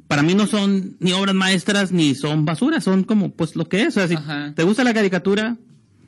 para 0.07 0.23
mí 0.23 0.37
no 0.37 0.47
son 0.47 0.97
ni 1.01 1.11
obras 1.15 1.35
maestras 1.35 1.91
ni 1.91 2.15
son 2.15 2.45
basura, 2.45 2.81
son 2.81 3.03
como 3.03 3.33
pues 3.33 3.57
lo 3.57 3.69
que 3.69 3.83
es. 3.83 3.89
O 3.89 3.91
sea, 4.01 4.07
si 4.07 4.15
Ajá. 4.15 4.53
te 4.55 4.63
gusta 4.63 4.85
la 4.85 4.95
caricatura, 4.95 5.57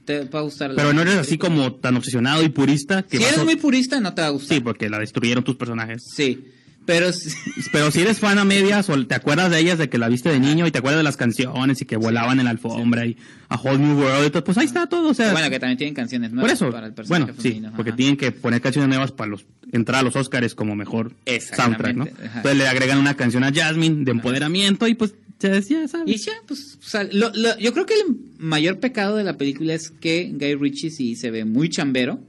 Te 0.09 0.25
va 0.25 0.39
a 0.39 0.43
gustar. 0.43 0.73
pero 0.75 0.95
no 0.95 1.03
eres 1.03 1.17
así 1.17 1.37
como 1.37 1.75
tan 1.75 1.95
obsesionado 1.97 2.43
y 2.43 2.49
purista 2.49 3.03
que 3.03 3.19
Si 3.19 3.25
eres 3.25 3.37
a- 3.37 3.45
muy 3.45 3.57
purista, 3.57 4.01
no 4.01 4.15
te 4.15 4.23
va 4.23 4.29
a 4.29 4.31
gustar. 4.31 4.57
Sí, 4.57 4.61
porque 4.63 4.89
la 4.89 4.99
destruyeron 4.99 5.45
tus 5.45 5.57
personajes. 5.57 6.03
Sí, 6.17 6.47
pero 6.87 7.11
Pero 7.73 7.91
si 7.91 8.01
eres 8.01 8.19
fan 8.19 8.39
a 8.39 8.47
medias 8.47 8.89
o 8.89 9.07
te 9.07 9.15
acuerdas 9.15 9.51
de 9.51 9.59
ellas 9.61 9.77
de 9.77 9.91
que 9.91 9.99
la 9.99 10.09
viste 10.09 10.31
de 10.31 10.41
niño 10.41 10.67
y 10.67 10.71
te 10.71 10.79
acuerdas 10.79 11.01
de 11.01 11.03
las 11.05 11.19
canciones 11.19 11.83
y 11.83 11.85
que 11.85 11.97
volaban 11.99 12.39
en 12.39 12.47
la 12.47 12.51
alfombra 12.53 13.05
y 13.05 13.19
a 13.51 13.57
Whole 13.57 13.77
New 13.77 13.99
World 14.01 14.29
y 14.29 14.31
todo, 14.31 14.45
pues 14.45 14.57
ahí 14.57 14.65
está 14.65 14.87
todo, 14.87 15.11
o 15.11 15.15
sea, 15.15 15.33
bueno, 15.33 15.51
que 15.51 15.59
también 15.61 15.77
tienen 15.77 15.95
canciones 15.95 16.31
por 16.31 16.37
nuevas 16.37 16.53
eso, 16.55 16.71
para 16.71 16.87
el 16.87 16.95
personaje 16.95 17.33
bueno, 17.33 17.43
sí, 17.43 17.63
porque 17.77 17.91
ajá. 17.91 17.97
tienen 17.97 18.17
que 18.17 18.33
poner 18.33 18.63
canciones 18.63 18.89
nuevas 18.89 19.13
para 19.13 19.31
los 19.31 19.45
entrar 19.73 20.01
a 20.01 20.03
los 20.05 20.17
Oscars 20.17 20.55
como 20.55 20.75
mejor 20.75 21.13
soundtrack, 21.55 21.97
¿no? 21.97 22.05
Ajá. 22.05 22.37
Entonces 22.39 22.57
le 22.57 22.67
agregan 22.67 22.97
una 22.99 23.13
canción 23.15 23.45
a 23.45 23.53
Jasmine 23.53 24.05
de 24.07 24.11
empoderamiento 24.11 24.89
y 24.89 24.95
pues 24.95 25.13
ya 25.41 25.49
decía, 25.51 25.85
Y 25.85 25.89
¿sabes? 25.89 26.25
ya, 26.25 26.33
pues, 26.47 26.79
o 26.85 26.89
sea, 26.89 27.05
lo- 27.05 27.33
lo- 27.35 27.59
yo 27.59 27.73
creo 27.73 27.87
que 27.87 27.95
el 27.95 28.17
mayor 28.39 28.79
pecado 28.81 29.17
de 29.17 29.25
la 29.25 29.37
película 29.37 29.75
es 29.75 29.91
que 29.91 30.31
Guy 30.35 30.55
Ritchie 30.57 30.91
sí 30.91 31.15
se 31.17 31.31
ve 31.31 31.45
muy 31.45 31.69
chambero, 31.69 32.21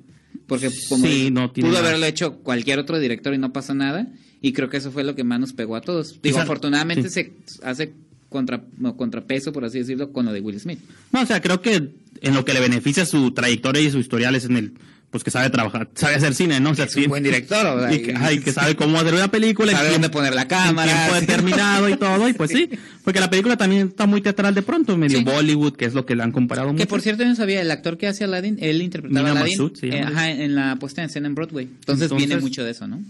porque 0.48 0.70
como 0.88 1.06
Sí, 1.06 1.30
no 1.32 1.52
pudo 1.54 1.68
nada. 1.68 1.80
haberlo 1.90 2.06
hecho 2.06 2.38
cualquier 2.38 2.80
otro 2.80 3.00
director 3.00 3.34
y 3.34 3.38
no 3.38 3.52
pasa 3.54 3.74
nada, 3.74 4.08
y 4.42 4.54
creo 4.54 4.70
que 4.70 4.78
eso 4.78 4.92
fue 4.92 5.04
lo 5.04 5.16
que 5.16 5.24
más 5.24 5.40
nos 5.40 5.54
pegó 5.54 5.76
a 5.76 5.82
todos. 5.82 6.20
Digo, 6.22 6.40
afortunadamente 6.40 7.10
sí. 7.10 7.32
se 7.46 7.64
hace 7.64 7.94
contra, 8.30 8.64
no, 8.78 8.96
contrapeso, 8.96 9.52
por 9.52 9.66
así 9.66 9.80
decirlo, 9.80 10.12
con 10.12 10.26
lo 10.26 10.32
de 10.32 10.42
Will 10.42 10.60
Smith. 10.60 10.80
No, 11.12 11.22
o 11.22 11.26
sea, 11.26 11.42
creo 11.42 11.62
que 11.62 11.90
en 12.22 12.34
lo 12.36 12.46
que 12.46 12.54
le 12.54 12.60
beneficia 12.60 13.06
su 13.06 13.32
trayectoria 13.32 13.82
y 13.82 13.90
su 13.92 13.98
historial 14.00 14.36
es 14.36 14.46
en 14.46 14.56
el 14.58 14.74
pues 15.12 15.24
que 15.24 15.32
sabe 15.32 15.50
trabajar, 15.50 15.90
sabe 15.96 16.16
hacer 16.16 16.36
cine, 16.36 16.60
¿no? 16.60 16.70
O 16.72 16.76
sea, 16.76 16.86
Es 16.86 16.96
un 16.96 17.02
sí- 17.04 17.08
buen 17.10 17.24
director, 17.24 17.66
o 17.66 17.80
sea, 17.82 17.92
y 17.94 18.02
que, 18.04 18.14
ay, 18.16 18.40
que 18.42 18.52
sabe 18.52 18.76
cómo 18.76 19.00
hacer 19.00 19.14
una 19.16 19.30
película, 19.32 19.72
Sabe 19.72 19.90
dónde 19.90 20.10
poner 20.10 20.36
la 20.36 20.48
cámara. 20.48 20.92
tiempo 20.92 21.16
sí. 21.16 21.22
determinado 21.22 21.90
y 21.90 21.98
todo, 21.98 22.30
y 22.30 22.34
pues 22.34 22.52
sí, 22.52 22.70
porque 23.04 23.20
la 23.20 23.30
película 23.30 23.58
también 23.58 23.88
está 23.88 24.06
muy 24.06 24.22
teatral 24.22 24.54
de 24.54 24.62
pronto, 24.62 24.96
medio 24.98 25.18
Sí. 25.18 25.24
Bollywood, 25.24 25.74
que 25.76 25.86
es 25.86 25.96
lo 25.96 26.06
que 26.06 26.16
le 26.16 26.22
han 26.22 26.32
comparado 26.32 26.68
Que 26.70 26.74
mucho. 26.74 26.88
por 26.88 27.02
cierto, 27.02 27.24
yo 27.24 27.30
no 27.30 27.36
sabía, 27.36 27.60
el 27.62 27.72
actor 27.72 27.98
que 27.98 28.06
hace 28.08 28.24
Aladdin, 28.24 28.58
él 28.62 28.82
interpretaba 28.84 29.32
Aladdin 29.32 29.58
llama. 29.58 29.72
eh, 29.82 30.02
ajá, 30.06 30.30
en 30.32 30.54
la 30.56 30.76
puesta 30.76 31.02
en 31.02 31.10
escena 31.10 31.28
en 31.28 31.34
Broadway. 31.36 31.66
Entonces, 31.66 32.04
Entonces- 32.04 32.28
viene 32.28 32.40
mucho 32.42 32.64
de 32.64 32.72
eso, 32.72 32.88
¿no? 32.88 33.02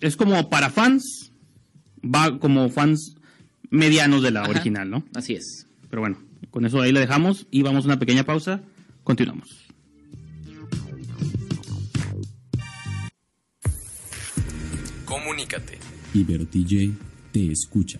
Es 0.00 0.14
como 0.14 0.48
para 0.48 0.70
fans, 0.70 1.32
va 2.04 2.38
como 2.38 2.68
fans 2.70 3.16
medianos 3.70 4.22
de 4.22 4.30
la 4.30 4.42
Ajá. 4.42 4.50
original, 4.50 4.88
¿no? 4.88 5.04
Así 5.14 5.34
es. 5.34 5.66
Pero 5.90 6.02
bueno, 6.02 6.18
con 6.50 6.64
eso 6.66 6.80
ahí 6.80 6.92
le 6.92 7.00
dejamos 7.00 7.46
y 7.50 7.62
vamos 7.62 7.84
a 7.84 7.88
una 7.88 7.98
pequeña 7.98 8.22
pausa, 8.24 8.60
continuamos. 9.02 9.48
Comunícate. 15.08 15.78
Ibero 16.12 16.46
TJ 16.46 16.92
te 17.32 17.50
escucha. 17.50 17.98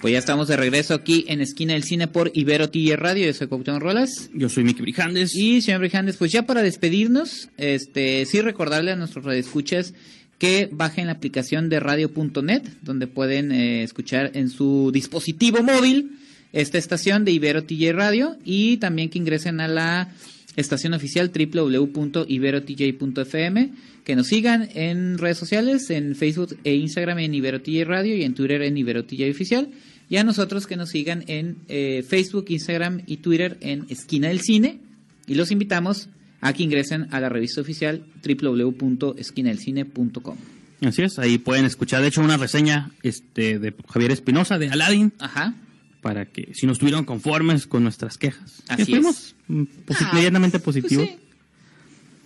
Pues 0.00 0.12
ya 0.12 0.18
estamos 0.18 0.46
de 0.46 0.56
regreso 0.56 0.94
aquí 0.94 1.24
en 1.28 1.40
Esquina 1.40 1.72
del 1.74 1.82
Cine 1.82 2.06
por 2.06 2.30
Ibero 2.32 2.70
TJ 2.70 2.96
Radio. 2.96 3.26
Yo 3.26 3.34
soy 3.34 3.48
Cuauhtémoc 3.48 3.82
Rolas. 3.82 4.30
Yo 4.32 4.48
soy 4.48 4.62
Mickey 4.62 4.82
Brijandes. 4.82 5.34
Y 5.34 5.60
señor 5.60 5.80
Brijandes, 5.80 6.16
pues 6.18 6.30
ya 6.30 6.46
para 6.46 6.62
despedirnos, 6.62 7.48
este, 7.56 8.24
sí 8.26 8.40
recordarle 8.40 8.92
a 8.92 8.96
nuestros 8.96 9.24
radioescuchas 9.24 9.92
que 10.40 10.68
bajen 10.72 11.06
la 11.06 11.12
aplicación 11.12 11.68
de 11.68 11.78
radio.net, 11.80 12.62
donde 12.80 13.06
pueden 13.06 13.52
eh, 13.52 13.82
escuchar 13.82 14.30
en 14.34 14.48
su 14.48 14.90
dispositivo 14.90 15.62
móvil 15.62 16.18
esta 16.54 16.78
estación 16.78 17.26
de 17.26 17.32
Ibero 17.32 17.64
TJ 17.64 17.92
Radio 17.92 18.38
y 18.42 18.78
también 18.78 19.10
que 19.10 19.18
ingresen 19.18 19.60
a 19.60 19.68
la 19.68 20.10
estación 20.56 20.94
oficial 20.94 21.30
www.iberotj.fm, 21.30 23.70
que 24.02 24.16
nos 24.16 24.28
sigan 24.28 24.70
en 24.74 25.18
redes 25.18 25.36
sociales, 25.36 25.90
en 25.90 26.16
Facebook 26.16 26.56
e 26.64 26.74
Instagram 26.74 27.18
en 27.18 27.34
Ibero 27.34 27.60
TJ 27.60 27.84
Radio 27.84 28.16
y 28.16 28.24
en 28.24 28.32
Twitter 28.32 28.62
en 28.62 28.78
Ibero 28.78 29.04
TJ 29.04 29.30
Oficial, 29.30 29.68
y 30.08 30.16
a 30.16 30.24
nosotros 30.24 30.66
que 30.66 30.76
nos 30.76 30.88
sigan 30.88 31.22
en 31.26 31.58
eh, 31.68 32.02
Facebook, 32.08 32.46
Instagram 32.48 33.02
y 33.06 33.18
Twitter 33.18 33.58
en 33.60 33.84
Esquina 33.90 34.28
del 34.28 34.40
Cine, 34.40 34.78
y 35.26 35.34
los 35.34 35.50
invitamos 35.50 36.08
a 36.40 36.52
que 36.52 36.62
ingresen 36.62 37.08
a 37.12 37.20
la 37.20 37.28
revista 37.28 37.60
oficial 37.60 38.04
www.esquinadelcine.com. 38.24 40.36
Así 40.82 41.02
es, 41.02 41.18
ahí 41.18 41.36
pueden 41.38 41.64
escuchar, 41.66 42.00
de 42.02 42.08
hecho, 42.08 42.22
una 42.22 42.36
reseña 42.38 42.90
este, 43.02 43.58
de 43.58 43.74
Javier 43.88 44.12
Espinosa 44.12 44.58
de 44.58 44.70
Aladdin, 44.70 45.12
Ajá. 45.18 45.54
para 46.00 46.24
que 46.26 46.52
si 46.54 46.66
no 46.66 46.72
estuvieron 46.72 47.04
conformes 47.04 47.66
con 47.66 47.82
nuestras 47.82 48.16
quejas. 48.16 48.62
Así 48.68 48.94
es. 48.94 49.34
mm, 49.48 49.62
posi- 49.86 50.06
Ah, 50.06 50.10
medianamente 50.14 50.58
pues 50.58 50.76
positivos. 50.76 51.06
sí. 51.06 51.16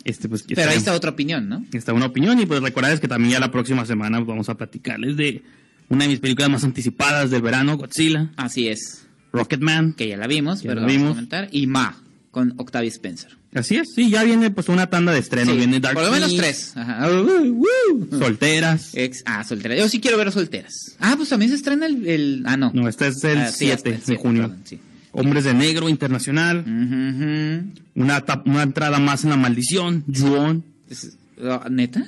Este, 0.05 0.29
pues, 0.29 0.45
Pero 0.47 0.71
ahí 0.71 0.77
está 0.77 0.93
otra 0.95 1.11
opinión, 1.11 1.49
¿no? 1.49 1.65
está 1.73 1.93
una 1.95 2.07
opinión 2.07 2.39
y 2.39 2.45
pues 2.47 2.61
recordarles 2.63 3.01
que 3.01 3.09
también 3.09 3.33
ya 3.33 3.41
la 3.41 3.51
próxima 3.51 3.85
semana 3.87 4.21
vamos 4.21 4.49
a 4.51 4.55
platicarles 4.57 5.17
de 5.17 5.43
una 5.89 6.05
de 6.05 6.11
mis 6.11 6.21
películas 6.21 6.51
más 6.51 6.63
anticipadas 6.63 7.31
del 7.31 7.41
verano, 7.43 7.77
Godzilla, 7.79 8.31
Así 8.37 8.69
es. 8.69 9.07
Rocketman. 9.33 9.95
Que 9.95 10.07
ya 10.09 10.17
la 10.19 10.27
vimos, 10.29 10.61
Ya 10.63 10.69
pero 10.69 10.83
la 10.83 10.87
vamos 10.87 10.97
vimos. 10.97 11.11
a 11.11 11.15
comentar. 11.15 11.49
Y 11.51 11.67
Ma, 11.67 11.97
con 12.31 12.53
Octavia 12.59 12.89
Spencer. 12.91 13.37
Así 13.55 13.77
es, 13.77 13.95
sí, 13.95 14.11
ya 14.11 14.25
viene 14.25 14.51
pues 14.51 14.69
una 14.69 14.89
tanda 14.89 15.13
de 15.13 15.21
estrenos, 15.21 15.53
Sí, 15.55 15.59
viene 15.59 15.79
Dark 15.81 15.95
por 15.95 16.05
lo 16.05 16.11
menos 16.13 16.31
Phoenix, 16.31 16.73
tres. 16.73 16.77
Ajá. 16.77 17.09
Uh, 17.11 17.63
uh. 17.93 18.19
Solteras. 18.19 18.91
Ex- 18.95 19.23
ah, 19.27 19.45
solteras. 19.45 19.79
Yo 19.79 19.89
sí 19.89 20.01
quiero 20.01 20.17
ver 20.19 20.33
solteras. 20.33 20.97
Ah, 20.99 21.15
pues 21.17 21.29
también 21.29 21.51
se 21.51 21.57
estrena 21.57 21.87
el... 21.87 22.07
el- 22.07 22.43
ah, 22.47 22.57
no. 22.57 22.73
No, 22.75 22.89
este 22.89 23.07
es 23.09 23.23
el 23.25 23.39
Ah, 23.39 23.49
sí, 23.53 23.67
7 23.67 23.73
hasta 23.75 23.89
el 23.91 24.01
de 24.05 24.17
junio. 24.23 24.43
perdón, 24.43 24.61
sí. 24.65 24.81
Hombres 25.13 25.45
de 25.45 25.55
Negro 25.55 25.89
Internacional, 25.89 26.65
una, 27.95 28.25
una 28.47 28.63
entrada 28.65 28.99
más 28.99 29.23
en 29.23 29.31
la 29.31 29.37
maldición, 29.37 30.05
Juon, 30.13 30.65
ah, 31.43 31.69
¿Neta? 31.71 32.05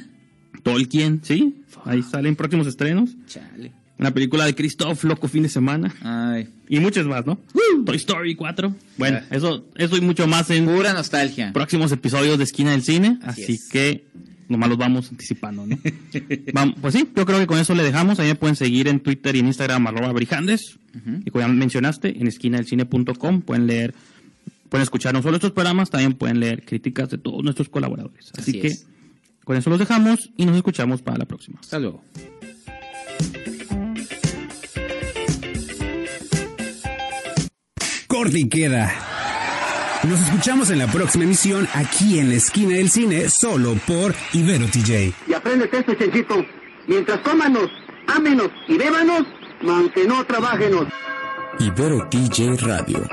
Tolkien, 0.65 1.21
sí, 1.23 1.63
ahí 1.85 2.03
salen 2.03 2.35
próximos 2.35 2.67
estrenos. 2.67 3.11
Chale. 3.29 3.71
Una 3.99 4.13
película 4.13 4.45
de 4.45 4.55
Christoph, 4.55 5.05
Loco 5.05 5.27
Fin 5.29 5.43
de 5.45 5.49
Semana. 5.49 5.95
Ay. 6.03 6.49
Y 6.69 6.81
muchas 6.81 7.07
más, 7.07 7.25
¿no? 7.25 7.39
Toy 7.87 7.97
Story 7.97 8.35
4. 8.35 8.75
Bueno, 8.99 9.21
eso, 9.31 9.67
eso 9.77 9.97
y 9.97 10.01
mucho 10.03 10.27
más 10.27 10.51
en 10.51 10.67
Pura 10.67 10.93
nostalgia. 10.93 11.53
próximos 11.55 11.91
episodios 11.93 12.37
de 12.39 12.45
Esquina 12.45 12.73
del 12.73 12.83
Cine. 12.83 13.19
Así 13.23 13.43
Así, 13.45 13.53
es. 13.55 13.69
que 13.71 14.05
nomás 14.49 14.69
los 14.69 14.77
vamos 14.79 15.11
anticipando, 15.11 15.67
¿no? 15.67 15.77
Vam- 16.53 16.75
pues 16.81 16.93
sí, 16.95 17.09
yo 17.17 17.25
creo 17.25 17.39
que 17.39 17.47
con 17.47 17.59
eso 17.59 17.75
le 17.75 17.83
dejamos. 17.83 18.21
Ahí 18.21 18.29
me 18.29 18.35
pueden 18.35 18.55
seguir 18.57 18.87
en 18.89 19.01
Twitter 19.01 19.35
y 19.35 19.39
en 19.39 19.47
Instagram, 19.47 19.87
arroba 19.87 20.13
brijandes. 20.13 20.79
Y 21.25 21.31
como 21.31 21.47
ya 21.47 21.49
mencionaste, 21.53 22.19
en 22.21 22.27
esquinadelcine.com 22.27 23.43
pueden 23.43 23.67
leer, 23.67 23.95
pueden 24.69 24.83
escuchar 24.83 25.13
no 25.15 25.23
solo 25.23 25.37
estos 25.37 25.53
programas, 25.53 25.91
también 25.91 26.13
pueden 26.15 26.41
leer 26.41 26.65
críticas 26.65 27.09
de 27.11 27.19
todos 27.19 27.43
nuestros 27.45 27.69
colaboradores. 27.71 28.31
Así, 28.37 28.51
Así 28.51 28.61
que 28.61 28.67
es. 28.69 28.87
con 29.45 29.57
eso 29.57 29.69
los 29.71 29.79
dejamos 29.79 30.31
y 30.37 30.45
nos 30.47 30.57
escuchamos 30.57 31.03
para 31.03 31.19
la 31.19 31.25
próxima. 31.27 31.59
Hasta 31.61 31.79
luego. 31.79 32.03
Corte 38.27 38.41
y 38.41 38.49
queda. 38.49 38.93
Nos 40.03 40.21
escuchamos 40.21 40.71
en 40.71 40.81
la 40.81 40.89
próxima 40.89 41.23
emisión 41.23 41.69
aquí 41.75 42.19
en 42.19 42.31
la 42.31 42.35
esquina 42.35 42.75
del 42.75 42.91
cine, 42.91 43.29
solo 43.29 43.75
por 43.87 44.17
Ibero 44.33 44.67
TJ. 44.67 45.15
Y 45.29 45.33
apréndete 45.33 45.79
esto, 45.79 45.95
Chenchito. 45.95 46.45
Mientras 46.89 47.21
cómanos, 47.21 47.71
ámenos 48.09 48.49
y 48.67 48.79
bébanos, 48.79 49.23
aunque 49.63 50.09
no 50.09 50.25
trabajenos. 50.25 50.87
Ibero 51.61 52.09
TJ 52.09 52.57
Radio. 52.67 53.07